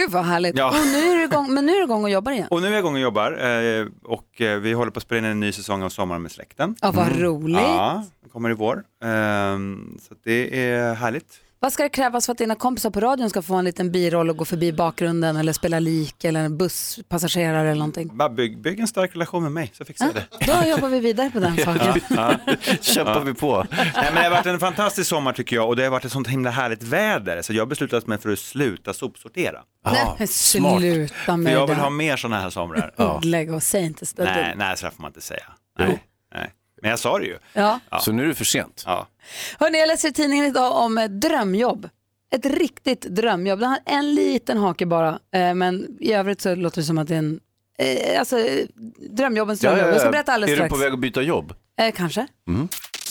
Gud 0.00 0.10
vad 0.10 0.24
härligt. 0.24 0.58
Ja. 0.58 0.68
Och 0.68 0.86
nu 0.86 1.12
är 1.12 1.16
du 1.16 1.24
igång, 1.24 1.54
men 1.54 1.66
nu 1.66 1.72
är 1.72 1.76
du 1.76 1.84
igång 1.84 2.04
och 2.04 2.10
jobbar 2.10 2.32
igen. 2.32 2.46
och 2.50 2.60
nu 2.62 2.66
är 2.66 2.72
jag 2.72 2.78
igång 2.78 2.94
och 2.94 3.00
jobbar 3.00 3.32
eh, 3.32 3.86
och 4.04 4.40
eh, 4.40 4.58
vi 4.58 4.72
håller 4.72 4.90
på 4.90 4.98
att 4.98 5.02
spela 5.02 5.18
in 5.18 5.24
en 5.24 5.40
ny 5.40 5.52
säsong 5.52 5.82
av 5.82 5.88
Sommaren 5.88 6.22
med 6.22 6.32
släkten. 6.32 6.76
Ja, 6.80 6.90
vad 6.90 7.20
roligt. 7.20 7.60
Ja, 7.60 8.04
den 8.20 8.30
kommer 8.30 8.50
i 8.50 8.54
vår. 8.54 8.84
Ehm, 9.04 9.98
så 10.08 10.14
det 10.24 10.60
är 10.70 10.94
härligt. 10.94 11.40
Vad 11.62 11.72
ska 11.72 11.82
det 11.82 11.88
krävas 11.88 12.26
för 12.26 12.32
att 12.32 12.38
dina 12.38 12.54
kompisar 12.54 12.90
på 12.90 13.00
radion 13.00 13.30
ska 13.30 13.42
få 13.42 13.54
en 13.54 13.64
liten 13.64 13.92
biroll 13.92 14.30
och 14.30 14.36
gå 14.36 14.44
förbi 14.44 14.72
bakgrunden 14.72 15.36
eller 15.36 15.52
spela 15.52 15.78
lik 15.78 16.24
eller 16.24 16.40
en 16.40 16.58
busspassagerare 16.58 17.60
eller 17.68 17.78
någonting? 17.78 18.16
Bara 18.16 18.28
bygg, 18.28 18.60
bygg 18.62 18.80
en 18.80 18.88
stark 18.88 19.14
relation 19.14 19.42
med 19.42 19.52
mig 19.52 19.70
så 19.74 19.84
fixar 19.84 20.06
jag 20.06 20.14
det. 20.14 20.52
Då 20.62 20.68
jobbar 20.68 20.88
vi 20.88 21.00
vidare 21.00 21.30
på 21.30 21.40
den 21.40 21.56
saken. 21.64 22.00
Ja. 22.10 22.34
Kämpar 22.80 23.20
vi 23.20 23.34
på. 23.34 23.66
Nej, 23.70 23.92
men 23.94 24.14
det 24.14 24.20
har 24.22 24.30
varit 24.30 24.46
en 24.46 24.60
fantastisk 24.60 25.08
sommar 25.08 25.32
tycker 25.32 25.56
jag 25.56 25.68
och 25.68 25.76
det 25.76 25.82
har 25.82 25.90
varit 25.90 26.04
ett 26.04 26.12
sånt 26.12 26.28
himla 26.28 26.50
härligt 26.50 26.82
väder 26.82 27.42
så 27.42 27.52
jag 27.52 27.60
har 27.62 27.66
beslutat 27.66 28.06
mig 28.06 28.18
för 28.18 28.30
att 28.32 28.38
sluta 28.38 28.92
sopsortera. 28.92 29.60
Nej, 29.84 30.14
men 30.18 30.28
sluta 30.28 31.14
För 31.14 31.36
med 31.36 31.52
jag 31.52 31.66
vill 31.66 31.76
det. 31.76 31.82
ha 31.82 31.90
mer 31.90 32.16
sådana 32.16 32.40
här 32.40 32.50
somrar. 32.50 33.20
Lägg 33.24 33.54
och 33.54 33.62
säg 33.62 33.84
inte 33.84 34.06
så. 34.06 34.24
Nej, 34.24 34.54
nej, 34.56 34.76
så 34.76 34.90
får 34.90 35.02
man 35.02 35.08
inte 35.08 35.20
säga. 35.20 35.44
Nej, 35.78 36.04
nej. 36.34 36.50
Men 36.80 36.90
jag 36.90 36.98
sa 36.98 37.18
det 37.18 37.24
ju. 37.24 37.38
Ja. 37.52 37.80
Så 38.00 38.12
nu 38.12 38.24
är 38.24 38.28
det 38.28 38.34
för 38.34 38.44
sent. 38.44 38.82
Ja. 38.86 39.08
Hörrni, 39.58 39.78
jag 39.78 39.86
läser 39.86 40.08
i 40.08 40.12
tidningen 40.12 40.44
idag 40.44 40.76
om 40.76 40.98
ett 40.98 41.20
drömjobb. 41.20 41.88
Ett 42.34 42.46
riktigt 42.46 43.00
drömjobb. 43.02 43.60
Det 43.60 43.66
har 43.66 43.78
en 43.86 44.14
liten 44.14 44.58
hake 44.58 44.86
bara, 44.86 45.08
eh, 45.34 45.54
men 45.54 45.96
i 46.00 46.12
övrigt 46.12 46.40
så 46.40 46.54
låter 46.54 46.80
det 46.80 46.84
som 46.84 46.98
att 46.98 47.08
det 47.08 47.14
är 47.14 47.18
en 47.18 47.40
eh, 47.78 48.18
alltså, 48.18 48.38
eh, 48.38 48.66
drömjobbens 49.10 49.60
drömjobb. 49.60 49.88
Jag 49.88 50.00
ska 50.00 50.10
berätta 50.10 50.32
alldeles 50.32 50.52
är 50.52 50.56
strax. 50.56 50.72
du 50.72 50.78
på 50.78 50.84
väg 50.84 50.92
att 50.92 50.98
byta 50.98 51.22
jobb? 51.22 51.54
Eh, 51.80 51.92
kanske. 51.92 52.26
Mm. 52.48 52.68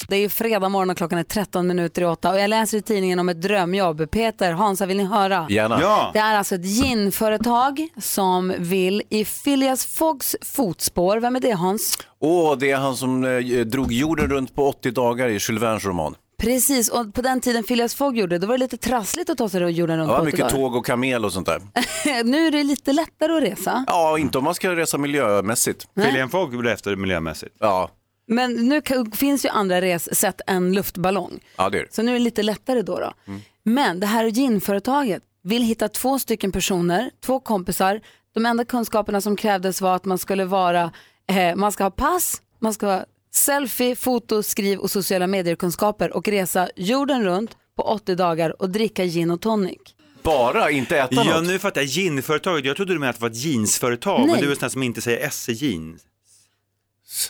Det 0.10 0.16
är 0.16 0.20
ju 0.20 0.30
fredag 0.30 0.70
morgon 0.70 0.90
och 0.90 0.98
klockan 0.98 1.20
är 1.20 1.24
13 1.24 1.68
minuter 1.68 2.02
i 2.02 2.06
åtta 2.06 2.30
och 2.30 2.40
jag 2.40 2.50
läser 2.50 2.78
i 2.78 2.82
tidningen 2.82 3.20
om 3.20 3.30
ett 3.30 3.42
drömjobb. 3.42 4.12
Peter, 4.12 4.52
Hansa, 4.52 4.86
vill 4.86 4.98
ni 4.98 5.04
höra? 5.04 5.48
Gärna. 5.50 5.82
Ja. 5.82 6.10
Det 6.14 6.20
är 6.20 6.36
alltså 6.36 6.56
ett 6.56 6.66
ginföretag 6.66 7.88
som 7.98 8.54
vill 8.58 9.04
i 9.10 9.26
Phileas 9.26 9.86
Foggs 9.86 10.36
fotspår. 10.42 11.18
Vem 11.18 11.36
är 11.36 11.40
det 11.40 11.52
Hans? 11.52 11.98
Åh, 12.20 12.58
det 12.58 12.72
är 12.72 12.78
han 12.78 12.96
som 12.98 13.24
eh, 13.24 13.40
drog 13.66 13.92
jorden 13.92 14.30
runt 14.30 14.56
på 14.56 14.68
80 14.68 14.92
dagar 14.92 15.28
i 15.30 15.32
Jules 15.42 15.64
Vernes 15.64 15.86
roman. 15.86 16.16
Precis, 16.40 16.90
och 16.90 17.14
på 17.14 17.22
den 17.22 17.42
tiden 17.42 17.64
Phileas 17.64 17.96
Fogg 17.96 18.18
gjorde 18.18 18.36
det, 18.36 18.40
då 18.40 18.48
var 18.48 18.54
det 18.54 18.64
lite 18.64 18.78
trassligt 18.78 19.30
att 19.30 19.38
ta 19.38 19.50
sig 19.50 19.72
jorden 19.72 20.00
runt 20.00 20.12
Ja, 20.12 20.18
på 20.18 20.24
mycket 20.26 20.46
80 20.46 20.54
dagar. 20.56 20.64
tåg 20.64 20.76
och 20.76 20.86
kamel 20.86 21.26
och 21.26 21.34
sånt 21.34 21.48
där. 21.48 21.62
nu 22.24 22.48
är 22.48 22.52
det 22.52 22.64
lite 22.64 22.94
lättare 22.94 23.38
att 23.38 23.44
resa. 23.44 23.86
Ja, 23.88 24.18
inte 24.18 24.38
om 24.38 24.44
man 24.44 24.56
ska 24.56 24.76
resa 24.76 24.98
miljömässigt. 24.98 25.88
Filien 25.96 26.30
Fogg 26.30 26.58
blev 26.58 26.74
efter 26.74 26.96
miljömässigt. 26.96 27.56
Ja, 27.60 27.90
Men 28.30 28.54
nu 28.54 28.82
kan, 28.82 29.12
finns 29.12 29.46
ju 29.46 29.50
andra 29.50 29.82
ressätt 29.82 30.42
än 30.48 30.74
luftballong. 30.74 31.40
ja 31.58 31.70
det 31.70 31.78
är 31.80 31.82
det. 31.84 31.94
Så 31.94 32.02
nu 32.02 32.12
är 32.12 32.14
det 32.14 32.20
lite 32.24 32.44
lättare 32.44 32.82
då. 32.82 33.00
då. 33.00 33.14
Men 33.64 34.00
det 34.00 34.08
här 34.08 34.26
ginföretaget 34.26 35.24
vill 35.44 35.62
hitta 35.64 35.88
två 35.88 36.20
stycken 36.20 36.52
personer, 36.52 37.12
två 37.26 37.40
kompisar. 37.40 38.02
De 38.34 38.46
enda 38.46 38.66
kunskaperna 38.66 39.22
som 39.22 39.36
krävdes 39.36 39.82
var 39.82 39.96
att 39.96 40.06
man 40.06 40.18
skulle 40.18 40.46
vara, 40.46 40.92
eh, 41.32 41.56
man 41.56 41.72
ska 41.72 41.84
ha 41.84 41.92
pass, 41.92 42.42
man 42.60 42.74
ska 42.74 42.86
ha 42.88 43.06
selfie, 43.34 43.96
foto, 43.96 44.44
skriv 44.44 44.80
och 44.80 44.92
sociala 44.92 45.28
medier-kunskaper 45.28 46.14
och 46.18 46.28
resa 46.28 46.70
jorden 46.76 47.24
runt 47.24 47.58
på 47.78 47.84
80 47.84 48.16
dagar 48.16 48.62
och 48.62 48.70
dricka 48.70 49.06
gin 49.06 49.32
och 49.32 49.42
tonic. 49.42 49.78
Bara, 50.24 50.72
inte 50.72 50.98
äta 50.98 51.16
Ja, 51.16 51.24
något. 51.24 51.48
nu 51.48 51.60
fattar 51.60 51.82
jag. 51.82 51.88
Ginföretaget. 51.88 52.66
Jag 52.66 52.76
trodde 52.76 52.94
du 52.94 53.00
menade 53.00 53.10
att 53.10 53.16
det 53.16 53.22
var 53.22 53.30
ett 53.30 53.36
jeansföretag, 53.46 54.20
Nej. 54.20 54.30
men 54.32 54.42
du 54.42 54.52
är 54.52 54.56
sån 54.56 54.70
som 54.70 54.84
inte 54.84 55.02
säger 55.02 55.30
SE 55.30 55.52
jeans. 55.52 56.02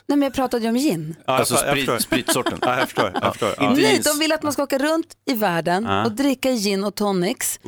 Nej 0.08 0.18
men 0.18 0.22
jag 0.22 0.34
pratade 0.34 0.64
ju 0.64 0.70
om 0.70 0.76
gin. 0.76 1.16
Ja, 1.28 1.34
Alltså 1.38 1.56
sprit- 1.56 2.02
spritsorten. 2.02 2.60
Ja, 2.62 2.78
jag 2.80 2.88
förstår. 2.90 3.12
Jag 3.22 3.32
förstår. 3.34 3.54
Ja. 3.58 3.70
Nej, 3.78 4.02
de 4.04 4.20
vill 4.20 4.32
att 4.32 4.44
man 4.44 4.54
ska 4.54 4.64
åka 4.64 4.78
runt 4.78 5.06
i 5.26 5.34
världen 5.34 5.84
Ja. 5.84 6.06
och 6.06 6.12
dricka 6.12 6.52
gin 6.52 6.84
och 6.84 6.96
tonics 6.96 7.60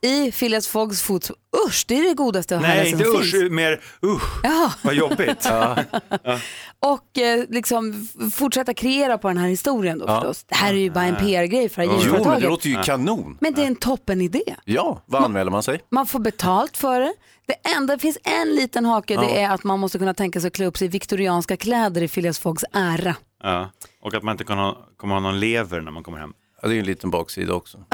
i 0.00 0.32
Phileas 0.32 0.68
Foggs 0.68 1.02
fotspår. 1.02 1.36
Usch, 1.66 1.84
det 1.88 1.98
är 1.98 2.08
det 2.08 2.14
godaste 2.14 2.56
och 2.56 2.62
Nej, 2.62 2.70
härligaste 2.70 2.96
inte 2.96 3.04
som 3.10 3.20
usch, 3.20 3.30
finns. 3.30 3.50
mer 3.50 3.80
usch, 4.04 4.40
Ja. 4.42 4.72
vad 4.82 4.94
jobbigt. 4.94 5.46
Och 6.82 7.18
eh, 7.18 7.44
liksom 7.48 8.08
fortsätta 8.34 8.74
kreera 8.74 9.18
på 9.18 9.28
den 9.28 9.36
här 9.38 9.48
historien 9.48 9.98
då 9.98 10.04
Ja. 10.08 10.14
förstås. 10.20 10.44
Det 10.48 10.54
här 10.54 10.72
är 10.74 10.78
ju 10.78 10.90
bara 10.90 11.04
en 11.04 11.16
PR-grej 11.16 11.68
för 11.68 11.82
Jo, 11.82 11.92
men 12.24 12.40
det 12.40 12.48
låter 12.48 12.68
ju 12.68 12.82
kanon. 12.82 13.38
Men 13.40 13.54
det 13.54 13.62
är 13.62 13.66
en 13.66 13.76
toppen 13.76 14.20
idé. 14.20 14.56
Ja, 14.64 15.02
vad 15.06 15.24
anmäler 15.24 15.50
man 15.50 15.62
sig? 15.62 15.80
Man 15.90 16.06
får 16.06 16.18
betalt 16.18 16.76
för 16.76 17.00
det. 17.00 17.12
Det 17.46 17.70
enda, 17.76 17.96
det 17.96 18.00
finns 18.00 18.18
en 18.22 18.54
liten 18.54 18.84
hake, 18.84 19.16
det 19.16 19.22
Ja. 19.22 19.30
är 19.30 19.50
att 19.50 19.64
man 19.64 19.78
måste 19.80 19.98
kunna 19.98 20.14
tänka 20.14 20.40
sig 20.40 20.48
att 20.48 20.54
klä 20.54 20.66
upp 20.66 20.78
sig 20.78 20.84
i 20.86 20.88
viktorianska 20.88 21.56
kläder 21.56 22.02
i 22.02 22.08
Phileas 22.08 22.38
Foggs 22.38 22.64
ära. 22.72 23.14
Ja. 23.42 23.70
Och 24.02 24.14
att 24.14 24.22
man 24.22 24.32
inte 24.34 24.44
kan 24.44 24.58
ha, 24.58 24.78
kommer 24.96 25.14
ha 25.14 25.20
någon 25.20 25.40
lever 25.40 25.80
när 25.80 25.90
man 25.92 26.02
kommer 26.02 26.18
hem. 26.18 26.32
Ja, 26.62 26.68
det 26.68 26.72
är 26.72 26.74
ju 26.74 26.80
en 26.80 26.86
liten 26.86 27.10
baksida 27.10 27.54
också. 27.54 27.78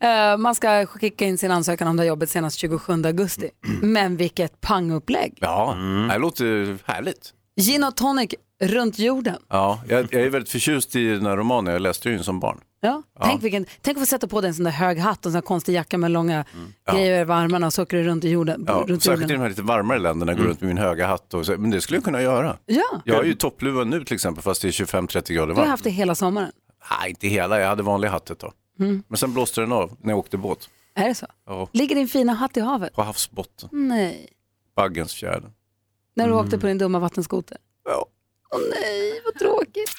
Eh, 0.00 0.36
man 0.38 0.54
ska 0.54 0.86
skicka 0.86 1.24
in 1.24 1.38
sin 1.38 1.50
ansökan 1.50 1.88
om 1.88 1.96
det 1.96 2.02
här 2.02 2.08
jobbet 2.08 2.30
senast 2.30 2.58
27 2.58 2.92
augusti. 2.92 3.50
Men 3.82 4.16
vilket 4.16 4.60
pangupplägg. 4.60 5.38
Ja, 5.40 5.76
det 6.12 6.18
låter 6.18 6.78
härligt. 6.84 7.30
Gin 7.60 7.84
och 7.84 7.96
tonic 7.96 8.34
runt 8.62 8.98
jorden. 8.98 9.36
Ja, 9.48 9.80
jag, 9.88 10.08
jag 10.14 10.22
är 10.22 10.30
väldigt 10.30 10.50
förtjust 10.50 10.96
i 10.96 11.08
den 11.08 11.26
här 11.26 11.36
romanen, 11.36 11.72
jag 11.72 11.82
läste 11.82 12.08
ju 12.08 12.14
den 12.14 12.24
som 12.24 12.40
barn. 12.40 12.60
Ja. 12.80 13.02
Ja. 13.18 13.24
Tänk, 13.24 13.42
vilken, 13.42 13.66
tänk 13.80 13.96
att 13.96 14.02
få 14.02 14.06
sätta 14.06 14.28
på 14.28 14.40
dig 14.40 14.48
en 14.48 14.54
sån 14.54 14.64
där 14.64 14.70
hög 14.72 14.98
hatt 14.98 15.18
och 15.18 15.26
en 15.26 15.32
sån 15.32 15.40
där 15.40 15.46
konstig 15.46 15.72
jacka 15.74 15.98
med 15.98 16.10
långa 16.10 16.44
Ja. 16.86 16.92
grejer 16.94 17.20
över 17.20 17.34
armarna 17.34 17.66
och 17.66 17.72
så 17.72 17.82
åker 17.82 17.96
du 17.96 18.02
runt 18.02 18.24
i 18.24 18.28
jorden. 18.30 18.64
Ja, 18.68 18.84
runt 18.88 19.02
särskilt 19.02 19.30
i 19.30 19.34
de 19.34 19.40
här 19.40 19.48
lite 19.48 19.62
varmare 19.62 19.98
länderna, 19.98 20.34
gå 20.34 20.42
runt 20.42 20.60
med 20.60 20.68
min 20.68 20.78
höga 20.78 21.06
hatt. 21.06 21.34
Och 21.34 21.46
så, 21.46 21.52
men 21.58 21.70
det 21.70 21.80
skulle 21.80 21.96
jag 21.96 22.04
kunna 22.04 22.22
göra. 22.22 22.56
Ja, 22.66 23.00
Jag 23.04 23.14
har 23.16 23.24
ju 23.24 23.34
toppluva 23.34 23.84
nu 23.84 24.04
till 24.04 24.14
exempel, 24.14 24.42
fast 24.42 24.62
det 24.62 24.68
är 24.68 24.72
25-30 24.72 25.32
grader 25.32 25.46
du 25.46 25.52
har 25.52 25.54
varmt. 25.56 25.68
haft 25.70 25.84
det 25.84 25.90
hela 25.90 26.14
sommaren. 26.14 26.50
Nej, 26.90 27.10
inte 27.10 27.28
hela, 27.28 27.60
jag 27.60 27.68
hade 27.68 27.82
vanlig 27.82 28.08
hatt 28.08 28.30
ett 28.30 28.38
tag. 28.38 28.52
Mm. 28.80 29.02
Men 29.08 29.16
sen 29.18 29.32
blåste 29.34 29.60
den 29.60 29.72
av 29.72 29.96
när 30.00 30.10
jag 30.12 30.18
åkte 30.18 30.36
båt. 30.38 30.68
Är 30.94 31.08
det 31.08 31.14
så? 31.14 31.26
Ja, 31.46 31.68
Ligger 31.72 31.94
din 31.96 32.08
fina 32.08 32.32
hatt 32.34 32.56
i 32.56 32.60
havet? 32.60 32.92
på 32.94 33.02
havsbotten, 33.02 33.68
Nej. 33.72 34.28
Baggensfjärden. 34.76 35.52
När 36.14 36.24
du 36.24 36.32
Mm. 36.32 36.44
åkte 36.44 36.58
på 36.58 36.66
din 36.66 36.78
dumma 36.78 36.98
vattenskoter? 36.98 37.58
Ja. 37.84 38.06
Åh 38.54 38.60
nej, 38.80 39.20
vad 39.24 39.34
tråkigt. 39.34 39.90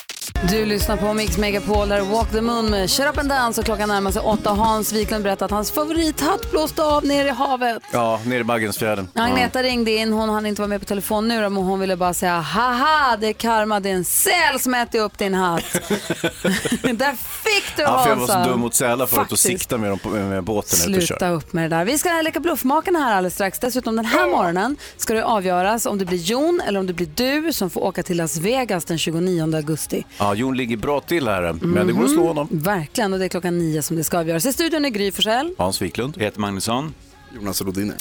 Du 0.49 0.65
lyssnar 0.65 0.97
på 0.97 1.13
Mix 1.13 1.37
Megapol 1.37 1.89
där 1.89 2.01
Walk 2.01 2.31
the 2.31 2.41
Moon 2.41 2.69
med 2.69 2.89
Shut 2.89 3.05
Up 3.05 3.17
and 3.17 3.29
Dance 3.29 3.61
och 3.61 3.65
klockan 3.65 3.89
närmar 3.89 4.11
sig 4.11 4.21
åtta. 4.21 4.49
Hans 4.49 4.93
Wiklund 4.93 5.23
berättar 5.23 5.45
att 5.45 5.51
hans 5.51 5.71
favorithatt 5.71 6.51
blåste 6.51 6.83
av 6.83 7.05
ner 7.05 7.25
i 7.25 7.29
havet. 7.29 7.83
Ja, 7.91 8.19
nere 8.25 8.39
i 8.39 8.43
Baggensfjärden. 8.43 9.07
Agneta 9.15 9.63
ringde 9.63 9.91
in, 9.91 10.13
hon 10.13 10.29
hann 10.29 10.45
inte 10.45 10.61
vara 10.61 10.69
med 10.69 10.79
på 10.79 10.85
telefon 10.85 11.27
nu 11.27 11.41
då, 11.41 11.49
men 11.49 11.63
hon 11.63 11.79
ville 11.79 11.95
bara 11.97 12.13
säga 12.13 12.39
haha, 12.39 13.17
det 13.17 13.27
är 13.27 13.33
karma, 13.33 13.79
det 13.79 13.89
är 13.89 13.93
en 13.93 14.05
säl 14.05 14.59
som 14.59 14.73
äter 14.73 14.99
upp 15.01 15.17
din 15.17 15.33
hatt. 15.33 15.63
där 16.81 17.15
fick 17.43 17.75
du 17.75 17.81
Ja, 17.81 18.03
för 18.03 18.09
jag 18.09 18.15
var 18.15 18.27
Hansa. 18.27 18.43
så 18.43 18.49
dum 18.49 18.59
mot 18.59 18.75
sälar 18.75 19.05
förut 19.05 19.11
och 19.11 19.17
Faktiskt. 19.17 19.43
sikta 19.43 19.77
med, 19.77 19.89
dem 19.89 19.99
på, 19.99 20.09
med 20.09 20.43
båten 20.43 20.77
Sluta 20.79 21.29
upp 21.29 21.53
med 21.53 21.71
det 21.71 21.75
där. 21.77 21.85
Vi 21.85 21.97
ska 21.97 22.21
leka 22.21 22.39
Bluffmakarna 22.39 22.99
här 22.99 23.15
alldeles 23.15 23.33
strax. 23.33 23.59
Dessutom 23.59 23.95
den 23.95 24.05
här 24.05 24.27
morgonen 24.29 24.77
ska 24.97 25.13
det 25.13 25.25
avgöras 25.25 25.85
om 25.85 25.97
det 25.97 26.05
blir 26.05 26.17
Jon 26.17 26.61
eller 26.67 26.79
om 26.79 26.87
det 26.87 26.93
blir 26.93 27.09
du 27.15 27.53
som 27.53 27.69
får 27.69 27.81
åka 27.83 28.03
till 28.03 28.17
Las 28.17 28.37
Vegas 28.37 28.85
den 28.85 28.97
29 28.97 29.55
augusti. 29.55 30.05
Ja, 30.17 30.35
Jon 30.35 30.57
ligger 30.57 30.77
bra 30.77 30.99
till 31.01 31.27
här, 31.27 31.55
men 31.61 31.87
det 31.87 31.93
går 31.93 32.03
att 32.03 32.11
slå 32.11 32.27
honom. 32.27 32.47
Verkligen, 32.51 33.13
och 33.13 33.19
det 33.19 33.25
är 33.25 33.29
klockan 33.29 33.57
nio 33.57 33.81
som 33.81 33.97
det 33.97 34.03
ska 34.03 34.19
avgöras. 34.19 34.45
I 34.45 34.53
studion 34.53 34.85
är 34.85 34.89
Gry 34.89 35.11
Forssell. 35.11 35.55
Hans 35.57 35.81
Wiklund. 35.81 36.15
Peter 36.17 36.39
Magnusson. 36.39 36.93
Jonas 37.35 37.61
Rodiner. 37.61 37.95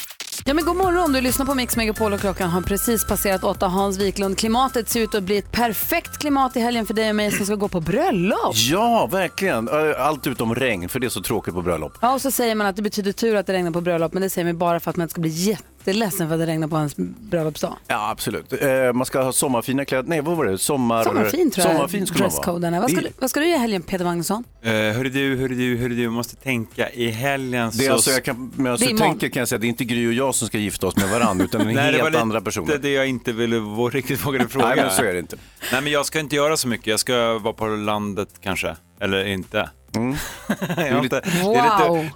Ja, 0.45 0.55
men 0.55 0.65
god 0.65 0.77
morgon, 0.77 1.13
du 1.13 1.21
lyssnar 1.21 1.47
på 1.47 1.55
Mix 1.55 1.77
Megapol 1.77 2.13
och 2.13 2.21
klockan 2.21 2.51
har 2.51 2.63
precis 2.63 3.07
passerat 3.07 3.45
åtta. 3.45 3.67
Hans 3.67 3.99
Wiklund, 3.99 4.39
klimatet 4.39 4.89
ser 4.89 5.01
ut 5.01 5.15
att 5.15 5.23
bli 5.23 5.39
ett 5.39 5.53
perfekt 5.53 6.19
klimat 6.19 6.57
i 6.57 6.61
helgen 6.61 6.87
för 6.87 6.95
dig 6.95 7.11
och 7.11 7.17
mig 7.17 7.31
som 7.33 7.47
ska 7.47 7.55
gå 7.55 7.69
på 7.69 7.81
bröllop. 7.81 8.55
Ja, 8.55 9.09
verkligen. 9.13 9.69
Allt 9.99 10.27
utom 10.27 10.55
regn, 10.55 10.89
för 10.89 11.01
det 11.01 11.07
är 11.07 11.09
så 11.09 11.23
tråkigt 11.23 11.55
på 11.55 11.63
bröllop. 11.63 11.99
Ja, 12.01 12.15
och 12.15 12.21
så 12.21 12.31
säger 12.31 12.55
man 12.55 12.67
att 12.67 12.77
det 12.77 12.83
betyder 12.83 13.13
tur 13.13 13.37
att 13.37 13.47
det 13.47 13.53
regnar 13.53 13.71
på 13.71 13.81
bröllop, 13.81 14.13
men 14.13 14.23
det 14.23 14.31
säger 14.31 14.45
man 14.45 14.59
bara 14.59 14.81
för 14.81 14.91
att 14.91 14.97
man 14.97 15.05
inte 15.05 15.13
ska 15.13 15.21
bli 15.21 15.31
jätteledsen 15.87 16.29
för 16.29 16.35
att 16.35 16.41
det 16.41 16.47
regnar 16.47 16.69
på 16.69 16.77
hans 16.77 16.97
bröllopsdag. 16.97 17.77
Ja, 17.87 18.11
absolut. 18.11 18.63
Eh, 18.63 18.93
man 18.93 19.07
ska 19.07 19.23
ha 19.23 19.33
sommarfina 19.33 19.85
kläder. 19.85 20.09
Nej, 20.09 20.21
vad 20.21 20.37
var 20.37 20.45
det? 20.45 20.59
Sommar... 20.59 21.05
Sommarfin 21.05 21.51
tror 21.51 21.67
jag 21.67 21.75
Sommarfin 21.77 22.03
är. 22.03 22.81
Vad 22.81 22.91
ska, 22.91 23.01
du, 23.01 23.09
vad 23.19 23.31
ska 23.31 23.41
du 23.41 23.47
göra 23.47 23.57
i 23.57 23.61
helgen, 23.61 23.83
Peter 23.83 24.05
Magnusson? 24.05 24.45
Uh, 24.65 24.71
hörru 24.71 25.09
du, 25.09 25.37
hörru 25.37 25.55
du, 25.55 25.77
hörru 25.77 25.95
du, 25.95 26.11
måste 26.11 26.37
tänka 26.37 26.91
i 26.91 27.09
helgen 27.09 27.71
Det 27.75 27.85
är 27.85 27.89
så... 27.89 27.93
alltså, 27.93 28.11
jag 28.11 28.25
kan, 28.25 28.53
men 28.57 28.73
alltså, 28.73 28.87
Det 28.87 28.93
är 28.93 28.99
tänker 28.99 29.29
kan 29.29 29.41
jag 29.41 29.49
säga 29.49 29.57
att 29.57 29.61
det 29.61 29.67
är 29.67 29.69
inte 29.69 29.85
Gry 29.85 30.09
och 30.09 30.13
jag 30.13 30.35
som 30.35 30.49
ska 30.49 30.59
gifta 30.59 30.87
oss 30.87 30.97
med 30.97 31.11
varandra, 31.11 31.45
utan 31.45 31.61
en 31.61 31.67
Nej, 31.75 31.93
det 31.93 31.99
var 31.99 32.05
helt 32.05 32.17
andra 32.17 32.41
personer. 32.41 32.79
det 32.79 32.91
jag 32.91 33.09
inte 33.09 33.33
ville 33.33 33.57
riktigt 33.93 34.27
vågade 34.27 34.49
fråga. 34.49 34.67
Nej, 34.67 34.77
men 34.77 34.91
så 34.91 35.03
är 35.03 35.13
det 35.13 35.19
inte. 35.19 35.37
Nej, 35.73 35.83
men 35.83 35.93
jag 35.93 36.07
ska 36.07 36.21
inte 36.21 36.37
göra 36.37 36.57
så 36.57 36.69
mycket. 36.69 36.87
Jag 36.87 37.01
ska 37.01 37.39
vara 37.39 37.55
på 37.55 37.67
landet 37.67 38.29
kanske, 38.41 38.77
eller 39.01 39.25
inte. 39.25 39.71
Mm. 39.97 40.17
det, 40.49 40.83
är 40.83 40.95
Wow. 40.95 41.03
lite, 41.03 41.21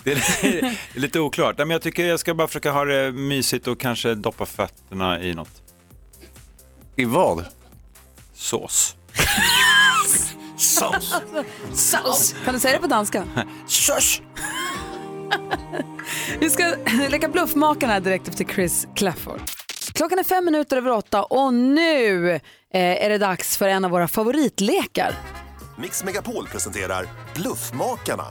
det, 0.04 0.10
är 0.10 0.14
lite, 0.14 0.42
det 0.42 0.58
är 0.60 0.76
lite 1.00 1.20
oklart. 1.20 1.58
Nej, 1.58 1.66
men 1.66 1.74
jag 1.74 1.82
tycker 1.82 2.06
jag 2.06 2.20
ska 2.20 2.34
bara 2.34 2.46
försöka 2.48 2.70
ha 2.70 2.84
det 2.84 3.12
mysigt 3.12 3.66
och 3.66 3.80
kanske 3.80 4.14
doppa 4.14 4.46
fötterna 4.46 5.20
i 5.20 5.34
något. 5.34 5.62
I 6.96 7.04
vad? 7.04 7.44
Sås. 8.34 8.96
Sås. 10.56 11.14
Sås. 11.74 12.34
Kan 12.44 12.54
du 12.54 12.60
säga 12.60 12.74
det 12.74 12.80
på 12.80 12.86
danska? 12.86 13.24
Sås. 13.66 14.20
Vi 16.38 16.50
ska 16.50 16.74
leka 17.08 17.28
Bluffmakarna 17.28 18.00
direkt 18.00 18.28
efter 18.28 18.44
Chris 18.44 18.86
Clafford. 18.94 19.40
Klockan 19.92 20.18
är 20.18 20.24
fem 20.24 20.44
minuter 20.44 20.76
över 20.76 20.90
åtta 20.90 21.22
och 21.22 21.54
nu 21.54 22.30
eh, 22.34 22.40
är 22.72 23.08
det 23.08 23.18
dags 23.18 23.56
för 23.56 23.68
en 23.68 23.84
av 23.84 23.90
våra 23.90 24.08
favoritlekar. 24.08 25.14
Mix 25.78 26.04
Megapol 26.04 26.46
presenterar 26.46 27.06
Bluffmakarna. 27.34 28.24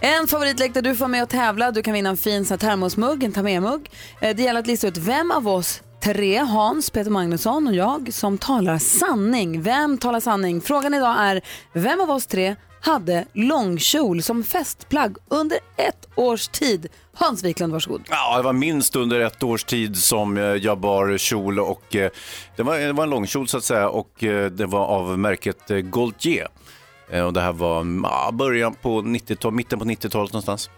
En 0.00 0.28
favoritlek 0.28 0.74
där 0.74 0.82
du 0.82 0.96
får 0.96 1.08
med 1.08 1.22
och 1.22 1.28
tävla. 1.28 1.70
Du 1.70 1.82
kan 1.82 1.94
vinna 1.94 2.08
en 2.10 2.16
fin 2.16 2.44
sån 2.44 2.54
här 2.60 2.68
termosmugg, 2.68 3.24
en 3.24 3.32
ta 3.32 3.42
med-mugg. 3.42 3.90
Eh, 4.20 4.36
det 4.36 4.42
gäller 4.42 4.60
att 4.60 4.66
lista 4.66 4.88
ut 4.88 4.96
vem 4.96 5.30
av 5.30 5.48
oss 5.48 5.82
tre, 6.04 6.38
Hans, 6.38 6.90
Peter 6.90 7.10
Magnusson 7.10 7.66
och 7.68 7.74
jag, 7.74 8.12
som 8.12 8.38
talar 8.38 8.78
sanning. 8.78 9.62
Vem 9.62 9.98
talar 9.98 10.20
sanning? 10.20 10.60
Frågan 10.60 10.94
idag 10.94 11.16
är, 11.18 11.40
vem 11.72 12.00
av 12.00 12.10
oss 12.10 12.26
tre 12.26 12.56
hade 12.80 13.26
långkjol 13.32 14.22
som 14.22 14.44
festplagg 14.44 15.16
under 15.28 15.58
ett 15.76 16.08
års 16.14 16.48
tid? 16.48 16.86
Hans 17.14 17.44
Wiklund, 17.44 17.72
varsågod. 17.72 18.02
Ja, 18.10 18.36
det 18.36 18.42
var 18.42 18.52
minst 18.52 18.96
under 18.96 19.20
ett 19.20 19.42
års 19.42 19.64
tid 19.64 19.96
som 19.96 20.36
eh, 20.36 20.42
jag 20.42 20.78
bar 20.78 21.18
kjol 21.18 21.60
och 21.60 21.96
eh, 21.96 22.10
det 22.56 22.62
var, 22.62 22.78
det 22.78 22.92
var 22.92 23.04
en 23.04 23.10
långkjol 23.10 23.48
så 23.48 23.56
att 23.56 23.64
säga 23.64 23.88
och 23.88 24.24
eh, 24.24 24.50
det 24.50 24.66
var 24.66 24.86
av 24.86 25.18
märket 25.18 25.68
Gaultier. 25.68 26.48
Och 27.26 27.32
det 27.32 27.40
här 27.40 27.52
var 27.52 27.86
ja, 28.02 28.30
början 28.32 28.74
på 28.74 29.00
90-talet, 29.02 29.56
mitten 29.56 29.78
på 29.78 29.84
90-talet 29.84 30.32
någonstans. 30.32 30.70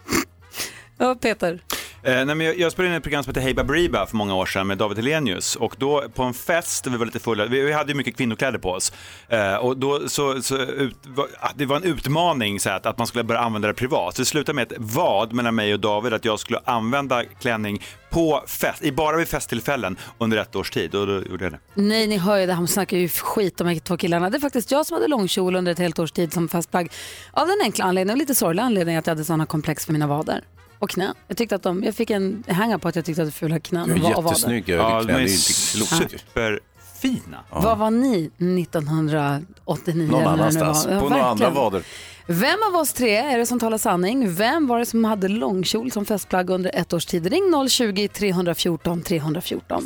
Ja, 0.98 1.14
Peter. 1.14 1.60
Eh, 2.02 2.24
nej, 2.24 2.34
men 2.34 2.40
jag, 2.40 2.58
jag 2.58 2.72
spelade 2.72 2.94
in 2.94 2.96
ett 2.96 3.02
program 3.02 3.24
som 3.24 3.30
hette 3.30 3.40
Hey 3.40 3.54
Baberiba 3.54 4.06
för 4.06 4.16
många 4.16 4.34
år 4.34 4.46
sedan 4.46 4.66
med 4.66 4.78
David 4.78 4.96
Hellenius 4.96 5.56
och 5.56 5.76
då 5.78 6.04
på 6.14 6.22
en 6.22 6.34
fest, 6.34 6.86
vi 6.86 6.96
var 6.96 7.06
lite 7.06 7.18
fulla, 7.18 7.46
vi, 7.46 7.60
vi 7.60 7.72
hade 7.72 7.92
ju 7.92 7.96
mycket 7.96 8.16
kvinnokläder 8.16 8.58
på 8.58 8.70
oss 8.70 8.92
eh, 9.28 9.54
och 9.54 9.76
då 9.76 10.08
så, 10.08 10.42
så 10.42 10.56
ut, 10.56 10.96
var, 11.06 11.26
ah, 11.40 11.50
det 11.54 11.66
var 11.66 11.76
en 11.76 11.84
utmaning 11.84 12.60
så 12.60 12.70
att, 12.70 12.86
att 12.86 12.98
man 12.98 13.06
skulle 13.06 13.24
börja 13.24 13.40
använda 13.40 13.68
det 13.68 13.74
privat. 13.74 14.16
Så 14.16 14.22
det 14.22 14.26
slutade 14.26 14.56
med 14.56 14.72
ett 14.72 14.78
vad 14.78 15.32
mellan 15.32 15.54
mig 15.54 15.74
och 15.74 15.80
David 15.80 16.12
att 16.12 16.24
jag 16.24 16.40
skulle 16.40 16.58
använda 16.64 17.24
klänning 17.24 17.82
på 18.10 18.42
fest, 18.46 18.82
i 18.84 18.92
bara 18.92 19.16
vid 19.16 19.28
festtillfällen 19.28 19.96
under 20.18 20.36
ett 20.36 20.56
års 20.56 20.70
tid 20.70 20.94
och 20.94 21.06
då 21.06 21.12
gjorde 21.12 21.44
jag 21.44 21.52
det. 21.52 21.58
Nej, 21.74 22.06
ni 22.06 22.16
hör 22.16 22.36
ju 22.36 22.46
det, 22.46 22.52
han 22.52 22.68
snackar 22.68 22.96
ju 22.96 23.08
skit 23.08 23.56
de 23.56 23.66
här 23.66 23.78
två 23.78 23.96
killarna. 23.96 24.30
Det 24.30 24.36
är 24.36 24.40
faktiskt 24.40 24.70
jag 24.70 24.86
som 24.86 24.94
hade 24.94 25.08
långkjol 25.08 25.56
under 25.56 25.72
ett 25.72 25.78
helt 25.78 25.98
års 25.98 26.12
tid 26.12 26.32
som 26.32 26.48
festplagg. 26.48 26.92
Av 27.32 27.46
den 27.46 27.56
enkla 27.62 27.84
anledningen, 27.84 28.14
och 28.14 28.18
lite 28.18 28.34
sorglig 28.34 28.62
anledning, 28.62 28.96
att 28.96 29.06
jag 29.06 29.14
hade 29.14 29.24
sådana 29.24 29.46
komplex 29.46 29.86
för 29.86 29.92
mina 29.92 30.06
vader 30.06 30.44
och 30.80 30.90
knän. 30.90 31.14
Jag 31.28 31.36
tyckte 31.36 31.54
att 31.54 31.62
de, 31.62 31.82
jag 31.84 31.94
fick 31.94 32.10
en 32.10 32.44
hänga 32.46 32.78
på 32.78 32.88
att 32.88 32.96
jag 32.96 33.04
tyckte 33.04 33.22
att 33.22 33.34
fula 33.34 33.60
knän 33.60 33.88
Du 33.88 33.94
och, 33.94 33.98
är 33.98 34.22
jättesnygg 34.24 34.68
Ja, 34.68 34.98
de 34.98 35.06
det 35.06 35.12
är 35.12 35.16
är 35.18 35.22
inte 35.22 35.52
klokt. 35.98 36.22
superfina. 36.34 37.38
Vad 37.50 37.78
var 37.78 37.90
ni 37.90 38.30
1989? 38.38 40.08
Någon 40.10 40.20
eller 40.22 40.30
när 40.30 40.36
det 40.36 40.42
annanstans, 40.42 40.86
var? 40.86 40.92
Ja, 40.94 41.00
på 41.00 41.08
några 41.08 41.22
andra 41.24 41.44
verkligen. 41.46 41.64
vader. 41.64 41.82
Vem 42.26 42.58
av 42.74 42.80
oss 42.80 42.92
tre 42.92 43.16
är 43.16 43.38
det 43.38 43.46
som 43.46 43.58
talar 43.60 43.78
sanning? 43.78 44.34
Vem 44.34 44.66
var 44.66 44.78
det 44.78 44.86
som 44.86 45.04
hade 45.04 45.28
långkjol 45.28 45.92
som 45.92 46.04
festplagg 46.04 46.50
under 46.50 46.70
ett 46.74 46.92
års 46.92 47.06
tid? 47.06 47.26
Ring 47.26 47.42
020-314 47.54 49.02
314. 49.02 49.84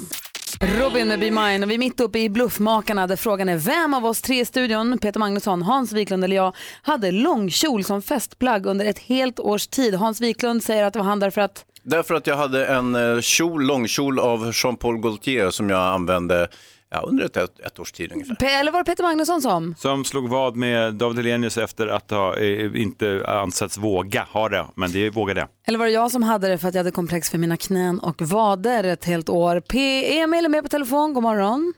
Robin 0.61 1.09
med 1.09 1.21
Be 1.21 1.31
Mine 1.31 1.65
och 1.65 1.71
vi 1.71 1.75
är 1.75 1.79
mitt 1.79 2.01
uppe 2.01 2.19
i 2.19 2.29
Bluffmakarna 2.29 3.07
där 3.07 3.17
frågan 3.17 3.49
är 3.49 3.57
vem 3.57 3.95
av 3.95 4.07
oss 4.07 4.23
tre 4.23 4.41
i 4.41 4.45
studion, 4.45 4.99
Peter 4.99 5.21
Magnusson, 5.21 5.63
Hans 5.63 5.93
Wiklund 5.93 6.25
eller 6.25 6.37
jag, 6.37 6.57
hade 6.83 7.11
långkjol 7.11 7.85
som 7.85 8.03
festplagg 8.03 8.67
under 8.67 8.85
ett 8.85 8.99
helt 8.99 9.41
års 9.41 9.67
tid. 9.67 9.95
Hans 9.95 10.21
Wiklund 10.21 10.63
säger 10.63 10.85
att 10.85 10.93
det 10.93 10.99
var 10.99 11.07
han 11.07 11.21
därför 11.21 11.41
att 11.41 11.65
Därför 11.87 12.15
att 12.15 12.27
jag 12.27 12.37
hade 12.37 12.67
en 12.67 12.95
eh, 12.95 13.21
kjol, 13.21 13.67
långkjol 13.67 14.19
av 14.19 14.53
Jean-Paul 14.55 14.99
Gaultier 14.99 15.51
som 15.51 15.71
jag 15.71 15.81
använde 15.81 16.49
ja, 16.95 17.01
under 17.09 17.25
ett, 17.25 17.37
ett, 17.37 17.61
ett 17.61 17.79
års 17.79 17.93
tid 17.93 18.13
ungefär. 18.13 18.35
Pe- 18.35 18.47
eller 18.61 18.73
var 18.73 18.79
det 18.79 18.85
Peter 18.85 19.03
Magnusson 19.03 19.43
som? 19.43 19.75
Som 19.79 20.05
slog 20.05 20.29
vad 20.29 20.57
med 20.57 20.95
David 20.95 21.17
Hellenius 21.17 21.59
efter 21.59 21.87
att 21.87 22.11
ha 22.11 22.37
eh, 22.37 22.81
inte 22.83 23.25
ansetts 23.29 23.79
våga 23.79 24.23
ha 24.23 24.49
det, 24.49 24.67
men 24.75 24.93
det 24.93 25.11
vågade 25.11 25.41
jag. 25.41 25.49
Eller 25.67 25.79
var 25.79 25.87
det 25.87 25.93
jag 25.93 26.11
som 26.11 26.23
hade 26.23 26.49
det 26.49 26.59
för 26.59 26.69
att 26.69 26.75
jag 26.75 26.79
hade 26.81 26.91
komplex 26.91 27.31
för 27.31 27.39
mina 27.39 27.57
knän 27.57 27.99
och 28.01 28.23
vader 28.23 28.85
ett 28.85 29.05
helt 29.05 29.29
år? 29.29 29.61
P. 29.61 29.79
Emil 30.19 30.45
är 30.45 30.49
med 30.49 30.63
på 30.63 30.69
telefon, 30.69 31.15
god 31.15 31.23
morgon. 31.23 31.73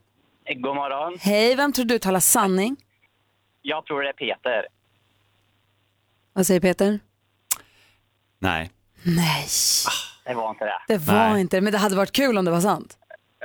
God 0.57 0.75
morgon. 0.75 1.19
Hej, 1.21 1.55
vem 1.57 1.73
tror 1.73 1.85
du 1.85 1.99
talar 1.99 2.21
sanning? 2.21 2.77
Jag 3.63 3.87
tror 3.87 4.03
det 4.03 4.09
är 4.09 4.13
Peter. 4.13 4.67
Vad 6.33 6.47
säger 6.47 6.61
Peter? 6.61 7.01
Nej. 8.39 8.71
Nej, 9.03 9.47
Det 10.27 10.35
var 10.35 10.51
inte 10.51 10.65
det. 10.65 10.73
det 10.89 10.99
var 10.99 11.15
Nej. 11.31 11.41
inte 11.41 11.57
det, 11.57 11.61
men 11.61 11.73
det 11.73 11.79
hade 11.79 11.97
varit 11.97 12.13
kul 12.13 12.39
om 12.39 12.45
det 12.45 12.51
var 12.51 12.61
sant. 12.61 12.99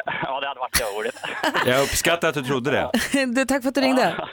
Ja, 0.23 0.39
det 0.39 0.47
hade 0.47 0.59
varit 0.59 0.81
roligt. 0.95 1.21
Jag 1.65 1.83
uppskattar 1.83 2.29
att 2.29 2.35
du 2.35 2.43
trodde 2.43 2.71
det. 2.71 2.91
du, 3.25 3.45
tack 3.45 3.61
för 3.61 3.69
att 3.69 3.75
du 3.75 3.81
ringde. 3.81 4.27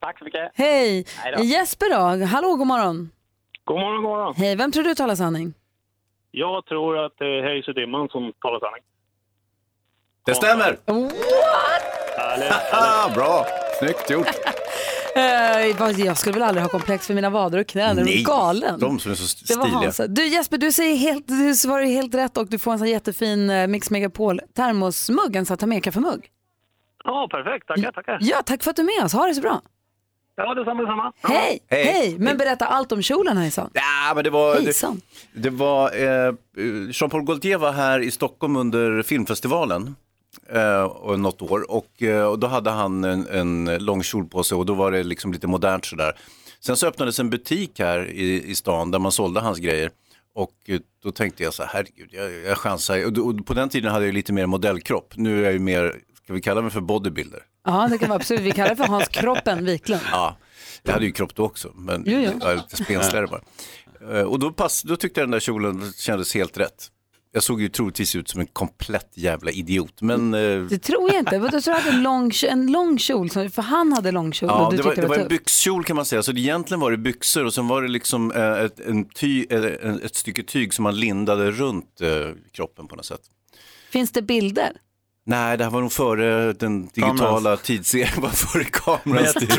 Tack 0.00 0.18
så 0.18 0.24
mycket. 0.24 0.52
Hej! 0.54 1.06
Hej 1.16 1.32
då. 1.36 1.42
Jesper 1.42 1.90
då? 1.90 2.24
Hallå, 2.24 2.56
god 2.56 2.66
morgon. 2.66 3.10
God 3.64 3.80
morgon, 3.80 4.02
god 4.02 4.10
morgon. 4.10 4.34
Hej, 4.36 4.56
vem 4.56 4.72
tror 4.72 4.84
du 4.84 4.94
talar 4.94 5.14
sanning? 5.14 5.54
Jag 6.30 6.66
tror 6.66 7.04
att 7.04 7.12
det 7.18 7.24
är 7.24 7.42
Hayes 7.42 7.68
och 7.68 7.74
Dimman 7.74 8.08
som 8.08 8.32
talar 8.40 8.60
sanning. 8.60 8.82
Det 10.26 10.34
stämmer! 10.34 10.78
Härligt. 12.16 12.52
Ah, 12.72 13.14
bra, 13.14 13.46
snyggt 13.78 14.10
gjort. 14.10 14.57
Eh, 15.18 16.04
jag 16.06 16.18
skulle 16.18 16.32
väl 16.34 16.42
aldrig 16.42 16.62
ha 16.62 16.70
komplex 16.70 17.06
för 17.06 17.14
mina 17.14 17.30
vader 17.30 17.58
och 17.58 17.66
knän, 17.66 17.98
är 17.98 18.02
du 18.02 18.04
Nej, 18.04 18.22
galen? 18.22 18.80
de 18.80 18.98
som 18.98 19.10
är 19.10 19.14
så 19.14 19.44
Det 19.48 19.56
var 19.56 19.64
stiliga. 19.64 19.78
Hansa. 19.84 20.06
Du 20.06 20.26
Jesper, 20.26 20.58
du, 20.58 20.72
säger 20.72 20.96
helt, 20.96 21.28
du 21.28 21.54
svarar 21.54 21.82
ju 21.82 21.92
helt 21.92 22.14
rätt 22.14 22.36
och 22.36 22.46
du 22.46 22.58
får 22.58 22.72
en 22.72 22.78
sån 22.78 22.86
här 22.86 22.94
jättefin 22.94 23.50
eh, 23.50 23.66
Mix 23.66 23.90
Megapol 23.90 24.40
termosmugg, 24.56 25.36
en 25.36 25.46
sån 25.46 25.54
här 25.54 25.58
ta 25.58 25.66
med 25.66 25.84
kaffemugg. 25.84 26.28
Ja, 27.04 27.28
perfekt. 27.30 27.66
Tackar, 27.66 27.92
tackar. 27.92 28.18
Ja, 28.20 28.42
tack 28.42 28.62
för 28.62 28.70
att 28.70 28.76
du 28.76 28.82
är 28.82 28.98
med 28.98 29.04
oss. 29.04 29.12
Ha 29.12 29.26
det 29.26 29.34
så 29.34 29.40
bra. 29.40 29.60
Ja, 30.36 30.54
detsamma, 30.54 30.80
detsamma. 30.82 31.12
Ja. 31.22 31.28
Hej! 31.28 31.58
Hej. 31.70 31.84
Hej! 31.84 32.16
Men 32.18 32.36
berätta 32.36 32.66
allt 32.66 32.92
om 32.92 33.02
kjolen 33.02 33.36
Hejsan. 33.36 33.70
Ja, 33.72 34.14
men 34.14 34.24
det 34.24 34.30
var, 34.30 34.54
det, 34.54 34.62
Hejsan. 34.62 35.00
det 35.32 35.50
var 35.50 35.84
eh, 35.86 36.34
Jean-Paul 36.90 37.22
Gaultier 37.24 37.58
var 37.58 37.72
här 37.72 38.00
i 38.00 38.10
Stockholm 38.10 38.56
under 38.56 39.02
filmfestivalen 39.02 39.96
eh, 40.52 40.82
och 40.82 41.20
något 41.20 41.42
år 41.42 41.70
och, 41.70 42.02
eh, 42.02 42.24
och 42.24 42.38
då 42.38 42.46
hade 42.46 42.70
han 42.70 43.04
en, 43.04 43.26
en 43.28 43.84
lång 43.84 44.02
kjol 44.02 44.28
på 44.28 44.42
sig 44.44 44.56
och 44.56 44.66
då 44.66 44.74
var 44.74 44.90
det 44.92 45.02
liksom 45.02 45.32
lite 45.32 45.46
modernt 45.46 45.84
sådär. 45.84 46.18
Sen 46.60 46.76
så 46.76 46.86
öppnades 46.86 47.18
en 47.20 47.30
butik 47.30 47.78
här 47.78 48.06
i, 48.10 48.42
i 48.50 48.54
stan 48.54 48.90
där 48.90 48.98
man 48.98 49.12
sålde 49.12 49.40
hans 49.40 49.58
grejer 49.58 49.90
och 50.34 50.52
eh, 50.66 50.80
då 51.02 51.10
tänkte 51.10 51.42
jag 51.42 51.54
så 51.54 51.62
här, 51.62 51.70
herregud, 51.72 52.08
jag, 52.12 52.32
jag 52.32 52.58
chansar. 52.58 53.06
Och, 53.06 53.18
och 53.26 53.46
på 53.46 53.54
den 53.54 53.68
tiden 53.68 53.92
hade 53.92 54.04
jag 54.06 54.14
lite 54.14 54.32
mer 54.32 54.46
modellkropp. 54.46 55.12
Nu 55.16 55.40
är 55.40 55.44
jag 55.44 55.52
ju 55.52 55.58
mer, 55.58 55.94
ska 56.24 56.32
vi 56.32 56.40
kalla 56.40 56.62
mig 56.62 56.70
för 56.70 56.80
bodybuilder? 56.80 57.42
Ja, 57.64 57.88
det 57.90 57.98
kan 57.98 58.08
vara 58.08 58.16
absolut. 58.16 58.42
Vi 58.42 58.50
kallar 58.52 58.68
det 58.70 58.76
för 58.76 58.84
Hans 58.84 59.08
Kroppen 59.08 59.64
Wiklund. 59.64 60.00
Ja, 60.10 60.36
jag 60.82 60.92
hade 60.92 61.04
ju 61.06 61.12
kropp 61.12 61.34
då 61.34 61.44
också, 61.44 61.72
men 61.74 62.02
Jo, 62.06 62.18
jo. 62.24 62.30
jag 62.40 62.50
är 62.52 62.56
lite 62.56 62.76
spensligare 62.84 63.26
bara. 63.26 63.40
Eh, 64.18 64.24
Och 64.24 64.38
då, 64.38 64.52
pass, 64.52 64.82
då 64.82 64.96
tyckte 64.96 65.20
jag 65.20 65.26
den 65.28 65.30
där 65.32 65.40
kjolen 65.40 65.92
kändes 65.96 66.34
helt 66.34 66.58
rätt. 66.58 66.88
Jag 67.32 67.42
såg 67.42 67.60
ju 67.60 67.68
troligtvis 67.68 68.16
ut 68.16 68.28
som 68.28 68.40
en 68.40 68.46
komplett 68.46 69.10
jävla 69.14 69.50
idiot, 69.50 70.02
men 70.02 70.34
eh, 70.34 70.62
Det 70.62 70.78
tror 70.78 71.10
jag 71.10 71.18
inte. 71.18 71.38
Men 71.38 71.50
Du 71.50 71.60
tror 71.60 71.74
att 71.74 71.86
en 71.86 72.02
lång, 72.02 72.32
en 72.48 72.72
lång 72.72 72.98
kjol, 72.98 73.30
för 73.30 73.62
han 73.62 73.92
hade 73.92 74.12
lång 74.12 74.32
kjol 74.32 74.48
Ja, 74.48 74.66
och 74.66 74.70
du 74.72 74.76
det 74.76 74.82
var, 74.82 74.94
det 74.94 75.06
var 75.06 75.16
en 75.16 75.28
byxkjol 75.28 75.84
kan 75.84 75.96
man 75.96 76.04
säga. 76.04 76.22
Så 76.22 76.32
det 76.32 76.40
egentligen 76.40 76.80
var 76.80 76.90
det 76.90 76.96
byxor 76.96 77.44
och 77.44 77.54
sen 77.54 77.68
var 77.68 77.82
det 77.82 77.88
liksom 77.88 78.32
eh, 78.32 78.52
ett, 78.52 78.80
ty, 79.14 79.46
ett 80.02 80.16
stycke 80.16 80.42
tyg 80.42 80.74
som 80.74 80.82
man 80.82 81.00
lindade 81.00 81.50
runt 81.50 82.00
eh, 82.00 82.08
kroppen 82.52 82.88
på 82.88 82.96
något 82.96 83.06
sätt. 83.06 83.20
Finns 83.90 84.12
det 84.12 84.22
bilder? 84.22 84.72
Nej, 85.28 85.56
det 85.56 85.64
här 85.64 85.70
var 85.70 85.80
nog 85.80 85.92
före 85.92 86.52
den 86.52 86.86
digitala 86.86 87.56
tidserien, 87.56 88.08
var 88.20 88.28
före 88.28 88.64
kamerans 88.64 89.34
tid. 89.34 89.58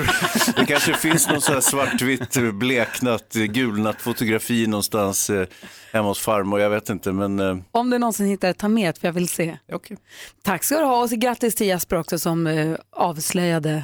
Det 0.56 0.66
kanske 0.66 0.94
finns 0.94 1.28
någon 1.30 1.42
sån 1.42 1.54
här 1.54 1.62
svartvitt, 1.62 2.38
eh, 2.38 2.52
bleknat, 2.52 3.36
eh, 3.36 3.44
gulnat 3.44 4.02
fotografi 4.02 4.68
någonstans 4.68 5.30
eh, 5.30 5.48
hemma 5.94 6.08
hos 6.08 6.20
farmor, 6.20 6.60
jag 6.60 6.70
vet 6.70 6.90
inte, 6.90 7.12
men 7.12 7.40
eh, 7.40 7.58
Om 7.72 7.90
det 7.90 8.00
någonsin 8.00 8.26
hittar 8.28 8.54
ta 8.54 8.68
med 8.68 8.98
för 8.98 9.08
jag 9.08 9.14
vill 9.14 9.28
se. 9.28 9.58
Okay. 9.72 9.98
Tack 10.44 10.64
ska 10.64 10.78
du 10.78 10.86
ha 10.86 11.02
och 11.02 11.10
så 11.10 11.16
grattis 11.16 11.56
till 11.56 11.68
Jesper 11.68 11.96
också 12.00 12.20
som 12.20 12.48
eh, 12.48 12.76
avslöjade 12.92 13.84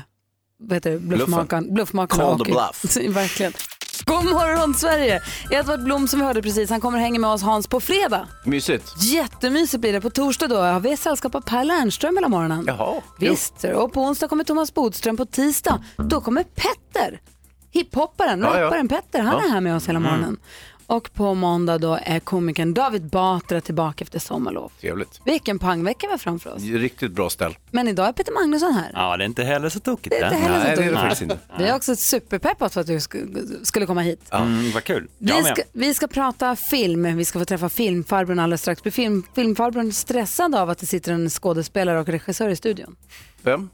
vad 0.58 0.74
heter 0.74 0.92
det, 0.92 1.00
bluffmakaren. 1.00 1.74
Bluffmakaren 1.74 2.38
Call 2.38 2.46
the 2.46 2.52
bluff. 2.52 2.98
Verkligen. 3.16 3.54
God 4.04 4.26
morgon 4.26 4.74
Sverige! 4.74 5.22
Edvard 5.52 5.84
Blom 5.84 6.08
som 6.08 6.20
vi 6.20 6.26
hörde 6.26 6.42
precis, 6.42 6.70
han 6.70 6.82
kommer 6.82 7.00
hänga 7.00 7.20
med 7.20 7.30
oss 7.30 7.42
Hans 7.42 7.68
på 7.68 7.80
fredag. 7.80 8.28
mysigt. 8.44 9.04
Jättemysigt 9.04 9.82
blir 9.82 9.94
det. 9.94 10.02
På 10.02 10.10
torsdag 10.10 10.48
då 10.48 10.56
har 10.58 10.80
vi 10.80 10.98
sällskap 10.98 11.36
av 11.36 11.42
Per 11.42 11.64
Lernström 11.64 12.18
hela 12.18 12.28
morgonen. 12.30 12.64
Jaha. 12.68 13.02
Visst, 13.20 13.64
och 13.64 13.94
på 13.94 14.02
onsdag 14.02 14.28
kommer 14.28 14.44
Thomas 14.44 14.74
Bodström. 14.74 15.18
På 15.18 15.26
tisdag, 15.26 15.84
då 15.98 16.22
kommer 16.22 16.44
Petter. 16.44 17.20
Hiphopparen, 17.72 18.42
Ja, 18.42 18.60
ja. 18.60 18.66
rapparen 18.66 18.88
Petter. 18.88 19.20
Han 19.20 19.34
Ja. 19.42 19.46
är 19.48 19.50
här 19.52 19.62
med 19.62 19.76
oss 19.76 19.88
hela 19.90 20.00
Mm. 20.00 20.38
Och 20.88 21.14
på 21.14 21.34
måndag 21.34 21.78
då 21.78 22.00
är 22.04 22.20
komikern 22.20 22.74
David 22.74 23.04
Batra 23.10 23.62
tillbaka 23.62 24.04
efter 24.04 24.20
sommarlov. 24.20 24.72
Trevligt. 24.82 25.22
Vilken 25.26 25.60
pangvecka 25.60 26.08
vi 26.08 26.12
har 26.12 26.18
framför 26.18 26.54
oss. 26.56 26.62
Riktigt 26.64 27.12
bra 27.12 27.30
ställ. 27.30 27.58
Men 27.72 27.88
idag 27.88 28.08
är 28.08 28.12
Peter 28.14 28.32
Magnusson 28.34 28.74
här. 28.74 28.92
Ja, 28.94 29.18
det 29.18 29.24
är 29.24 29.26
inte 29.26 29.44
heller 29.44 29.70
så 29.70 29.80
tokigt. 29.80 30.16
Det 30.20 30.26
är 30.26 30.26
inte 30.26 30.36
heller 30.38 30.60
så 30.60 30.68
Nej, 30.68 30.76
det 30.76 30.84
är 30.84 30.92
det 30.92 30.98
faktiskt 30.98 31.22
inte. 31.22 31.38
Vi 31.58 31.64
är 31.64 31.76
också 31.76 31.96
superpeppat 31.96 32.74
för 32.74 32.82
att 32.82 32.88
du 32.88 32.98
sk- 32.98 33.64
skulle 33.64 33.86
komma 33.86 34.02
hit. 34.02 34.20
Mm, 34.32 34.72
vad 34.72 34.84
kul. 34.84 35.08
Vi 35.18 35.32
ska, 35.32 35.42
med. 35.44 35.64
vi 35.72 35.94
ska 35.94 36.08
prata 36.08 36.56
film, 36.56 37.18
vi 37.18 37.26
ska 37.26 37.40
få 37.40 37.46
träffa 37.46 37.70
filmfarbrorn 37.70 38.40
alldeles 38.40 38.62
strax. 38.62 38.84
Blir 38.84 38.92
film, 38.92 39.24
filmfarbrorn 39.36 39.92
stressad 39.92 40.56
av 40.56 40.70
att 40.70 40.78
det 40.78 40.86
sitter 40.86 41.12
en 41.14 41.30
skådespelare 41.30 42.00
och 42.00 42.08
regissör 42.08 42.50
i 42.50 42.56
studion? 42.56 42.96
Vem? 43.42 43.70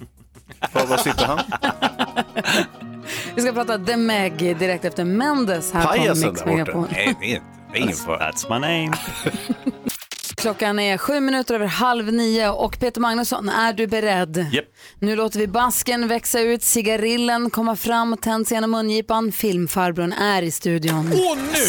Var, 0.74 0.86
var 0.86 0.98
sitter 0.98 1.26
han? 1.26 1.40
Vi 3.36 3.42
ska 3.42 3.54
prata 3.54 3.80
The 3.80 3.98
Meg 3.98 4.38
direkt 4.38 4.86
efter 4.86 5.06
Mendes 5.06 5.74
här 5.74 5.82
på 5.82 5.88
Pajasen 5.88 6.30
Mix 6.30 6.42
där 6.42 6.48
borta? 6.48 6.58
Megapol. 6.58 6.88
Nej, 6.92 7.16
det 7.20 7.26
är 7.26 7.30
inte. 7.30 7.46
Det 7.72 7.78
är 7.78 7.82
ingen 7.82 7.96
fara. 7.96 8.32
That's 8.32 8.50
my 8.50 8.60
name. 8.60 8.98
Klockan 10.36 10.80
är 10.80 10.98
sju 10.98 11.20
minuter 11.20 11.56
över 11.56 11.66
halv 11.66 12.14
nio 12.14 12.50
och 12.50 12.80
Peter 12.80 13.02
Magnusson, 13.02 13.50
är 13.50 13.74
du 13.74 13.88
beredd? 13.88 14.48
Japp. 14.52 14.66
Nu 15.00 15.16
låter 15.16 15.40
vi 15.40 15.48
basken 15.48 16.08
växa 16.08 16.40
ut, 16.40 16.64
cigarillen 16.64 17.50
komma 17.50 17.76
fram 17.76 18.14
och 18.14 18.22
tänds 18.22 18.52
genom 18.52 18.72
mungipan. 18.72 19.32
Filmfarbrorn 19.32 20.14
är 20.14 20.42
i 20.42 20.52
studion. 20.52 21.08
Och 21.08 21.38
nu, 21.38 21.66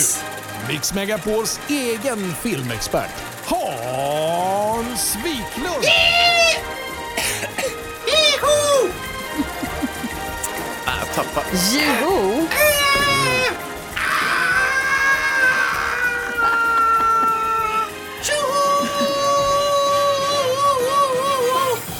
Mix 0.68 0.94
Megapols 0.94 1.60
egen 1.68 2.32
filmexpert, 2.42 3.10
Hans 3.44 5.16
Wiklund! 5.16 5.84
Ah, 5.84 6.41
jag 11.16 11.24
tappade. 11.24 11.46
Jo! 11.72 12.46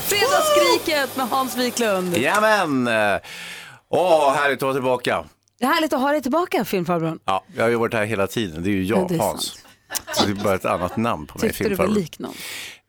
Fredagsskriket 0.08 1.16
med 1.16 1.28
Hans 1.28 1.56
Wiklund. 1.56 2.16
Jajamän! 2.16 2.88
Åh, 3.88 4.32
härligt 4.34 4.56
att 4.58 4.62
vara 4.62 4.72
tillbaka. 4.74 5.24
Det 5.58 5.64
är 5.64 5.68
härligt 5.68 5.92
att 5.92 6.00
ha 6.00 6.12
dig 6.12 6.22
tillbaka, 6.22 6.64
filmfarbrorn. 6.64 7.18
Ja, 7.24 7.44
jag 7.56 7.62
har 7.64 7.68
ju 7.70 7.76
varit 7.76 7.94
här 7.94 8.04
hela 8.04 8.26
tiden. 8.26 8.62
Det 8.62 8.70
är 8.70 8.72
ju 8.72 8.84
jag, 8.84 8.98
Ja, 8.98 9.06
det 9.08 9.14
är 9.14 9.18
Hans. 9.18 9.58
Så 10.14 10.26
det 10.26 10.30
är 10.32 10.44
bara 10.44 10.54
ett 10.54 10.64
annat 10.64 10.96
namn 10.96 11.26
på 11.26 11.38
mig. 11.38 11.48
Tyckte 11.48 11.64
du 11.64 11.68
var 11.68 11.76
filmfarbror. 11.76 11.94
lik 12.02 12.18
någon? 12.18 12.34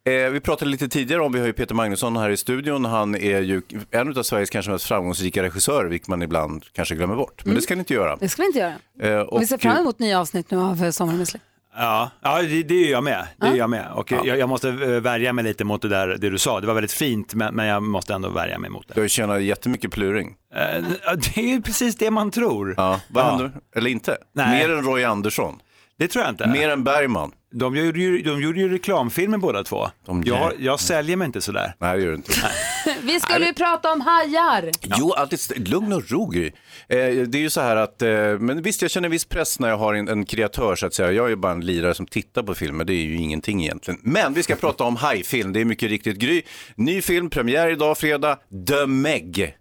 Eh, 0.06 0.30
vi 0.32 0.40
pratade 0.40 0.72
lite 0.72 0.88
tidigare 0.90 1.22
om, 1.22 1.32
vi 1.32 1.40
har 1.40 1.48
ju 1.48 1.54
Peter 1.54 1.76
Magnusson 1.76 2.18
här 2.18 2.30
i 2.30 2.38
studion. 2.38 2.86
Han 2.86 3.16
är 3.16 3.42
ju 3.42 3.62
en 3.92 4.18
av 4.18 4.24
Sveriges 4.24 4.50
kanske 4.50 4.72
mest 4.72 4.86
framgångsrika 4.86 5.44
regissörer, 5.44 5.90
vilket 5.90 6.08
man 6.08 6.22
ibland 6.22 6.64
kanske 6.74 6.96
glömmer 6.96 7.16
bort. 7.16 7.34
Men 7.46 7.46
Mm. 7.52 7.56
det 7.56 7.62
ska 7.62 7.76
ni 7.76 7.80
inte 7.80 7.94
göra. 7.94 8.16
Det 8.16 8.30
ska 8.30 8.42
vi 8.42 8.46
inte 8.48 8.60
göra. 8.60 8.74
Eh, 9.02 9.20
och, 9.22 9.42
vi 9.42 9.48
ser 9.48 9.58
fram 9.58 9.78
emot 9.78 10.00
nya 10.00 10.20
avsnitt 10.20 10.52
nu 10.52 10.58
av 10.60 10.84
eh, 10.84 10.90
Sommaren 10.92 11.18
med 11.18 11.28
släkt. 11.28 11.46
Ja, 11.76 12.12
ja 12.22 12.42
det, 12.42 12.64
det 12.64 12.74
är 12.88 12.92
jag 12.92 13.04
med. 13.04 13.28
Det 13.42 13.48
är 13.48 13.56
jag 13.56 13.70
med. 13.70 13.92
Och 13.94 14.12
jag, 14.12 14.26
jag 14.38 14.50
måste 14.50 14.70
eh, 14.70 14.76
värja 14.88 15.34
mig 15.34 15.44
lite 15.44 15.64
mot 15.64 15.82
det 15.82 15.88
där 15.90 16.08
det 16.08 16.30
du 16.30 16.38
sa. 16.38 16.60
Det 16.60 16.68
var 16.68 16.74
väldigt 16.74 16.92
fint, 16.94 17.34
men, 17.34 17.56
men 17.56 17.66
jag 17.66 17.84
måste 17.84 18.14
ändå 18.14 18.30
värja 18.30 18.60
mig 18.60 18.70
mot 18.70 18.88
det. 18.88 19.02
Du 19.02 19.10
tjänar 19.10 19.38
jättemycket 19.40 19.92
pluring. 19.92 20.36
Eh, 20.56 20.84
Det 21.18 21.38
är 21.42 21.48
ju 21.48 21.62
precis 21.62 21.96
det 21.96 22.12
man 22.12 22.32
tror. 22.32 22.74
Ja, 22.78 23.00
vad 23.10 23.26
händer? 23.26 23.52
Eller 23.76 23.90
inte? 23.90 24.18
Nej. 24.34 24.68
Mer 24.68 24.76
än 24.76 24.84
Roy 24.86 25.04
Andersson. 25.04 25.60
Det 25.98 26.08
tror 26.08 26.24
jag 26.26 26.32
inte. 26.34 26.48
Mer 26.48 26.70
än 26.70 26.84
Bergman. 26.84 27.32
De 27.56 27.76
gjorde 27.76 28.00
ju, 28.00 28.22
de 28.22 28.42
gjorde 28.42 28.60
ju 28.60 28.70
reklamfilmer 28.70 29.38
båda 29.38 29.64
två. 29.64 29.88
De 30.06 30.24
jag, 30.26 30.54
jag 30.60 30.80
säljer 30.80 31.18
mig 31.18 31.26
inte 31.26 31.42
sådär. 31.42 31.76
Nej, 31.80 31.98
det 31.98 32.04
gör 32.04 32.10
du 32.10 32.16
inte. 32.16 32.32
Vi 33.02 33.20
skulle 33.20 33.46
ju 33.46 33.54
prata 33.54 33.92
om 33.92 34.02
hajar. 34.02 34.72
Jo, 34.98 35.12
alltid 35.14 35.68
lugn 35.68 35.94
och 35.94 36.12
ro 36.12 36.26
Gry. 36.26 36.46
eh, 36.48 36.98
Det 37.28 37.38
är 37.38 37.42
ju 37.42 37.50
så 37.50 37.62
här 37.62 37.76
att, 37.76 38.02
eh, 38.02 38.10
men 38.40 38.62
visst 38.62 38.82
jag 38.82 38.92
känner 38.92 39.10
viss 39.10 39.26
press 39.26 39.60
när 39.60 39.70
jag 39.70 39.78
har 39.78 39.94
en, 39.94 40.08
en 40.08 40.26
kreatör 40.26 40.76
så 40.76 40.86
att 40.86 40.94
säga. 40.94 41.12
Jag 41.12 41.26
är 41.26 41.30
ju 41.30 41.36
bara 41.36 41.52
en 41.52 41.66
lirare 41.66 41.94
som 41.94 42.06
tittar 42.08 42.44
på 42.44 42.56
filmer, 42.56 42.86
det 42.86 42.94
är 42.94 43.04
ju 43.06 43.16
ingenting 43.16 43.64
egentligen. 43.64 44.00
Men 44.04 44.34
vi 44.34 44.44
ska 44.44 44.56
prata 44.56 44.84
om 44.84 44.96
hajfilm, 44.96 45.54
det 45.54 45.62
är 45.62 45.66
mycket 45.66 45.90
riktigt 45.90 46.18
Gry. 46.18 46.42
Ny 46.76 47.02
film, 47.02 47.30
premiär 47.30 47.70
idag 47.72 47.98
fredag, 47.98 48.38
The 48.68 48.86
Meg. 48.86 49.56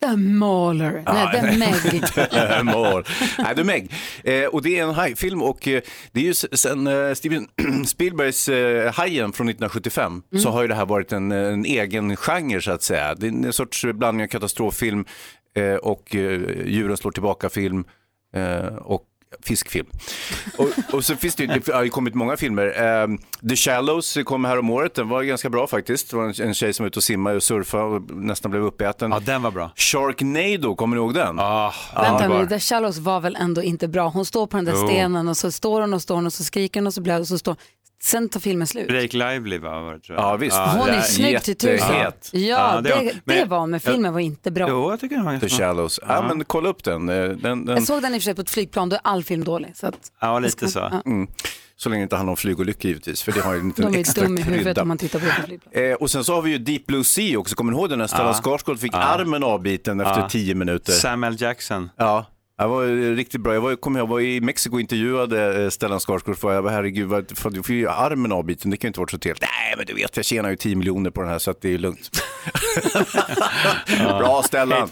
The 0.00 0.16
Mauler. 0.16 1.02
Nej, 1.06 1.40
The 1.40 1.58
Meg. 1.58 2.64
Mål. 2.74 3.04
Nej, 3.38 3.56
The 3.56 3.64
Meg. 3.64 3.92
Eh, 4.24 4.44
och 4.44 4.62
det 4.62 4.78
är 4.78 4.82
en 4.82 4.94
hajfilm 4.94 5.42
och 5.42 5.68
eh, 5.68 5.82
det 6.12 6.20
är 6.20 6.24
ju 6.24 6.34
sen 6.34 6.86
eh, 6.86 7.14
Steven 7.14 7.46
Spielbergs 7.86 8.48
eh, 8.48 8.92
Hajen 8.94 9.32
från 9.32 9.48
1975 9.48 10.22
så 10.42 10.50
har 10.50 10.62
ju 10.62 10.68
det 10.68 10.74
här 10.74 10.86
varit 10.86 11.12
en, 11.12 11.32
en 11.32 11.64
egen 11.64 12.16
genre 12.16 12.60
så 12.60 12.72
att 12.72 12.82
säga. 12.82 13.14
Det 13.14 13.26
är 13.26 13.30
en 13.30 13.52
sorts 13.52 13.84
blandning 13.84 14.24
av 14.24 14.28
katastroffilm 14.28 15.04
eh, 15.56 15.74
och 15.74 16.14
eh, 16.16 16.40
djuren 16.66 16.96
slår 16.96 17.10
tillbaka-film 17.12 17.84
eh, 18.34 18.66
och 18.66 19.04
fiskfilm. 19.42 19.86
Och, 20.56 20.68
och 20.92 21.04
så 21.04 21.16
finns 21.16 21.34
det 21.34 21.46
det 21.46 21.72
har 21.72 21.82
ju 21.84 21.90
kommit 21.90 22.14
många 22.14 22.36
filmer. 22.36 22.66
Eh, 23.02 23.08
The 23.48 23.56
Shallows 23.56 24.18
kom 24.24 24.44
här 24.44 24.58
om 24.58 24.70
året, 24.70 24.94
den 24.94 25.08
var 25.08 25.22
ganska 25.22 25.50
bra 25.50 25.66
faktiskt. 25.66 26.10
Det 26.10 26.16
var 26.16 26.24
en, 26.24 26.48
en 26.48 26.54
tjej 26.54 26.72
som 26.72 26.84
var 26.84 26.88
ute 26.88 26.98
och 26.98 27.02
simmade 27.04 27.36
och 27.36 27.42
surfade 27.42 27.84
och 27.84 28.10
nästan 28.10 28.50
blev 28.50 28.62
uppäten. 28.62 29.10
Ja, 29.10 29.20
den 29.20 29.42
var 29.42 29.50
bra. 29.50 29.70
Sharknado, 29.76 30.74
kommer 30.74 30.96
ni 30.96 31.02
ihåg 31.02 31.14
den? 31.14 31.36
Ah, 31.38 31.72
Vänta 31.94 32.28
nu, 32.28 32.46
The 32.46 32.60
Shallows 32.60 32.98
var 32.98 33.20
väl 33.20 33.36
ändå 33.36 33.62
inte 33.62 33.88
bra? 33.88 34.08
Hon 34.08 34.24
står 34.24 34.46
på 34.46 34.56
den 34.56 34.64
där 34.64 34.72
Jo. 34.72 34.86
stenen 34.88 35.28
och 35.28 35.36
så 35.36 35.50
står 35.52 35.80
hon 35.80 35.94
och 35.94 36.02
står 36.02 36.14
hon 36.14 36.26
och 36.26 36.32
så 36.32 36.44
skriker 36.44 36.80
hon 36.80 36.86
och 36.86 36.94
så 36.94 37.00
blöder 37.00 37.20
och 37.20 37.28
så 37.28 37.38
står 37.38 37.56
Sen 38.06 38.28
tar 38.28 38.40
filmen 38.40 38.66
slut. 38.66 38.88
Blake 38.88 39.16
Lively 39.16 39.58
var 39.58 39.80
var 39.82 39.92
det 39.94 40.00
tror 40.00 40.18
jag. 40.18 40.24
Ja, 40.32 40.36
visst. 40.36 40.56
Hon 40.56 40.86
det 40.86 40.92
är 40.92 41.00
snygg 41.02 41.42
till 41.42 41.56
tusen. 41.56 41.72
jättehet. 41.74 42.30
Ja, 42.32 42.80
det 42.80 42.90
var- 42.90 43.02
det, 43.04 43.04
det 43.04 43.20
men- 43.24 43.48
var, 43.48 43.66
men 43.66 43.80
filmen 43.80 44.12
var 44.12 44.20
inte 44.20 44.50
bra. 44.50 44.66
Jo, 44.68 44.90
jag 44.90 45.00
tycker 45.00 45.16
den 45.16 45.24
var 45.24 45.32
The 45.32 45.38
ganska 45.38 45.56
bra. 45.58 45.66
Shallows. 45.66 46.00
Ja. 46.08 46.22
men 46.28 46.44
kolla 46.44 46.68
upp 46.68 46.84
den. 46.84 47.08
Eh, 47.08 47.14
den, 47.28 47.38
den... 47.66 47.68
Jag 47.68 47.82
såg 47.82 48.02
den 48.02 48.14
i 48.14 48.18
och 48.18 48.22
för 48.22 48.24
sig 48.24 48.34
på 48.34 48.40
ett 48.40 48.50
flygplan, 48.50 48.88
då 48.88 48.96
är 48.96 49.00
all 49.04 49.24
film 49.24 49.44
dålig. 49.44 49.76
Så 49.76 49.86
att, 49.86 49.98
Ja, 50.20 50.38
lite 50.38 50.68
så. 50.68 50.78
Ja. 50.78 51.02
Mm. 51.06 51.28
Så 51.78 51.88
länge 51.88 52.00
det 52.00 52.02
inte 52.02 52.16
handlar 52.16 52.30
om 52.30 52.36
flygolyckor 52.36 52.88
givetvis, 52.88 53.22
för 53.22 53.32
det 53.32 53.40
har 53.40 53.54
ju 53.54 53.60
inte 53.60 53.82
de 53.82 53.88
en 53.88 53.94
är 53.94 53.98
extra 53.98 54.22
dumma 54.24 54.40
i 54.40 54.42
huvudet 54.42 54.64
krydda. 54.64 54.82
om 54.82 54.88
man 54.88 54.98
tittar 54.98 55.18
på 55.18 55.24
det 55.26 55.32
flygplan. 55.46 55.84
Eh, 55.84 55.94
och 55.94 56.10
sen 56.10 56.24
så 56.24 56.34
har 56.34 56.42
vi 56.42 56.50
ju 56.50 56.58
Deep 56.58 56.86
Blue 56.86 57.04
Sea 57.04 57.38
också, 57.38 57.54
kommer 57.56 57.72
ni 57.72 57.78
ihåg 57.78 57.88
den 57.90 57.98
när 57.98 58.06
Stellan 58.06 58.26
Ja. 58.26 58.34
Skarsgård 58.42 58.78
fick 58.78 58.94
Ja. 58.94 58.98
armen 58.98 59.44
avbiten 59.44 60.00
efter 60.00 60.20
Ja. 60.20 60.28
tio 60.28 60.54
minuter? 60.54 60.92
Samuel 60.92 61.42
Jackson. 61.42 61.90
Ja. 61.96 62.26
Det 62.58 62.66
var 62.66 62.82
ju 62.82 63.16
riktigt 63.16 63.40
bra. 63.40 63.54
Jag 63.54 63.60
var, 63.60 63.76
kommer 63.76 63.98
ihåg, 64.00 64.08
jag 64.08 64.10
var 64.12 64.20
i 64.20 64.40
Mexiko 64.40 64.74
och 64.74 64.80
intervjuade 64.80 65.62
eh, 65.64 65.70
Stellan 65.70 66.00
Skarsgård. 66.00 66.36
För 66.38 66.52
jag 66.54 66.64
bara, 66.64 66.72
herregud, 66.72 67.08
vad- 67.08 67.38
för 67.38 67.50
du 67.50 67.62
får 67.62 67.74
ju 67.74 67.88
armen 67.88 68.32
avbiten. 68.32 68.70
Det 68.70 68.76
kan 68.76 68.88
ju 68.88 68.88
inte 68.88 69.00
vara 69.00 69.08
så 69.10 69.18
trevligt. 69.18 69.42
Nej, 69.42 69.74
men 69.76 69.86
du 69.86 69.94
vet, 69.94 70.16
jag 70.16 70.24
tjänar 70.26 70.50
ju 70.50 70.56
10 70.56 70.76
miljoner 70.76 71.10
på 71.10 71.20
den 71.20 71.30
här 71.30 71.38
så 71.38 71.50
att 71.50 71.60
det 71.60 71.74
är 71.74 71.78
lugnt. 71.78 72.10
Bra 73.98 74.42
Stellan. 74.44 74.88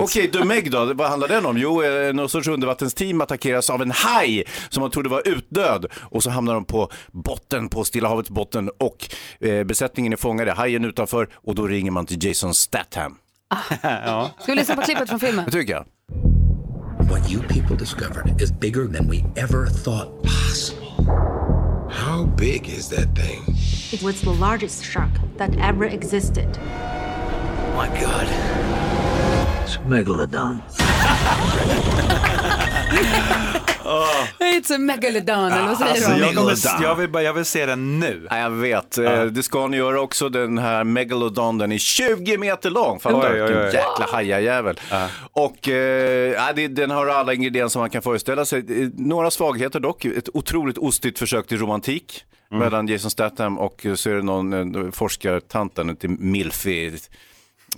Okej, 0.00 0.30
The 0.30 0.44
Meg 0.44 0.70
då, 0.70 0.92
vad 0.94 1.08
handlar 1.08 1.28
den 1.28 1.46
om? 1.46 1.58
Jo, 1.58 1.82
eh, 1.82 2.12
någon 2.14 2.28
sorts 2.28 2.48
undervattensteam 2.48 3.20
attackeras 3.20 3.70
av 3.70 3.82
en 3.82 3.90
haj 3.90 4.44
som 4.68 4.80
man 4.80 4.90
trodde 4.90 5.08
var 5.08 5.28
utdöd 5.28 5.86
och 6.02 6.22
så 6.22 6.30
hamnar 6.30 6.54
de 6.54 6.64
på 6.64 6.90
botten, 7.12 7.68
på 7.68 7.84
Stilla 7.84 8.08
havets 8.08 8.30
botten 8.30 8.70
och 8.78 9.08
eh, 9.40 9.64
besättningen 9.64 10.12
är 10.12 10.16
fångade, 10.16 10.52
hajen 10.52 10.84
utanför 10.84 11.28
och 11.34 11.54
då 11.54 11.66
ringer 11.66 11.90
man 11.90 12.06
till 12.06 12.24
Jason 12.24 12.54
Statham. 12.54 13.16
ja. 13.82 14.30
Ska 14.40 14.52
vi 14.52 14.56
lyssna 14.58 14.76
på 14.76 14.82
klippet 14.82 15.08
från 15.08 15.20
filmen? 15.20 15.44
Det 15.44 15.50
tycker 15.50 15.72
jag. 15.72 15.84
What 17.14 17.30
you 17.30 17.42
people 17.42 17.76
discovered 17.76 18.42
is 18.42 18.50
bigger 18.50 18.88
than 18.88 19.06
we 19.06 19.24
ever 19.36 19.68
thought 19.68 20.24
possible. 20.24 21.88
How 21.88 22.24
big 22.24 22.68
is 22.68 22.88
that 22.88 23.14
thing? 23.14 23.44
It 23.92 24.02
was 24.02 24.20
the 24.20 24.32
largest 24.32 24.84
shark 24.84 25.12
that 25.36 25.56
ever 25.58 25.84
existed. 25.84 26.58
my 27.76 27.86
god. 28.00 28.26
It's 29.62 29.76
a 29.76 29.80
megalodon. 33.84 34.38
It's 34.40 34.74
a 34.74 34.78
megalodon, 34.78 35.52
eller 35.52 35.66
vad 35.66 35.78
säger 35.78 35.90
Alltså, 35.90 36.10
du? 36.10 36.18
jag, 36.18 36.34
kommer, 36.34 36.82
jag, 36.82 36.94
vill 36.94 37.08
bara, 37.10 37.22
jag 37.22 37.32
vill 37.32 37.44
se 37.44 37.66
den 37.66 38.00
nu. 38.00 38.26
Ja, 38.30 38.38
jag 38.38 38.50
vet, 38.50 38.98
Eh, 38.98 39.24
det 39.24 39.42
ska 39.42 39.66
ni 39.66 39.76
göra 39.76 40.00
också. 40.00 40.28
Den 40.28 40.58
här 40.58 40.84
Megalodon, 40.84 41.58
den 41.58 41.72
är 41.72 41.78
20 41.78 42.38
meter 42.38 42.70
lång. 42.70 43.00
Oj. 43.04 43.30
Vilken 43.40 43.64
jäkla 43.64 44.06
hajajävel. 44.12 44.80
Och 45.32 45.68
eh, 45.68 46.32
ja, 46.32 46.52
det, 46.56 46.68
den 46.68 46.90
har 46.90 47.06
alla 47.06 47.34
ingredienser 47.34 47.80
man 47.80 47.90
kan 47.90 48.02
föreställa 48.02 48.44
sig. 48.44 48.58
Eh, 48.82 48.88
Några 48.94 49.30
svagheter 49.30 49.80
dock. 49.80 50.04
Ett 50.04 50.28
otroligt 50.34 50.78
ostigt 50.78 51.18
försök 51.18 51.46
till 51.46 51.58
romantik 51.58 52.24
mellan 52.50 52.86
Jason 52.88 53.10
Statham 53.10 53.58
och 53.58 53.86
eh, 53.86 53.94
så 53.94 54.10
är 54.10 54.14
det 54.14 54.22
någon 54.22 54.74
eh, 54.84 54.90
forskartanten 54.92 55.96
till 55.96 56.10
Milfy 56.10 56.90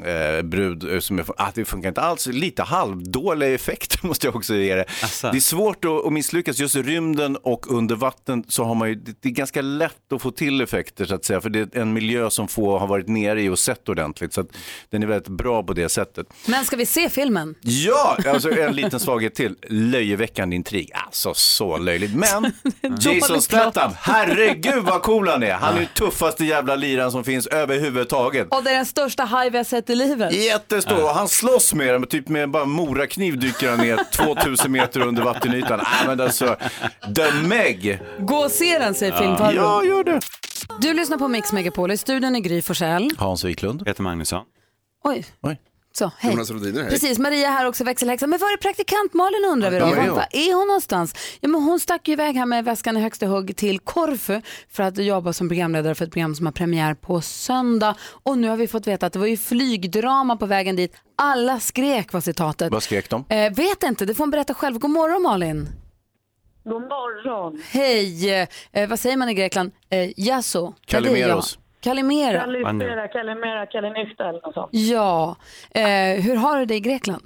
eh, 0.04 0.42
brud 0.42 0.92
eh, 0.94 1.00
som 1.00 1.18
är, 1.18 1.24
ah, 1.36 1.50
det 1.54 1.64
funkar 1.64 1.88
inte 1.88 2.00
alls. 2.00 2.26
Lite 2.26 2.62
halvdåliga 2.62 3.54
effekter 3.54 3.98
måste 4.06 4.26
jag 4.26 4.36
också 4.36 4.54
ge 4.54 4.74
det. 4.74 4.84
Det 5.22 5.36
är 5.36 5.40
svårt 5.40 5.84
att, 5.84 6.06
att 6.06 6.12
misslyckas. 6.12 6.58
Just 6.58 6.76
i 6.76 6.82
rymden 6.82 7.36
och 7.36 7.70
under 7.70 7.96
vatten 7.96 8.44
så 8.48 8.64
har 8.64 8.74
man 8.74 8.88
ju, 8.88 8.94
det, 8.94 9.22
det 9.22 9.28
är 9.28 9.32
ganska 9.32 9.62
lätt 9.62 10.12
att 10.12 10.22
få 10.22 10.30
till 10.30 10.60
effekter 10.60 11.04
så 11.04 11.14
att 11.14 11.24
säga. 11.24 11.40
För 11.40 11.50
det 11.50 11.76
är 11.76 11.80
en 11.80 11.92
miljö 11.92 12.30
som 12.30 12.48
få 12.48 12.78
har 12.78 12.86
varit 12.86 13.08
nere 13.08 13.42
i 13.42 13.48
och 13.48 13.58
sett 13.58 13.88
ordentligt. 13.88 14.32
Så 14.32 14.40
att 14.40 14.48
den 14.90 15.02
är 15.02 15.06
väldigt 15.06 15.28
bra 15.28 15.62
på 15.62 15.72
det 15.72 15.88
sättet. 15.88 16.26
Men 16.46 16.64
ska 16.64 16.76
vi 16.76 16.86
se 16.86 17.08
filmen? 17.08 17.54
Ja, 17.60 18.16
alltså 18.26 18.50
en 18.58 18.72
liten 18.72 19.00
svaghet 19.00 19.34
till. 19.34 19.56
Löjeväckande 19.68 20.56
intrig. 20.56 20.90
Alltså 20.94 21.34
så 21.34 21.78
löjligt. 21.78 22.14
Men 22.14 22.52
Jason 23.00 23.42
Statham, 23.42 23.92
herregud 23.96 24.84
vad 24.84 25.02
cool 25.02 25.28
han 25.28 25.42
är. 25.42 25.52
Han 25.52 25.76
är 25.76 25.80
ju 25.80 25.86
tuffaste 25.86 26.44
jävla 26.44 26.76
liran 26.76 27.12
som 27.12 27.24
finns 27.24 27.46
överhuvudtaget. 27.46 28.48
Och 28.50 28.64
det 28.64 28.70
är 28.70 28.74
den 28.74 28.86
största 28.86 29.24
haj 29.24 29.50
vi 29.50 29.56
har 29.56 29.64
sett 29.64 29.85
i 29.90 29.94
livet. 29.96 30.32
Jättestor. 30.32 31.02
Och 31.02 31.08
Han 31.08 31.28
slåss 31.28 31.74
med 31.74 31.94
dem, 31.94 32.06
typ 32.06 32.28
med 32.28 32.50
bara 32.50 32.64
morakniv 32.64 33.38
dyker 33.38 33.70
han 33.70 33.78
ner 33.78 33.98
2000 34.12 34.72
meter 34.72 35.00
under 35.00 35.22
vattenytan. 35.22 35.78
Nej 35.78 36.06
men 36.06 36.20
alltså, 36.20 36.56
The 37.16 37.32
Meg. 37.48 38.00
Gå 38.18 38.36
och 38.36 38.50
se 38.50 38.78
den 38.78 38.94
säger 38.94 39.12
filmfarbror. 39.18 39.62
Ja, 39.64 39.84
gör 39.84 40.04
det. 40.04 40.20
Du 40.80 40.94
lyssnar 40.94 41.18
på 41.18 41.28
Mix 41.28 41.52
Megapol, 41.52 41.90
i 41.90 41.96
studion 41.96 42.36
är 42.36 42.40
Gry 42.40 42.62
Forssell. 42.62 43.10
Hans 43.18 43.44
Wiklund. 43.44 43.84
Peter 43.84 44.02
Magnusson. 44.02 44.44
Oj. 45.04 45.24
Oj. 45.42 45.58
Så, 45.96 46.10
hej. 46.18 46.32
Jonas 46.32 46.50
Rhodiner, 46.50 46.80
hej. 46.82 46.90
Precis, 46.90 47.18
Maria 47.18 47.48
här 47.50 47.66
också, 47.66 47.84
växelhäxa. 47.84 48.26
Men 48.26 48.38
var 48.38 48.52
är 48.52 48.56
praktikant 48.56 49.14
Malin 49.14 49.44
undrar 49.44 49.70
vi 49.70 49.78
då? 49.78 49.84
Ja, 49.86 49.90
var 49.90 49.96
är 49.96 50.08
Var 50.08 50.14
hon? 50.14 50.24
är 50.32 50.54
hon 50.54 50.66
någonstans? 50.66 51.14
Ja, 51.40 51.48
men 51.48 51.62
hon 51.62 51.80
stack 51.80 52.08
ju 52.08 52.12
iväg 52.12 52.36
här 52.36 52.46
med 52.46 52.64
väskan 52.64 52.96
i 52.96 53.00
högsta 53.00 53.26
hugg 53.26 53.56
till 53.56 53.78
Korfu 53.78 54.40
för 54.70 54.82
att 54.82 54.98
jobba 54.98 55.32
som 55.32 55.48
programledare 55.48 55.94
för 55.94 56.04
ett 56.04 56.12
program 56.12 56.34
som 56.34 56.46
har 56.46 56.52
premiär 56.52 56.94
på 56.94 57.20
söndag. 57.20 57.94
Och 58.22 58.38
nu 58.38 58.48
har 58.48 58.56
vi 58.56 58.68
fått 58.68 58.86
veta 58.86 59.06
att 59.06 59.12
det 59.12 59.18
var 59.18 59.26
ju 59.26 59.36
flygdrama 59.36 60.36
på 60.36 60.46
vägen 60.46 60.76
dit. 60.76 60.96
Alla 61.16 61.60
skrek 61.60 62.12
var 62.12 62.20
citatet. 62.20 62.72
Vad 62.72 62.82
skrek 62.82 63.10
de? 63.10 63.24
Eh, 63.28 63.52
vet 63.54 63.82
inte, 63.82 64.06
det 64.06 64.14
får 64.14 64.22
hon 64.24 64.30
berätta 64.30 64.54
själv. 64.54 64.78
God 64.78 64.90
morgon 64.90 65.22
Malin. 65.22 65.68
God 66.64 66.82
morgon. 66.82 67.62
Hej, 67.70 68.30
eh, 68.72 68.88
vad 68.88 69.00
säger 69.00 69.16
man 69.16 69.28
i 69.28 69.34
Grekland? 69.34 69.70
Eh, 69.90 70.10
Yasso. 70.20 70.74
Kalimeros. 70.86 71.58
Kalimera. 71.86 72.40
Kalimera, 72.40 73.08
Kalimera, 73.08 73.66
Kalinifta 73.66 74.28
eller 74.28 74.40
något 74.42 74.54
sånt. 74.54 74.68
Ja, 74.72 75.36
eh, 75.74 76.24
hur 76.26 76.36
har 76.36 76.58
du 76.58 76.64
det 76.64 76.74
i 76.74 76.80
Grekland? 76.80 77.22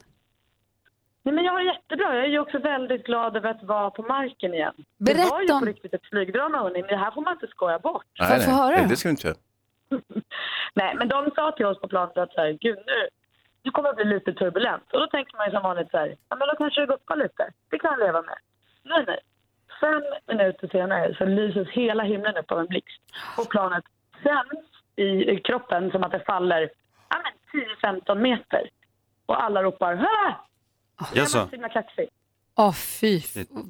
Nej, 1.23 1.35
men 1.35 1.45
jag 1.45 1.53
har 1.53 1.61
det 1.61 1.67
jättebra. 1.75 2.15
Jag 2.17 2.25
är 2.25 2.29
ju 2.29 2.39
också 2.39 2.59
väldigt 2.59 3.05
glad 3.07 3.37
över 3.37 3.51
att 3.51 3.63
vara 3.63 3.91
på 3.91 4.03
marken 4.03 4.55
igen. 4.55 4.75
det 4.77 5.15
Berätta 5.15 5.31
var 5.35 5.41
ju 5.43 5.53
om- 5.53 5.61
på 5.61 5.67
riktigt 5.67 5.95
ett 5.95 6.07
flygdrama, 6.13 6.59
hörni. 6.59 6.83
Det 6.83 6.97
här 6.97 7.11
får 7.11 7.23
man 7.23 7.33
inte 7.33 7.47
skoja 7.47 7.79
bort. 7.79 8.05
Nej, 8.19 8.29
nej, 8.49 8.87
det 8.89 8.97
ska 8.97 9.09
vi 9.09 9.11
inte 9.11 9.27
göra. 9.29 9.37
Nej, 10.75 10.95
men 10.99 11.09
de 11.09 11.31
sa 11.35 11.53
till 11.53 11.67
oss 11.67 11.81
på 11.81 11.89
planet 11.89 12.17
att 12.19 12.33
så 12.33 12.41
här, 12.41 12.53
gud 12.61 12.79
nu, 12.87 13.09
nu 13.63 13.71
kommer 13.71 13.89
det 13.89 13.97
bli 14.05 14.15
lite 14.15 14.33
turbulent. 14.33 14.93
Och 14.93 15.01
då 15.01 15.07
tänker 15.07 15.37
man 15.37 15.47
ju 15.47 15.53
som 15.53 15.63
vanligt 15.63 15.91
så 15.91 15.97
här, 15.97 16.17
ja 16.29 16.37
men 16.37 16.49
då 16.49 16.55
kanske 16.59 16.81
det 16.81 16.87
guppar 16.87 17.17
lite. 17.17 17.51
Det 17.71 17.79
kan 17.79 17.91
jag 17.91 18.07
leva 18.07 18.23
med. 18.23 18.39
Nej, 18.83 19.05
nej. 19.07 19.21
Fem 19.81 20.03
minuter 20.37 20.69
senare 20.69 21.15
så 21.19 21.25
lyses 21.25 21.69
hela 21.69 22.03
himlen 22.03 22.37
upp 22.37 22.51
av 22.53 22.59
en 22.61 22.67
blixt. 22.67 23.03
Och 23.39 23.49
planet 23.51 23.85
sänds 24.23 24.67
i, 24.97 25.37
kroppen 25.37 25.91
som 25.91 26.05
att 26.05 26.13
det 26.13 26.25
faller 26.27 26.71
ja, 27.11 27.17
men 27.23 28.01
10-15 28.01 28.15
meter. 28.15 28.71
Och 29.27 29.43
alla 29.43 29.63
ropar 29.63 29.95
ha! 29.95 30.47
Jaså? 31.15 31.49
Jag 31.53 31.59
var 31.59 31.69
kaxig. 31.69 32.09
Åh 32.57 32.73
fy, 32.73 33.21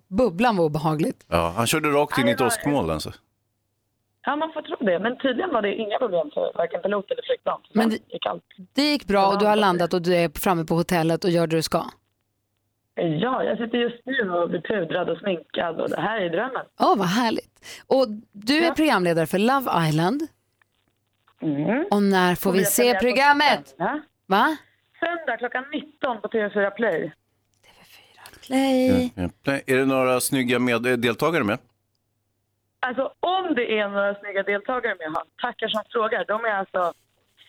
bubblan 0.08 0.56
var 0.56 0.64
obehagligt. 0.64 1.26
Ja, 1.28 1.52
han 1.56 1.66
körde 1.66 1.88
rakt 1.88 2.18
in 2.18 2.28
i 2.28 2.30
ett 2.30 2.40
åskmoln 2.40 2.90
alltså. 2.90 3.12
Ja, 4.22 4.36
man 4.36 4.52
får 4.52 4.62
tro 4.62 4.76
det. 4.80 4.98
Men 4.98 5.18
tydligen 5.18 5.50
var 5.52 5.62
det 5.62 5.74
inga 5.74 5.98
problem 5.98 6.30
för 6.34 6.52
varken 6.54 6.82
pilot 6.82 7.10
eller 7.10 7.22
flygplan. 7.22 7.60
Men 7.72 7.90
det 7.90 7.98
gick 8.12 8.26
allt. 8.26 8.44
Det 8.74 8.82
gick 8.82 9.06
bra 9.06 9.26
och 9.26 9.38
du 9.38 9.46
har 9.46 9.56
landat 9.56 9.94
och 9.94 10.02
du 10.02 10.16
är 10.16 10.40
framme 10.40 10.64
på 10.64 10.74
hotellet 10.74 11.24
och 11.24 11.30
gör 11.30 11.46
det 11.46 11.56
du 11.56 11.62
ska. 11.62 11.84
Ja, 12.94 13.44
jag 13.44 13.58
sitter 13.58 13.78
just 13.78 14.06
nu 14.06 14.30
och 14.30 14.50
blir 14.50 14.60
pudrad 14.60 15.10
och 15.10 15.18
sminkad 15.18 15.80
och 15.80 15.88
det 15.88 16.00
här 16.00 16.20
är 16.20 16.30
drömmen. 16.30 16.66
Åh, 16.80 16.96
vad 16.96 17.06
härligt. 17.06 17.84
Och 17.86 18.06
du 18.32 18.64
är 18.64 18.74
programledare 18.74 19.26
för 19.26 19.38
Love 19.38 19.88
Island. 19.88 20.22
Och 21.90 22.02
när 22.02 22.34
får 22.34 22.52
vi 22.52 22.64
se 22.64 22.94
programmet? 22.94 23.68
söndag. 23.68 24.02
Va? 24.26 24.56
Söndag 25.00 25.36
klockan 25.36 25.64
19 25.72 26.20
på 26.20 26.28
TV4 26.28 26.70
Play. 26.70 27.12
Play. 28.46 29.12
Ja. 29.14 29.52
Är 29.66 29.76
det 29.76 29.84
några 29.84 30.20
snygga 30.20 30.58
med, 30.58 30.86
eh, 30.86 30.92
deltagare 30.92 31.44
med? 31.44 31.58
Alltså 32.80 33.12
om 33.20 33.54
det 33.54 33.78
är 33.78 33.88
några 33.88 34.14
snygga 34.14 34.42
deltagare 34.42 34.94
med 34.98 35.06
han, 35.14 35.26
tackar 35.42 35.68
som 35.68 35.82
frågar. 35.92 36.24
De 36.24 36.44
är 36.44 36.54
alltså 36.54 36.92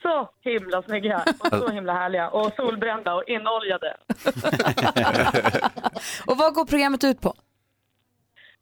så 0.01 0.29
himla 0.41 0.83
snygga 0.83 1.25
och 1.39 1.47
så 1.47 1.69
himla 1.69 1.93
härliga 1.93 2.29
och 2.29 2.53
solbrända 2.55 3.13
och 3.15 3.23
inoljade. 3.27 3.97
Och 6.27 6.37
vad 6.37 6.53
går 6.53 6.65
programmet 6.65 7.03
ut 7.03 7.21
på? 7.21 7.33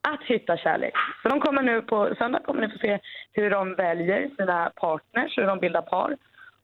Att 0.02 0.24
hitta 0.24 0.58
kärlek. 0.58 0.94
Så 1.24 1.30
de 1.30 1.40
kommer 1.40 1.62
nu 1.62 1.82
på 1.82 2.16
söndag 2.18 2.40
kommer 2.40 2.62
ni 2.68 2.70
få 2.74 2.78
se 2.78 3.00
hur 3.32 3.50
de 3.50 3.76
väljer 3.76 4.30
sina 4.38 4.72
partners, 4.76 5.38
hur 5.38 5.44
de 5.48 5.60
bildar 5.60 5.82
par. 5.82 6.18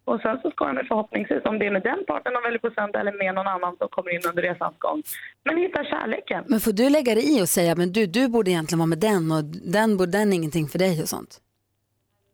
Och 0.05 0.21
sen 0.21 0.39
så 0.41 0.51
ska 0.51 0.65
de 0.73 0.85
förhoppningsvis, 0.87 1.45
om 1.45 1.59
det 1.59 1.65
är 1.65 1.71
med 1.71 1.81
den 1.83 2.05
partnern 2.07 2.33
de 2.33 2.43
väljer 2.43 2.59
på 2.59 2.71
söndag 2.71 2.99
eller 2.99 3.11
med 3.11 3.35
någon 3.35 3.47
annan 3.47 3.77
som 3.77 3.87
kommer 3.87 4.11
in 4.15 4.21
under 4.29 4.41
resans 4.43 4.75
gång. 4.77 5.03
Men 5.43 5.57
hitta 5.57 5.83
kärleken. 5.83 6.43
Men 6.47 6.59
får 6.59 6.71
du 6.71 6.89
lägga 6.89 7.15
dig 7.15 7.37
i 7.39 7.43
och 7.43 7.49
säga, 7.49 7.75
men 7.75 7.91
du, 7.91 8.05
du 8.05 8.27
borde 8.27 8.51
egentligen 8.51 8.79
vara 8.79 8.87
med 8.87 8.99
den 8.99 9.31
och 9.31 9.43
den 9.73 9.97
borde 9.97 10.11
den 10.11 10.33
ingenting 10.33 10.67
för 10.67 10.79
dig 10.79 11.01
och 11.01 11.07
sånt? 11.09 11.41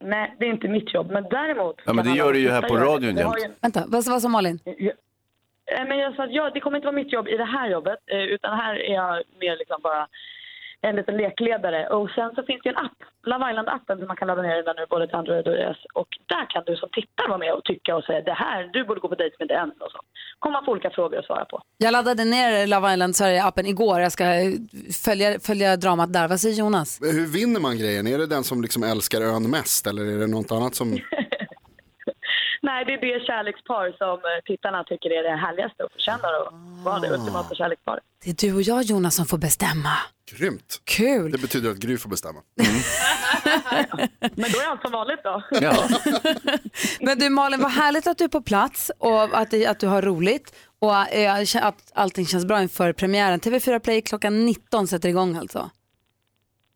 Nej, 0.03 0.35
det 0.39 0.45
är 0.45 0.49
inte 0.49 0.67
mitt 0.67 0.93
jobb. 0.93 1.11
Men 1.11 1.23
däremot... 1.23 1.75
Ja, 1.85 1.93
men 1.93 2.05
det 2.05 2.11
gör 2.11 2.33
du 2.33 2.39
ju 2.39 2.49
här 2.49 2.61
på 2.61 2.75
radion 2.77 3.15
jämt. 3.17 3.35
ju- 3.43 3.53
Vänta, 3.61 3.83
vad, 3.87 4.05
vad 4.05 4.21
sa 4.21 4.27
Malin? 4.29 4.59
Eh, 4.65 5.85
Men 5.87 5.97
jag 5.97 6.15
sa 6.15 6.23
att 6.23 6.33
ja, 6.33 6.49
det 6.53 6.59
kommer 6.59 6.77
inte 6.77 6.85
vara 6.85 6.95
mitt 6.95 7.13
jobb 7.13 7.27
i 7.27 7.37
det 7.37 7.45
här 7.45 7.69
jobbet, 7.69 7.99
eh, 8.11 8.17
utan 8.35 8.57
här 8.59 8.75
är 8.75 8.93
jag 8.93 9.23
mer 9.41 9.57
liksom 9.57 9.79
bara 9.83 10.07
en 10.81 10.95
liten 10.95 11.17
lekledare. 11.17 11.87
Och 11.87 12.09
sen 12.09 12.31
så 12.35 12.43
finns 12.43 12.61
det 12.63 12.69
en 12.69 12.77
app, 12.77 12.99
Love 13.25 13.45
Island-appen 13.51 13.97
som 13.99 14.07
man 14.07 14.17
kan 14.17 14.27
ladda 14.27 14.41
ner 14.41 14.55
redan 14.55 14.75
nu 14.75 14.85
både 14.89 15.07
till 15.07 15.15
Android 15.15 15.47
och 15.47 15.55
iOS. 15.55 15.77
Och 15.93 16.07
där 16.27 16.45
kan 16.49 16.63
du 16.65 16.75
som 16.75 16.89
tittare 16.89 17.27
vara 17.27 17.37
med 17.37 17.53
och 17.53 17.63
tycka 17.63 17.95
och 17.95 18.03
säga 18.03 18.21
det 18.21 18.33
här, 18.33 18.69
du 18.73 18.83
borde 18.85 18.99
gå 18.99 19.07
på 19.07 19.15
dejt 19.15 19.35
med 19.39 19.47
den 19.47 19.69
och 19.69 19.91
så. 19.91 19.99
Kommer 20.39 20.53
man 20.53 20.65
få 20.65 20.71
olika 20.71 20.89
frågor 20.89 21.19
att 21.19 21.25
svara 21.25 21.45
på. 21.45 21.61
Jag 21.77 21.91
laddade 21.91 22.25
ner 22.25 22.67
Love 22.67 22.93
Island 22.93 23.13
Sverige-appen 23.15 23.65
igår. 23.65 23.99
Jag 23.99 24.11
ska 24.11 24.23
eh, 24.25 24.51
följa, 25.05 25.39
följa 25.39 25.77
dramat 25.77 26.13
där. 26.13 26.27
Vad 26.27 26.39
säger 26.39 26.55
Jonas? 26.55 26.99
Hur 27.01 27.27
vinner 27.33 27.59
man 27.59 27.77
grejen? 27.77 28.07
Är 28.07 28.17
det 28.17 28.27
den 28.27 28.43
som 28.43 28.61
liksom 28.61 28.83
älskar 28.83 29.21
ön 29.21 29.49
mest 29.49 29.87
eller 29.87 30.05
är 30.05 30.19
det 30.19 30.27
något 30.27 30.51
annat 30.51 30.75
som... 30.75 30.97
Nej, 32.63 32.85
det 32.85 32.93
är 32.93 33.01
det 33.01 33.25
kärlekspar 33.25 33.95
som 33.97 34.17
eh, 34.17 34.43
tittarna 34.45 34.83
tycker 34.83 35.09
är 35.09 35.23
det 35.23 35.35
härligaste 35.35 35.83
och 35.83 35.91
förtjänar 35.91 36.33
att 36.41 36.53
vara 36.85 36.99
det 36.99 37.09
ultimata 37.09 37.55
kärleksparet. 37.55 38.03
Det 38.23 38.29
är 38.29 38.47
du 38.47 38.55
och 38.55 38.61
jag 38.61 38.83
Jonas 38.83 39.15
som 39.15 39.25
får 39.25 39.37
bestämma. 39.37 39.93
Grymt. 40.31 40.81
Kul. 40.83 41.31
Det 41.31 41.37
betyder 41.37 41.69
att 41.71 41.77
Gry 41.77 41.97
får 41.97 42.09
bestämma. 42.09 42.39
Men 44.35 44.51
då 44.51 44.59
är 44.59 44.67
allt 44.67 44.81
som 44.81 44.91
vanligt 44.91 45.19
då. 45.23 45.43
Men 47.05 47.19
du 47.19 47.29
Malin, 47.29 47.61
vad 47.61 47.71
härligt 47.71 48.07
att 48.07 48.17
du 48.17 48.23
är 48.23 48.27
på 48.29 48.41
plats 48.41 48.91
och 48.97 49.23
att, 49.23 49.67
att 49.67 49.79
du 49.79 49.87
har 49.87 50.01
roligt 50.01 50.55
och 50.79 51.13
eh, 51.13 51.45
att 51.61 51.91
allting 51.93 52.25
känns 52.25 52.45
bra 52.45 52.61
inför 52.61 52.93
premiären. 52.93 53.39
TV4 53.39 53.79
Play 53.79 54.01
klockan 54.01 54.45
19 54.45 54.87
sätter 54.87 55.09
igång 55.09 55.35
alltså. 55.35 55.69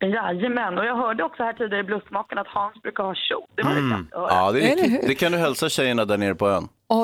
Jajamän, 0.10 0.78
och 0.78 0.86
jag 0.86 0.96
hörde 0.96 1.24
också 1.24 1.44
här 1.44 1.54
tidigare 1.54 1.80
i 1.80 1.84
Bluffmakarna 1.84 2.42
att 2.42 2.48
Hans 2.48 2.82
brukar 2.82 3.04
ha 3.04 3.16
show. 3.16 3.46
Det 3.56 3.64
var 3.64 3.72
Mm. 3.72 4.08
höra. 4.12 4.28
Ja, 4.30 4.52
det, 4.52 4.72
är, 4.72 5.08
det 5.08 5.16
kan 5.16 5.32
du 5.32 5.38
hälsa 5.38 5.70
tjejerna 5.70 6.06
där 6.06 6.18
nere 6.18 6.36
på 6.36 6.50
ön. 6.50 6.68
Och, 6.88 7.04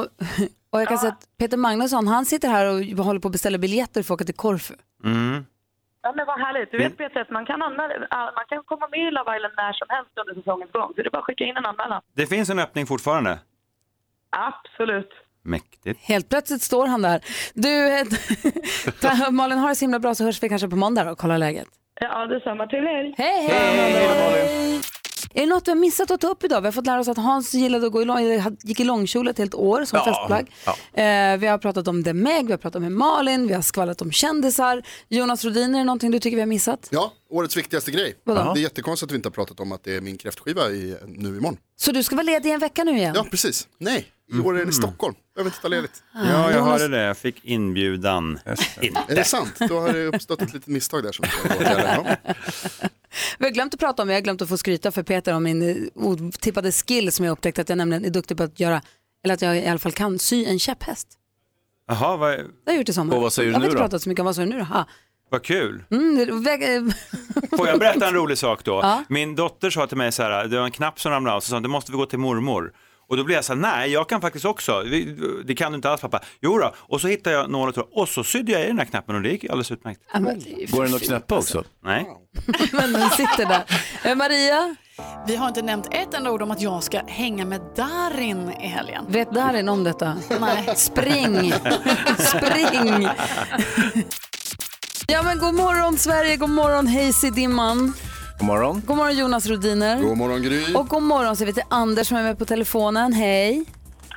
och 0.69 0.81
jag 0.81 0.87
kan 0.87 0.97
säga 0.97 1.11
att 1.11 1.23
Peter 1.37 1.57
Magnusson, 1.57 2.07
han 2.07 2.25
sitter 2.25 2.47
här 2.49 2.65
och 2.99 3.05
håller 3.05 3.19
på 3.19 3.27
att 3.27 3.31
beställa 3.31 3.57
biljetter 3.57 4.03
för 4.03 4.13
att 4.13 4.17
åka 4.17 4.25
till 4.25 4.35
Korfu. 4.35 4.73
Mm. 5.03 5.45
Ja 6.03 6.13
men 6.15 6.25
vad 6.25 6.39
härligt. 6.39 6.71
Du 6.71 6.77
vet 6.77 6.97
Peter, 6.97 7.19
att 7.21 7.29
man 7.29 7.45
kan, 7.45 7.61
anmäla, 7.61 7.93
man 8.11 8.45
kan 8.49 8.63
komma 8.63 8.87
med 8.91 8.99
i 8.99 9.11
Love 9.11 9.37
Island 9.37 9.53
när 9.57 9.73
som 9.73 9.87
helst 9.89 10.11
under 10.21 10.33
säsongens 10.41 10.71
gång. 10.71 10.87
Så 10.87 11.01
det 11.01 11.07
är 11.07 11.09
bara 11.09 11.17
att 11.19 11.23
skicka 11.25 11.43
in 11.43 11.57
en 11.57 11.65
anmälan. 11.65 12.01
Det 12.15 12.25
finns 12.27 12.49
en 12.49 12.59
öppning 12.59 12.85
fortfarande. 12.85 13.39
Absolut. 14.29 15.09
Mäktigt. 15.43 15.99
Helt 16.01 16.29
plötsligt 16.29 16.61
står 16.61 16.87
han 16.87 17.01
där. 17.01 17.21
Du, 17.53 19.31
Malin, 19.31 19.57
har 19.57 19.69
det 19.69 19.75
så 19.75 19.83
himla 19.85 19.99
bra 19.99 20.15
så 20.15 20.23
hörs 20.23 20.43
vi 20.43 20.49
kanske 20.49 20.67
på 20.67 20.75
måndag 20.75 21.11
och 21.11 21.17
kollar 21.17 21.37
läget. 21.37 21.67
Ja, 21.99 22.27
detsamma 22.27 22.67
till 22.67 22.79
er. 22.79 23.13
Hej, 23.17 23.47
hej! 23.47 24.81
Är 25.33 25.39
det 25.41 25.45
något 25.45 25.67
vi 25.67 25.71
har 25.71 25.75
missat 25.77 26.11
att 26.11 26.21
ta 26.21 26.27
upp 26.27 26.43
idag? 26.43 26.61
Vi 26.61 26.67
har 26.67 26.71
fått 26.71 26.85
lära 26.85 26.99
oss 26.99 27.07
att 27.07 27.17
Hans 27.17 27.53
gillade 27.53 27.85
att 27.85 27.91
gå 27.91 28.01
i 28.01 28.05
lång, 28.05 28.19
gick 28.63 28.79
i 28.79 28.83
långkjol 28.83 29.27
ett 29.27 29.37
helt 29.37 29.55
år 29.55 29.85
som 29.85 29.99
Ja, 30.05 30.05
festplagg. 30.05 30.51
Eh, 30.93 31.37
vi 31.39 31.47
har 31.47 31.57
pratat 31.57 31.87
om 31.87 32.03
The 32.03 32.13
Meg, 32.13 32.45
vi 32.45 32.51
har 32.53 32.57
pratat 32.57 32.81
med 32.81 32.91
Malin, 32.91 33.47
vi 33.47 33.53
har 33.53 33.61
skvallrat 33.61 34.01
om 34.01 34.11
kändisar. 34.11 34.83
Jonas 35.07 35.45
Rodin, 35.45 35.75
är 35.75 35.79
det 35.79 35.85
någonting 35.85 36.11
du 36.11 36.19
tycker 36.19 36.35
vi 36.37 36.41
har 36.41 36.47
missat? 36.47 36.87
Ja, 36.91 37.11
årets 37.29 37.57
viktigaste 37.57 37.91
grej. 37.91 38.15
Vadå? 38.23 38.53
Det 38.53 38.59
är 38.59 38.61
jättekonstigt 38.61 39.09
att 39.09 39.13
vi 39.13 39.15
inte 39.15 39.29
har 39.29 39.33
pratat 39.33 39.59
om 39.59 39.71
att 39.71 39.83
det 39.83 39.95
är 39.95 40.01
min 40.01 40.17
kräftskiva 40.17 40.69
i, 40.69 40.97
nu 41.07 41.27
imorgon. 41.29 41.57
Så 41.81 41.91
du 41.91 42.03
ska 42.03 42.15
vara 42.15 42.23
ledig 42.23 42.51
en 42.51 42.59
vecka 42.59 42.83
nu 42.83 42.97
igen? 42.97 43.13
Ja, 43.15 43.25
precis. 43.31 43.67
Nej, 43.77 44.07
i 44.33 44.39
år 44.39 44.59
är 44.59 44.65
det 44.65 44.69
i 44.69 44.73
Stockholm. 44.73 45.15
Behöver 45.35 45.49
inte 45.49 45.61
ta 45.61 45.67
ledigt. 45.67 46.03
Ja, 46.13 46.51
jag 46.51 46.63
hörde 46.63 46.87
det. 46.87 47.01
Jag 47.01 47.17
fick 47.17 47.45
inbjudan. 47.45 48.39
Inte. 48.81 49.01
Är 49.07 49.15
det 49.15 49.23
sant? 49.23 49.53
Då 49.69 49.79
har 49.79 49.93
det 49.93 50.05
uppstått 50.05 50.41
ett 50.41 50.53
litet 50.53 50.67
misstag 50.67 51.03
där 51.03 51.11
som 51.11 51.25
vi 53.39 53.45
har 53.45 53.51
glömt 53.51 53.73
att 53.73 53.79
prata 53.79 54.03
om, 54.03 54.09
jag 54.09 54.15
har 54.15 54.21
glömt 54.21 54.41
att 54.41 54.49
få 54.49 54.57
skryta 54.57 54.91
för 54.91 55.03
Peter 55.03 55.33
om 55.33 55.43
min 55.43 55.61
eh, 55.61 55.75
otippade 55.95 56.71
skill 56.71 57.11
som 57.11 57.25
jag 57.25 57.31
upptäckt 57.31 57.59
att 57.59 57.69
jag 57.69 57.77
nämligen 57.77 58.05
är 58.05 58.09
duktig 58.09 58.37
på 58.37 58.43
att 58.43 58.59
göra, 58.59 58.81
eller 59.23 59.33
att 59.33 59.41
jag 59.41 59.57
i 59.57 59.67
alla 59.67 59.79
fall 59.79 59.91
kan 59.91 60.19
sy 60.19 60.45
en 60.45 60.59
käpphäst. 60.59 61.07
Jaha, 61.87 62.17
vad, 62.17 62.31
Det 62.31 62.37
har 62.37 62.47
jag 62.65 62.75
gjort 62.75 62.89
i 62.89 62.93
sommar. 62.93 63.15
Och 63.15 63.21
vad 63.21 63.33
säger 63.33 63.47
du 63.47 63.51
jag 63.51 63.55
har 63.55 63.59
nu 63.59 63.65
inte 63.65 63.77
då? 63.77 63.81
pratat 63.83 64.01
så 64.01 64.09
mycket 64.09 64.19
om 64.19 64.25
vad 64.25 64.35
sa 64.35 64.41
du 64.41 64.47
nu 64.47 64.59
då? 64.59 64.85
Vad 65.31 65.43
kul. 65.43 65.83
Mm, 65.91 66.43
väg, 66.43 66.61
Får 67.57 67.67
jag 67.67 67.79
berätta 67.79 68.07
en 68.07 68.13
rolig 68.13 68.37
sak 68.37 68.63
då? 68.63 68.79
Ja. 68.83 69.03
Min 69.09 69.35
dotter 69.35 69.69
sa 69.69 69.87
till 69.87 69.97
mig 69.97 70.11
så 70.11 70.23
här, 70.23 70.47
det 70.47 70.57
var 70.57 70.65
en 70.65 70.71
knapp 70.71 70.99
som 70.99 71.11
ramlade 71.11 71.35
av, 71.35 71.39
så 71.41 71.47
sa 71.49 71.55
hon, 71.55 71.63
det 71.63 71.69
måste 71.69 71.91
vi 71.91 71.97
gå 71.97 72.05
till 72.05 72.19
mormor. 72.19 72.73
Och 73.09 73.17
då 73.17 73.23
blev 73.23 73.35
jag 73.35 73.45
så 73.45 73.53
här, 73.53 73.59
nej 73.59 73.91
jag 73.91 74.09
kan 74.09 74.21
faktiskt 74.21 74.45
också, 74.45 74.83
det 75.45 75.55
kan 75.55 75.71
du 75.71 75.75
inte 75.75 75.89
alls 75.89 76.01
pappa. 76.01 76.19
Jo 76.41 76.57
då. 76.57 76.73
och 76.77 77.01
så 77.01 77.07
hittade 77.07 77.35
jag 77.35 77.49
några 77.49 77.69
och 77.69 77.75
tråd 77.75 77.87
och 77.91 78.09
så 78.09 78.23
sydde 78.23 78.51
jag 78.51 78.63
i 78.63 78.67
den 78.67 78.79
här 78.79 78.85
knappen 78.85 79.15
och 79.15 79.21
det 79.21 79.29
gick 79.29 79.43
alldeles 79.43 79.71
utmärkt. 79.71 80.01
Ja, 80.13 80.19
men 80.19 80.39
det 80.39 80.71
Går 80.71 80.83
den 80.83 80.93
att 80.93 81.01
knäppa 81.01 81.37
också? 81.37 81.63
Nej. 81.83 82.05
men 82.71 82.93
den 82.93 83.09
sitter 83.09 83.45
där. 83.45 83.63
Eh, 84.03 84.15
Maria, 84.15 84.75
Vi 85.27 85.35
har 85.35 85.47
inte 85.47 85.61
nämnt 85.61 85.87
ett 85.91 86.13
enda 86.13 86.31
ord 86.31 86.41
om 86.41 86.51
att 86.51 86.61
jag 86.61 86.83
ska 86.83 87.01
hänga 87.07 87.45
med 87.45 87.61
Darin 87.75 88.51
i 88.61 88.67
helgen. 88.67 89.05
vet 89.07 89.31
Darin 89.31 89.69
om 89.69 89.83
detta? 89.83 90.17
Nej. 90.39 90.75
Spring! 90.75 91.53
Spring! 92.17 93.07
Ja 95.11 95.23
men 95.23 95.37
god 95.39 95.53
morgon 95.55 95.97
Sverige, 95.97 96.37
god 96.37 96.49
morgon 96.49 96.87
Hayes 96.87 97.23
i 97.23 97.29
dimman. 97.29 97.93
God 98.39 98.47
morgon. 98.47 98.81
God 98.87 98.97
morgon 98.97 99.17
Jonas 99.17 99.47
Rodiner. 99.49 100.01
God 100.01 100.17
morgon 100.17 100.41
Gry. 100.41 100.75
Och 100.75 100.87
god 100.87 101.03
morgon 101.03 101.35
så 101.35 101.45
vi 101.45 101.53
till 101.53 101.63
Anders 101.69 102.07
som 102.07 102.17
är 102.17 102.23
med 102.23 102.39
på 102.39 102.45
telefonen. 102.45 103.13
Hej! 103.13 103.65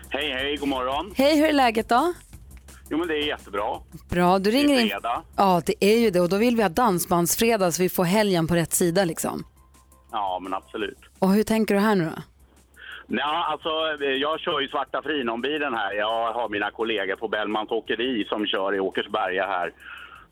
Hej, 0.08 0.32
hej, 0.32 0.56
god 0.56 0.68
morgon. 0.68 1.12
Hej, 1.16 1.36
hur 1.38 1.48
är 1.48 1.52
läget 1.52 1.88
då? 1.88 2.12
Jo, 2.90 2.98
men 2.98 3.08
det 3.08 3.14
är 3.14 3.26
jättebra. 3.26 3.62
Bra, 4.10 4.38
du 4.38 4.50
ringer 4.50 4.68
det 4.68 4.80
är 4.80 4.82
in. 4.82 4.88
fredag. 4.88 5.22
Ja, 5.36 5.62
det 5.66 5.74
är 5.84 5.98
ju 5.98 6.10
det 6.10 6.20
och 6.20 6.28
då 6.28 6.36
vill 6.36 6.56
vi 6.56 6.62
ha 6.62 6.68
dansbandsfredag 6.68 7.74
så 7.74 7.82
vi 7.82 7.88
får 7.88 8.04
helgen 8.04 8.46
på 8.46 8.54
rätt 8.54 8.72
sida 8.74 9.04
liksom. 9.04 9.44
Ja, 10.12 10.38
men 10.42 10.54
absolut. 10.54 10.98
Och 11.18 11.32
hur 11.32 11.42
tänker 11.42 11.74
du 11.74 11.80
här 11.80 11.94
nu 11.94 12.04
då? 12.04 12.22
Ja, 13.08 13.46
alltså, 13.52 13.68
eh, 14.04 14.10
jag 14.10 14.40
kör 14.40 14.60
ju 14.60 14.68
svarta 14.68 15.02
Frinon-bilen 15.02 15.74
här. 15.74 15.92
Jag 15.92 16.32
har 16.32 16.48
mina 16.48 16.70
kollegor 16.70 17.16
på 17.16 17.28
Bellmans 17.28 17.70
Åkeri 17.70 18.24
som 18.28 18.46
kör 18.46 18.74
i 18.74 18.80
Åkersberga 18.80 19.46
här. 19.46 19.72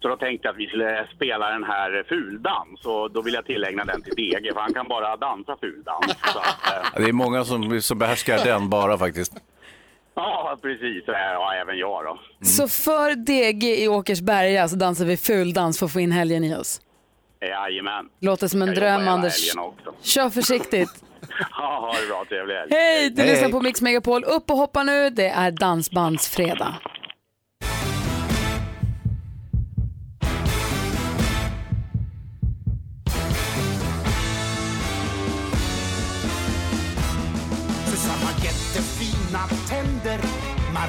Så 0.03 0.09
då 0.09 0.17
tänkte 0.17 0.49
jag 0.49 0.53
att 0.53 0.59
vi 0.61 0.67
skulle 0.67 1.07
spela 1.15 1.51
den 1.51 1.65
här 1.65 2.05
fuldans 2.09 2.85
och 2.85 3.11
då 3.11 3.23
vill 3.23 3.35
jag 3.35 3.45
tillägna 3.47 3.85
den 3.85 4.03
till 4.03 4.13
DG 4.15 4.53
för 4.55 4.61
han 4.61 4.75
kan 4.75 4.89
bara 4.89 5.17
dansa 5.17 5.57
fuldans. 5.61 6.07
Så 6.33 6.39
att, 6.39 6.73
eh, 6.73 6.91
Det 7.03 7.09
är 7.09 7.13
många 7.13 7.45
som, 7.45 7.81
som 7.81 7.99
behärskar 7.99 8.45
den 8.45 8.69
bara 8.71 8.99
faktiskt. 8.99 9.33
ja, 10.15 10.59
precis. 10.63 11.05
Ja, 11.07 11.55
även 11.55 11.79
jag 11.79 12.05
då. 12.05 12.19
Så 12.45 12.69
för 12.69 13.15
DG 13.15 13.85
i 13.85 13.89
Åkersberga 13.89 14.69
så 14.69 14.77
dansar 14.77 15.05
vi 15.05 15.17
fuldans 15.17 15.79
för 15.79 15.87
att 15.87 15.93
få 15.93 16.01
in 16.01 16.13
helgen 16.13 16.45
i 16.45 16.57
oss. 16.57 16.81
Jajamän. 17.41 18.09
Låter 18.21 18.49
som 18.49 18.63
en 18.63 18.69
Jag 18.69 18.77
dröm 18.77 19.09
Anders. 19.09 19.55
Kör 20.03 20.31
försiktigt. 20.31 20.91
Ja, 21.51 21.79
ha 21.81 22.01
det 22.01 22.07
bra. 22.07 22.25
Trevlig 22.29 22.55
helg. 22.55 22.69
Hej, 22.71 23.11
du 23.11 23.23
lyssnar 23.23 23.49
på 23.49 23.61
Mix 23.61 23.83
Megapol. 23.83 24.25
Upp 24.25 24.51
och 24.51 24.57
hoppa 24.57 24.83
nu, 24.83 25.11
det 25.11 25.29
är 25.29 25.51
Dansbandsfredag. 25.51 26.75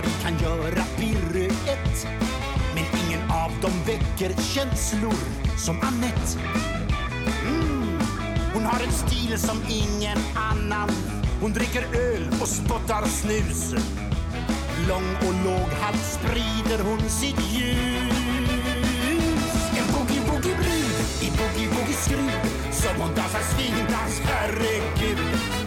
Marie 0.04 0.22
kan 0.24 0.39
göra 0.39 0.84
piruett 0.97 2.08
Men 2.76 2.86
ingen 3.08 3.32
av 3.32 3.51
dem 3.62 3.72
väcker 3.86 4.41
känslor 4.41 5.14
som 5.58 5.76
Annette 5.82 6.39
mm. 7.45 7.99
Hon 8.54 8.64
har 8.64 8.84
en 8.84 8.91
stil 8.91 9.39
som 9.39 9.58
ingen 9.70 10.18
annan. 10.36 10.89
Hon 11.41 11.54
dricker 11.54 11.84
öl 11.93 12.28
och 12.41 12.47
spottar 12.47 13.06
snus. 13.06 13.74
Lång 14.89 15.16
och 15.16 15.45
låghalt 15.45 16.06
sprider 16.06 16.84
hon 16.84 17.10
sitt 17.10 17.39
ljus. 17.51 18.14
En 19.78 19.88
boogie-boogie-brud 19.93 21.22
i 21.22 21.32
boogie-boogie-skrud 21.38 22.32
Som 22.72 23.01
hon 23.01 23.16
dansar 23.16 23.41
swingdans, 23.41 24.22
herregud. 24.24 25.62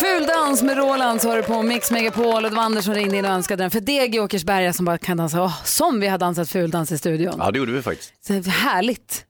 Fuldans 0.00 0.62
med 0.62 0.76
Roland 0.76 1.22
så 1.22 1.28
har 1.28 1.36
du 1.36 1.42
på 1.42 1.62
Mix 1.62 1.90
Megapol 1.90 2.44
och 2.44 2.50
det 2.50 2.56
var 2.56 2.62
Anders 2.62 2.84
som 2.84 2.94
ringde 2.94 3.16
in 3.16 3.24
och 3.24 3.30
önskade 3.30 3.62
den 3.62 3.70
för 3.70 3.80
DG 3.80 4.14
i 4.16 4.20
Åkersberga 4.20 4.72
som 4.72 4.84
bara 4.84 4.98
kan 4.98 5.16
dansa. 5.16 5.42
Åh, 5.42 5.64
som 5.64 6.00
vi 6.00 6.06
har 6.06 6.18
dansat 6.18 6.48
fuldans 6.48 6.92
i 6.92 6.98
studion. 6.98 7.34
Ja, 7.38 7.50
det 7.50 7.58
gjorde 7.58 7.72
vi 7.72 7.82
faktiskt. 7.82 8.26
Så 8.26 8.32
härligt. 8.50 9.24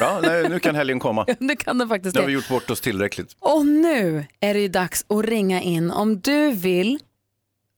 Ja, 0.00 0.20
nej, 0.22 0.48
nu 0.48 0.58
kan 0.58 0.74
helgen 0.74 1.00
komma. 1.00 1.26
Det 1.38 1.56
kan 1.56 1.78
det 1.78 1.88
faktiskt 1.88 2.14
Nu 2.14 2.20
har 2.20 2.26
vi 2.26 2.32
gjort 2.32 2.48
bort 2.48 2.70
oss 2.70 2.80
tillräckligt. 2.80 3.36
Och 3.40 3.66
nu 3.66 4.26
är 4.40 4.54
det 4.54 4.60
ju 4.60 4.68
dags 4.68 5.04
att 5.08 5.24
ringa 5.24 5.62
in 5.62 5.90
om 5.90 6.20
du 6.20 6.50
vill 6.52 6.98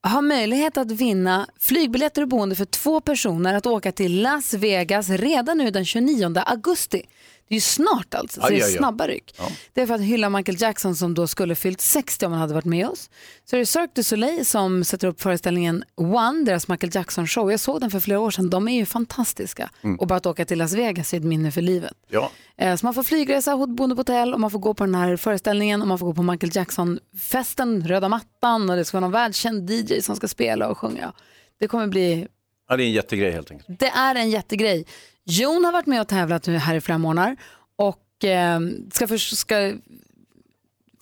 ha 0.02 0.20
möjlighet 0.20 0.76
att 0.76 0.90
vinna 0.90 1.46
flygbiljetter 1.60 2.22
och 2.22 2.28
boende 2.28 2.54
för 2.56 2.64
två 2.64 3.00
personer 3.00 3.54
att 3.54 3.66
åka 3.66 3.92
till 3.92 4.22
Las 4.22 4.54
Vegas 4.54 5.08
redan 5.08 5.58
nu 5.58 5.70
den 5.70 5.84
29 5.84 6.34
augusti. 6.46 7.02
Det 7.48 7.52
är 7.54 7.56
ju 7.56 7.60
snart 7.60 8.14
alltså, 8.14 8.40
så 8.40 8.46
Aj, 8.46 8.54
det 8.56 8.60
är 8.62 8.66
aj, 8.66 8.72
snabba 8.72 9.06
ryck. 9.08 9.34
Det 9.72 9.80
är 9.82 9.86
för 9.86 9.94
att 9.94 10.00
hylla 10.00 10.30
Michael 10.30 10.60
Jackson 10.60 10.96
som 10.96 11.14
då 11.14 11.26
skulle 11.26 11.54
fyllt 11.54 11.80
60 11.80 12.26
om 12.26 12.32
han 12.32 12.40
hade 12.40 12.54
varit 12.54 12.64
med 12.64 12.88
oss. 12.88 13.10
Så 13.44 13.56
är 13.56 13.60
det 13.60 13.66
Cirque 13.66 13.90
du 13.94 14.02
Soleil 14.02 14.46
som 14.46 14.84
sätter 14.84 15.08
upp 15.08 15.20
föreställningen 15.20 15.84
One, 15.94 16.44
deras 16.44 16.68
Michael 16.68 16.94
Jackson 16.94 17.26
show. 17.26 17.50
Jag 17.50 17.60
såg 17.60 17.80
den 17.80 17.90
för 17.90 18.00
flera 18.00 18.20
år 18.20 18.30
sedan, 18.30 18.50
de 18.50 18.68
är 18.68 18.74
ju 18.76 18.86
fantastiska. 18.86 19.70
Mm. 19.82 19.96
Och 19.98 20.06
bara 20.06 20.16
att 20.16 20.26
åka 20.26 20.44
till 20.44 20.58
Las 20.58 20.72
Vegas 20.72 21.12
är 21.12 21.16
ett 21.18 21.24
minne 21.24 21.52
för 21.52 21.60
livet. 21.62 21.92
Ja. 22.08 22.30
Eh, 22.58 22.76
Så 22.76 22.86
man 22.86 22.94
får 22.94 23.02
flygresa, 23.02 23.66
boende 23.66 23.94
på 23.96 24.00
hotell 24.00 24.34
och 24.34 24.40
man 24.40 24.50
får 24.50 24.58
gå 24.58 24.74
på 24.74 24.84
den 24.84 24.94
här 24.94 25.16
föreställningen 25.16 25.82
och 25.82 25.88
man 25.88 25.98
får 25.98 26.06
gå 26.06 26.14
på 26.14 26.22
Michael 26.22 26.56
Jackson-festen, 26.56 27.88
röda 27.88 28.08
mattan 28.08 28.70
och 28.70 28.76
det 28.76 28.84
ska 28.84 28.96
vara 28.96 29.00
någon 29.06 29.12
världskänd 29.12 29.70
DJ 29.70 30.00
som 30.02 30.16
ska 30.16 30.28
spela 30.28 30.68
och 30.68 30.78
sjunga. 30.78 31.12
Det 31.60 31.68
kommer 31.68 31.86
bli, 31.86 32.26
Ja, 32.68 32.76
det 32.76 32.82
är 32.82 32.86
en 32.86 32.92
jättegrej 32.92 33.30
helt 33.32 33.50
enkelt. 33.50 33.78
det 33.80 33.88
är 33.88 34.14
en 34.14 34.30
jättegrej. 34.30 34.84
Jon 35.26 35.64
har 35.64 35.72
varit 35.72 35.86
med 35.86 36.00
och 36.00 36.08
tävlat 36.08 36.46
nu 36.46 36.56
här 36.56 36.74
i 36.74 36.80
flera 36.80 36.98
månader 36.98 37.36
och 37.76 38.24
eh, 38.24 38.60
ska, 38.92 39.06
för, 39.06 39.16
ska 39.16 39.72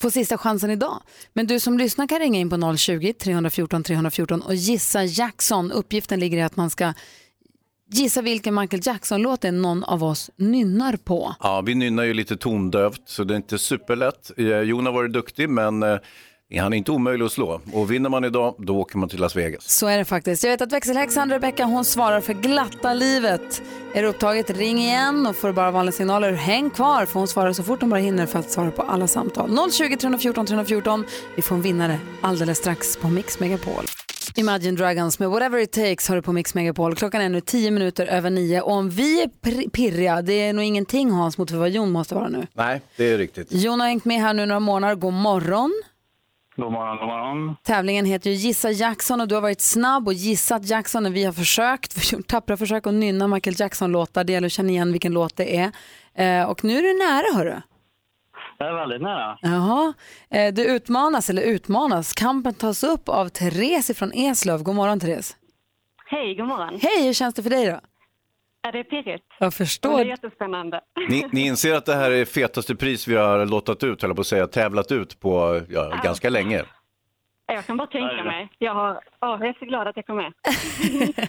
få 0.01 0.11
sista 0.11 0.39
chansen 0.39 0.70
idag. 0.70 1.03
Men 1.33 1.47
du 1.47 1.61
som 1.61 1.79
lyssnar 1.79 2.07
kan 2.07 2.18
ringa 2.18 2.39
in 2.39 2.51
på 2.51 2.57
020-314 2.57 3.83
314 3.83 4.43
och 4.43 4.55
gissa 4.55 5.05
Jackson. 5.05 5.72
Uppgiften 5.72 6.20
ligger 6.20 6.39
i 6.39 6.43
att 6.43 6.57
man 6.57 6.70
ska 6.70 6.93
gissa 7.91 8.22
vilken 8.22 8.55
Michael 8.55 8.83
Jackson-låt 8.87 9.41
det 9.41 9.49
är 9.49 9.53
någon 9.53 9.85
av 9.85 10.05
oss 10.05 10.31
nynnar 10.37 10.97
på. 10.97 11.35
Ja, 11.41 11.61
vi 11.61 11.75
nynnar 11.75 12.05
ju 12.05 12.14
lite 12.14 12.37
tondövt 12.37 13.03
så 13.05 13.25
det 13.25 13.35
är 13.35 13.37
inte 13.37 13.59
superlätt. 13.59 14.31
Eh, 14.37 14.61
Jon 14.61 14.87
har 14.87 14.93
varit 14.93 15.12
duktig 15.12 15.49
men 15.49 15.83
eh, 15.83 15.99
han 16.59 16.73
är 16.73 16.77
inte 16.77 16.93
omöjlig 16.93 17.25
att 17.25 17.33
slå. 17.33 17.61
Och 17.73 17.91
vinner 17.91 18.11
man 18.11 18.25
idag, 18.25 18.55
då 18.59 18.77
åker 18.77 18.99
man 18.99 19.09
till 19.09 19.21
Las 19.21 19.37
Vegas. 19.37 19.71
Så 19.71 19.87
är 19.87 19.99
det 19.99 20.05
faktiskt. 20.05 20.45
Jag 20.45 20.51
vet 20.51 20.63
att 20.63 20.73
växelhäxan 20.73 21.31
Rebecka 21.31 21.65
hon 21.65 21.85
svarar 21.85 22.21
för 22.21 22.35
glatta 22.35 22.95
livet. 22.95 23.63
Är 23.95 24.03
det 24.03 24.09
upptaget, 24.09 24.51
ring 24.51 24.79
igen 24.79 25.27
och 25.27 25.37
får 25.37 25.53
bara 25.53 25.71
vanliga 25.71 25.93
signaler, 25.93 26.33
häng 26.33 26.71
kvar 26.71 27.07
för 27.07 27.19
hon 27.19 27.29
svarar 27.29 27.53
så 27.53 27.63
fort 27.63 27.81
hon 27.81 27.91
bara 27.91 28.01
hinner 28.01 28.27
för 28.27 28.39
att 28.39 28.51
svara 28.51 28.71
på 28.71 28.83
alla 28.83 29.07
samtal. 29.07 29.71
020 29.73 29.97
314 29.97 30.47
314. 30.47 31.05
Vi 31.37 31.43
får 31.43 31.55
en 31.55 31.63
vinnare 31.63 31.99
alldeles 32.21 32.59
strax 32.59 32.97
på 32.97 33.09
Mix 33.09 33.41
Megapol. 33.41 33.85
Imagine 34.37 34.77
Dragons 34.77 35.19
med 35.19 35.31
Whatever 35.31 35.59
It 35.59 35.73
Takes 35.73 36.09
har 36.09 36.17
du 36.17 36.23
på 36.23 36.33
Mix 36.33 36.55
Megapol. 36.55 36.95
Klockan 36.95 37.21
är 37.21 37.29
nu 37.29 37.41
10 37.41 37.71
minuter 37.71 38.07
över 38.07 38.31
nio 38.31 38.61
och 38.61 38.73
om 38.73 38.91
vi 38.91 39.23
är 39.23 39.29
pirriga, 39.69 40.23
det 40.23 40.33
är 40.33 40.53
nog 40.53 40.65
ingenting 40.65 41.11
Hans 41.11 41.39
mot 41.39 41.51
vad 41.51 41.71
Jon 41.71 41.93
måste 41.93 42.15
vara 42.15 42.29
nu. 42.29 42.47
Nej, 42.53 42.81
det 42.97 43.05
är 43.13 43.19
riktigt. 43.19 43.49
Jon 43.51 43.81
har 43.81 43.87
hängt 43.87 44.05
med 44.05 44.21
här 44.21 44.35
nu 44.35 44.47
några 44.47 44.61
månader. 44.61 44.95
God 44.95 45.13
morgon. 45.13 45.83
God 46.57 46.73
morgon, 46.73 46.97
god 46.97 47.07
morgon. 47.09 47.57
Tävlingen 47.63 48.07
heter 48.07 48.31
ju 48.31 48.37
Gissa 48.37 48.71
Jackson 48.71 49.21
och 49.21 49.29
du 49.29 49.35
har 49.35 49.43
varit 49.43 49.61
snabb 49.61 50.07
och 50.07 50.13
gissat 50.13 50.69
Jackson 50.69 51.03
när 51.03 51.11
vi 51.11 51.25
har 51.25 51.33
försökt, 51.33 51.97
vi 51.97 52.01
har 52.11 52.19
gjort 52.19 52.27
tappra 52.27 52.57
försök 52.57 52.87
att 52.87 52.95
nynna 52.95 53.29
Michael 53.29 53.61
Jackson-låtar. 53.61 54.25
Det 54.25 54.33
gäller 54.33 54.47
att 54.47 54.53
känna 54.53 54.69
igen 54.69 54.93
vilken 54.93 55.13
låt 55.13 55.37
det 55.37 55.57
är. 55.57 55.73
Eh, 56.15 56.51
och 56.51 56.65
nu 56.65 56.79
är 56.79 56.83
du 56.83 56.99
nära 56.99 57.39
hörru. 57.39 57.61
Jag 58.59 58.69
är 58.69 58.75
väldigt 58.75 59.03
nära. 59.03 59.39
Jaha, 59.43 59.95
eh, 60.31 60.55
du 60.55 60.65
utmanas, 60.65 61.31
eller 61.31 61.43
utmanas, 61.43 62.13
kampen 62.13 62.55
tas 62.55 62.85
upp 62.85 63.09
av 63.09 63.29
Therese 63.29 63.99
från 63.99 64.13
Eslöv. 64.13 64.63
God 64.63 64.75
morgon 64.75 65.01
Therese. 65.01 65.37
Hej, 66.07 66.35
god 66.35 66.47
morgon. 66.47 66.79
Hej, 66.83 67.07
hur 67.07 67.13
känns 67.13 67.35
det 67.35 67.43
för 67.43 67.51
dig 67.51 67.67
då? 67.67 67.81
Ja, 68.65 68.73
det 68.73 68.79
är 68.79 68.85
pirrigt. 68.85 69.25
Jag 69.39 69.47
Och 69.47 69.51
det 69.53 69.57
förstår. 69.57 70.01
är 70.01 70.05
jättespännande. 70.05 70.81
Ni, 71.09 71.27
ni 71.33 71.47
inser 71.47 71.75
att 71.75 71.87
det 71.87 71.95
här 71.95 72.11
är 72.11 72.25
fetaste 72.25 72.75
pris 72.75 73.09
vi 73.09 73.17
har 73.17 73.47
lottat 73.47 73.85
ut, 73.85 74.05
eller 74.05 74.15
på 74.15 74.21
att 74.21 74.27
säga, 74.27 74.47
tävlat 74.47 74.93
ut 74.93 75.21
på 75.21 75.61
ja, 75.69 76.01
ganska 76.05 76.31
länge. 76.31 76.62
Jag 77.47 77.67
kan 77.67 77.77
bara 77.77 77.87
tänka 77.89 78.25
mig. 78.25 78.49
Jag, 78.59 78.75
har, 78.75 78.91
åh, 79.21 79.37
jag 79.41 79.49
är 79.49 79.57
så 79.59 79.65
glad 79.65 79.89
att 79.89 79.97
jag 79.97 80.07
kom 80.07 80.17
med. 80.17 80.33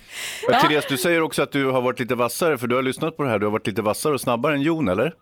Ja. 0.49 0.59
Therese, 0.59 0.85
du 0.89 0.97
säger 0.97 1.21
också 1.21 1.43
att 1.43 1.51
du 1.51 1.65
har 1.71 1.81
varit 1.81 1.99
lite 1.99 2.15
vassare, 2.15 2.57
för 2.57 2.67
du 2.67 2.75
har 2.75 2.81
lyssnat 2.81 3.17
på 3.17 3.23
det 3.23 3.29
här. 3.29 3.39
Du 3.39 3.45
har 3.45 3.51
varit 3.51 3.67
lite 3.67 3.81
vassare 3.81 4.13
och 4.13 4.21
snabbare 4.21 4.53
än 4.53 4.61
Jon, 4.61 4.87
eller? 4.87 5.13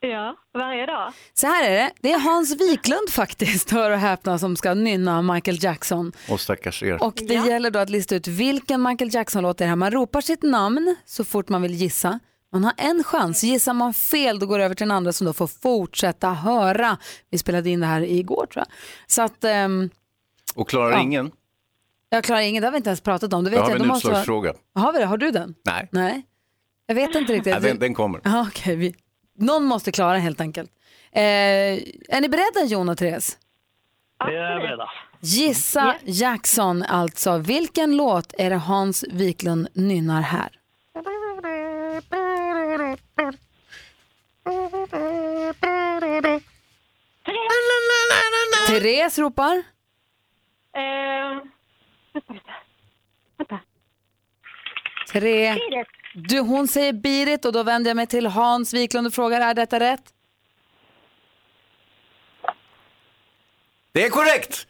Ja, 0.00 0.36
varje 0.54 0.86
dag. 0.86 1.12
Så 1.34 1.46
här 1.46 1.70
är 1.70 1.74
det, 1.74 1.90
det 2.00 2.12
är 2.12 2.18
Hans 2.20 2.60
Wiklund 2.60 3.10
faktiskt, 3.10 3.70
hör 3.70 3.90
och 3.90 3.98
häpna, 3.98 4.38
som 4.38 4.56
ska 4.56 4.74
nynna 4.74 5.22
Michael 5.22 5.64
Jackson. 5.64 6.12
Och 6.30 6.40
stackars 6.40 6.82
er. 6.82 7.02
Och 7.02 7.14
det 7.28 7.34
gäller 7.34 7.70
då 7.70 7.78
att 7.78 7.90
lista 7.90 8.14
ut 8.16 8.26
vilken 8.26 8.82
Michael 8.82 9.14
Jackson-låt 9.14 9.58
det 9.58 9.64
är 9.64 9.68
här. 9.68 9.76
Man 9.76 9.90
ropar 9.90 10.20
sitt 10.20 10.42
namn 10.42 10.96
så 11.04 11.24
fort 11.24 11.48
man 11.48 11.62
vill 11.62 11.74
gissa. 11.74 12.18
Man 12.52 12.64
har 12.64 12.72
en 12.76 13.04
chans. 13.04 13.44
Gissar 13.44 13.72
man 13.74 13.94
fel 13.94 14.38
då 14.38 14.46
går 14.46 14.58
det 14.58 14.64
över 14.64 14.74
till 14.74 14.86
den 14.88 14.96
andra 14.96 15.12
som 15.12 15.26
då 15.26 15.32
får 15.32 15.46
fortsätta 15.46 16.28
höra. 16.30 16.98
Vi 17.30 17.38
spelade 17.38 17.70
in 17.70 17.80
det 17.80 17.86
här 17.86 18.00
igår 18.02 18.46
tror 18.52 18.64
jag. 18.66 18.74
Så 19.06 19.22
att 19.22 19.44
ehm, 19.44 19.90
Och 20.54 20.68
klarar 20.68 20.90
Ja. 20.92 21.00
ingen? 21.02 21.30
jag 22.10 22.24
klarar 22.24 22.40
ingen, 22.40 22.60
det 22.60 22.66
har 22.66 22.72
vi 22.72 22.76
inte 22.76 22.90
ens 22.90 23.00
pratat 23.00 23.32
om. 23.32 23.44
Det 23.44 23.50
vet 23.50 23.56
Jag 23.56 23.64
har 23.64 23.70
jag. 23.70 23.80
en 23.80 23.86
Då 23.88 23.94
måste 23.94 24.06
vara- 24.08 24.16
utslagsfråga. 24.20 24.54
Har 24.74 24.92
vi 24.92 24.98
det? 24.98 25.04
Har 25.06 25.16
du 25.16 25.30
den? 25.30 25.54
Nej. 25.64 25.88
Nej. 25.92 26.22
Jag 26.86 26.94
vet 26.94 27.14
inte 27.14 27.32
riktigt. 27.32 27.52
Nej, 27.52 27.62
den, 27.62 27.78
den 27.78 27.94
kommer. 27.94 28.20
Ja, 28.24 28.46
okej, 28.48 28.76
vi... 28.76 28.94
Någon 29.38 29.64
måste 29.64 29.92
klara 29.92 30.18
helt 30.18 30.40
enkelt. 30.40 30.70
Eh, 31.12 31.22
är 31.22 32.20
ni 32.20 32.28
beredda 32.28 32.64
Jon 32.66 32.88
och 32.88 32.98
Therese? 32.98 33.38
Vi 34.26 34.34
är 34.36 34.60
beredda. 34.60 34.90
Gissa 35.20 35.94
Jackson 36.04 36.82
alltså. 36.82 37.38
Vilken 37.38 37.96
låt 37.96 38.32
är 38.38 38.50
det 38.50 38.56
Hans 38.56 39.04
Wiklund 39.12 39.68
nynnar 39.74 40.20
här? 40.22 40.48
Therese 48.66 49.18
ropar. 49.18 49.62
Eh, 50.76 51.42
Tre. 55.12 55.56
Du, 56.26 56.40
hon 56.40 56.68
säger 56.68 56.92
Beat 56.92 57.28
It 57.28 57.44
och 57.44 57.52
då 57.52 57.62
vänder 57.62 57.90
jag 57.90 57.96
mig 57.96 58.06
till 58.06 58.26
Hans 58.26 58.74
Wiklund 58.74 59.06
och 59.06 59.14
frågar 59.14 59.40
är 59.40 59.54
detta 59.54 59.80
rätt? 59.80 60.02
Det 63.92 64.04
är 64.04 64.10
korrekt! 64.10 64.66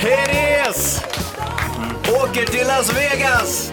Therese 0.00 1.02
åker 2.22 2.46
till 2.46 2.66
Las 2.66 2.96
Vegas! 2.96 3.72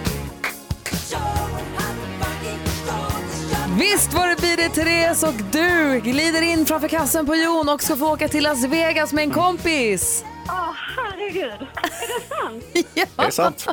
Visst 3.78 4.12
var 4.12 4.28
det 4.28 4.40
Beat 4.40 4.70
It 4.70 4.74
Therese 4.74 5.22
och 5.22 5.34
du 5.52 6.00
glider 6.00 6.42
in 6.42 6.66
framför 6.66 6.88
kassen 6.88 7.26
på 7.26 7.34
Jon 7.34 7.68
och 7.68 7.82
ska 7.82 7.96
få 7.96 8.12
åka 8.12 8.28
till 8.28 8.42
Las 8.42 8.64
Vegas 8.64 9.12
med 9.12 9.24
en 9.24 9.30
kompis. 9.30 10.24
Åh, 10.48 10.74
herregud. 10.96 11.68
Är 11.82 12.20
det 12.20 12.28
sant? 12.28 12.64
ja. 12.94 13.04
Det 13.16 13.22
är 13.22 13.30
sant. 13.30 13.68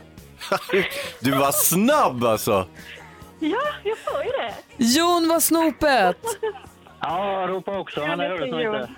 Du 1.19 1.31
var 1.31 1.51
snabb 1.51 2.23
alltså. 2.23 2.67
Ja, 3.39 3.61
jag 3.83 3.97
får 3.97 4.23
ju 4.23 4.29
det. 4.29 4.53
Jon 4.77 5.27
var 5.29 5.39
snopet. 5.39 6.17
Ja, 6.99 7.41
jag 7.41 7.49
ropar 7.49 7.77
också, 7.77 7.99
men 7.99 8.19
det 8.19 8.27
hördes 8.27 8.51
nog 8.51 8.61
inte. 8.61 8.89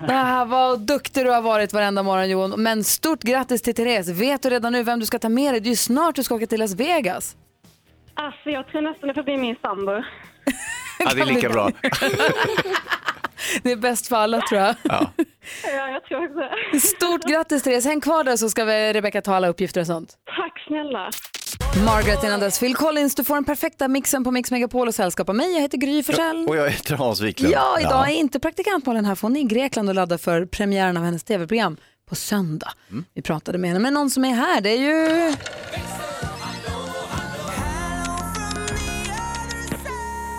Var 0.46 0.76
duktig 0.76 1.24
du 1.24 1.30
har 1.30 1.42
varit 1.42 1.72
varenda 1.72 2.02
morgon 2.02 2.30
Jon. 2.30 2.62
Men 2.62 2.84
stort 2.84 3.22
grattis 3.22 3.62
till 3.62 3.74
Therese. 3.74 4.08
Vet 4.08 4.42
du 4.42 4.50
redan 4.50 4.72
nu 4.72 4.82
vem 4.82 5.00
du 5.00 5.06
ska 5.06 5.18
ta 5.18 5.28
med 5.28 5.52
dig? 5.54 5.60
Det 5.60 5.66
är 5.68 5.70
ju 5.70 5.76
snart 5.76 6.14
du 6.14 6.22
ska 6.22 6.34
åka 6.34 6.46
till 6.46 6.60
Las 6.60 6.74
Vegas. 6.74 7.36
Alltså, 8.14 8.50
jag 8.50 8.66
tror 8.68 8.82
nästan 8.82 9.08
det 9.08 9.14
får 9.14 9.22
bli 9.22 9.36
min 9.36 9.56
sambo. 9.62 9.92
Ja, 10.98 11.14
det 11.14 11.20
är 11.20 11.26
lika 11.26 11.48
bra. 11.48 11.70
Det 13.62 13.72
är 13.72 13.76
bäst 13.76 14.08
för 14.08 14.16
alla 14.16 14.40
tror 14.40 14.60
jag. 14.60 14.74
Ja. 14.82 15.10
Ja, 15.64 15.88
jag 15.88 16.04
tror 16.04 16.24
också. 16.24 16.86
Stort 16.96 17.24
grattis 17.24 17.62
Therese. 17.62 17.84
Häng 17.84 18.00
kvar 18.00 18.24
där 18.24 18.36
så 18.36 18.50
ska 18.50 18.64
vi 18.64 18.92
Rebecca 18.92 19.22
ta 19.22 19.34
alla 19.34 19.48
uppgifter 19.48 19.80
och 19.80 19.86
sånt. 19.86 20.14
Tack 20.36 20.64
snälla. 20.66 21.10
Margaret 21.86 22.24
innan 22.24 22.40
dess. 22.40 22.58
Phil 22.60 22.74
Collins, 22.74 23.14
du 23.14 23.24
får 23.24 23.34
den 23.34 23.44
perfekta 23.44 23.88
mixen 23.88 24.24
på 24.24 24.30
Mix 24.30 24.50
Megapol 24.50 24.88
och 24.88 24.94
sällskap 24.94 25.28
av 25.28 25.34
mig. 25.34 25.52
Jag 25.54 25.60
heter 25.60 25.78
Gry 25.78 26.02
Forssell. 26.02 26.48
Och 26.48 26.56
jag 26.56 26.70
heter 26.70 26.94
Hans 26.94 27.20
Wiklund. 27.20 27.54
Ja, 27.54 27.80
idag 27.80 28.10
är 28.10 28.14
inte 28.14 28.40
praktikantmålen 28.40 29.04
här 29.04 29.14
för 29.14 29.22
hon 29.22 29.36
är 29.36 29.40
i 29.40 29.44
Grekland 29.44 29.88
och 29.88 29.94
laddar 29.94 30.18
för 30.18 30.46
premiären 30.46 30.96
av 30.96 31.04
hennes 31.04 31.24
tv-program 31.24 31.76
på 32.08 32.14
söndag. 32.14 32.72
Mm. 32.90 33.04
Vi 33.14 33.22
pratade 33.22 33.58
med 33.58 33.70
henne, 33.70 33.80
men 33.80 33.94
någon 33.94 34.10
som 34.10 34.24
är 34.24 34.34
här 34.34 34.60
det 34.60 34.70
är 34.70 34.78
ju... 34.78 35.34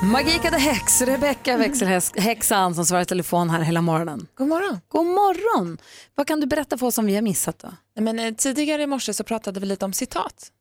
Magika 0.04 0.49
the 0.49 0.58
Hex, 0.58 1.02
Rebecca 1.02 1.58
växelhäxan 1.58 2.76
som 2.76 2.86
svarar 2.86 3.02
i 3.02 3.06
telefon 3.06 3.49
här 3.49 3.62
hela 3.62 3.82
morgonen. 3.82 4.28
God 4.36 4.47
morgon. 4.47 4.80
God 4.88 5.06
morgon! 5.06 5.78
Vad 6.16 6.28
kan 6.28 6.39
du 6.39 6.47
berätta 6.47 6.78
för 6.78 6.86
oss 6.86 6.95
som 6.95 7.06
vi 7.06 7.16
har 7.16 7.22
missat 7.22 7.60
då? 7.60 7.68
Nej, 7.95 8.04
Men, 8.04 8.20
eh, 8.20 8.34
tidigare 8.34 8.82
i 8.84 8.88
morse 8.88 9.14
så 9.14 9.24
pratade 9.24 9.60
vi 9.60 9.66
lite 9.66 9.86
om 9.86 9.93
citat. 9.93 10.52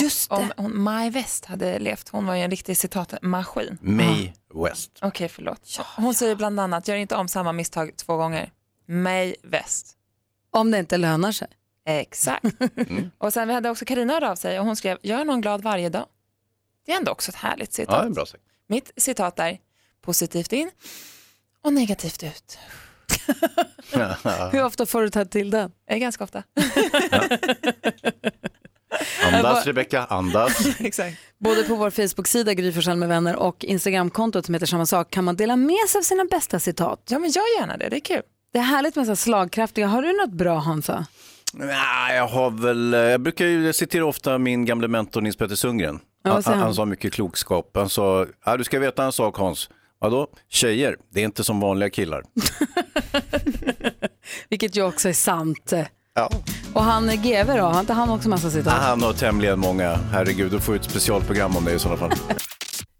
Just 0.00 0.30
och, 0.32 0.38
Om 0.38 0.52
hon, 0.56 0.82
Mae 0.82 1.10
West 1.10 1.44
hade 1.44 1.78
levt, 1.78 2.08
hon 2.08 2.26
var 2.26 2.34
ju 2.34 2.42
en 2.42 2.50
riktig 2.50 2.76
citatmaskin. 2.76 3.78
May 3.80 4.32
West. 4.54 4.90
Okej, 5.02 5.28
förlåt. 5.28 5.78
Hon 5.96 6.14
säger 6.14 6.36
bland 6.36 6.60
annat, 6.60 6.88
gör 6.88 6.96
inte 6.96 7.16
om 7.16 7.28
samma 7.28 7.52
misstag 7.52 7.96
två 7.96 8.16
gånger. 8.16 8.52
May 8.88 9.34
West. 9.42 9.96
Om 10.50 10.70
det 10.70 10.78
inte 10.78 10.96
lönar 10.96 11.32
sig. 11.32 11.48
Exakt. 11.86 12.44
Och 13.18 13.32
sen 13.32 13.48
vi 13.48 13.54
hade 13.54 13.70
också 13.70 13.84
Karina 13.84 14.12
hört 14.14 14.22
av 14.22 14.36
sig 14.36 14.60
och 14.60 14.66
hon 14.66 14.76
skrev, 14.76 14.98
gör 15.02 15.24
någon 15.24 15.40
glad 15.40 15.62
varje 15.62 15.88
dag. 15.88 16.06
Det 16.86 16.92
är 16.92 16.96
ändå 16.96 17.12
också 17.12 17.30
ett 17.30 17.36
härligt 17.36 17.72
citat. 17.72 17.94
Ja, 17.94 18.02
det 18.02 18.08
är 18.08 18.14
bra 18.14 18.26
sagt. 18.26 18.42
Mitt 18.72 18.92
citat 18.96 19.38
är, 19.38 19.58
positivt 20.02 20.52
in 20.52 20.70
och 21.64 21.72
negativt 21.72 22.22
ut. 22.22 22.58
Hur 24.52 24.64
ofta 24.64 24.86
får 24.86 25.02
du 25.02 25.10
ta 25.10 25.24
till 25.24 25.50
den? 25.50 25.72
Eh, 25.90 25.98
Ganska 25.98 26.24
ofta. 26.24 26.42
Andas 29.22 29.66
Rebecca, 29.66 30.04
andas. 30.04 30.66
Exakt. 30.80 31.16
Både 31.38 31.62
på 31.62 31.74
vår 31.74 31.90
Facebook-sida 31.90 32.54
Gry 32.54 32.72
Forssell 32.72 32.96
med 32.96 33.08
vänner 33.08 33.36
och 33.36 33.64
Instagramkontot 33.64 34.46
som 34.46 34.54
heter 34.54 34.66
samma 34.66 34.86
sak 34.86 35.10
kan 35.10 35.24
man 35.24 35.36
dela 35.36 35.56
med 35.56 35.88
sig 35.88 35.98
av 35.98 36.02
sina 36.02 36.24
bästa 36.24 36.60
citat. 36.60 37.02
Ja, 37.08 37.18
men 37.18 37.30
gör 37.30 37.60
gärna 37.60 37.76
det. 37.76 37.88
Det 37.88 37.96
är 37.96 38.00
kul. 38.00 38.22
Det 38.52 38.58
är 38.58 38.62
härligt 38.62 38.96
med 38.96 39.06
så 39.06 39.16
slagkraftiga. 39.16 39.86
Har 39.86 40.02
du 40.02 40.12
något 40.12 40.32
bra 40.32 40.58
Hansa? 40.58 41.06
Jag 42.08 42.28
har 42.28 42.50
väl, 42.50 42.92
jag 42.92 43.20
brukar 43.20 43.46
ju 43.46 43.72
citera 43.72 44.06
ofta 44.06 44.38
min 44.38 44.64
gamla 44.64 44.88
mentor 44.88 45.20
Nils 45.20 45.36
Petter 45.36 45.54
Sundgren. 45.54 46.00
Ja, 46.24 46.32
han, 46.32 46.42
han, 46.44 46.58
han? 46.58 46.74
sa 46.74 46.84
mycket 46.84 47.12
klokskap. 47.12 47.70
Han 47.74 47.88
sa, 47.88 48.26
ja, 48.44 48.56
du 48.56 48.64
ska 48.64 48.78
veta 48.78 49.04
en 49.04 49.12
sak 49.12 49.36
Hans. 49.36 49.70
Vadå? 50.00 50.26
Tjejer, 50.48 50.96
det 51.10 51.20
är 51.20 51.24
inte 51.24 51.44
som 51.44 51.60
vanliga 51.60 51.90
killar. 51.90 52.22
Vilket 54.48 54.76
ju 54.76 54.82
också 54.82 55.08
är 55.08 55.12
sant. 55.12 55.72
Ja. 56.14 56.30
Och 56.74 56.82
han 56.82 57.10
är 57.10 57.16
GV 57.16 57.56
då? 57.56 57.62
Har 57.62 57.80
inte 57.80 57.92
han 57.92 58.10
också 58.10 58.28
massa 58.28 58.50
citat? 58.50 58.72
Han 58.72 59.02
har 59.02 59.12
tämligen 59.12 59.58
många. 59.58 59.98
Herregud, 60.12 60.50
du 60.50 60.60
får 60.60 60.76
ett 60.76 60.84
specialprogram 60.84 61.56
om 61.56 61.64
det 61.64 61.72
i 61.72 61.78
sådana 61.78 61.98
fall. 61.98 62.12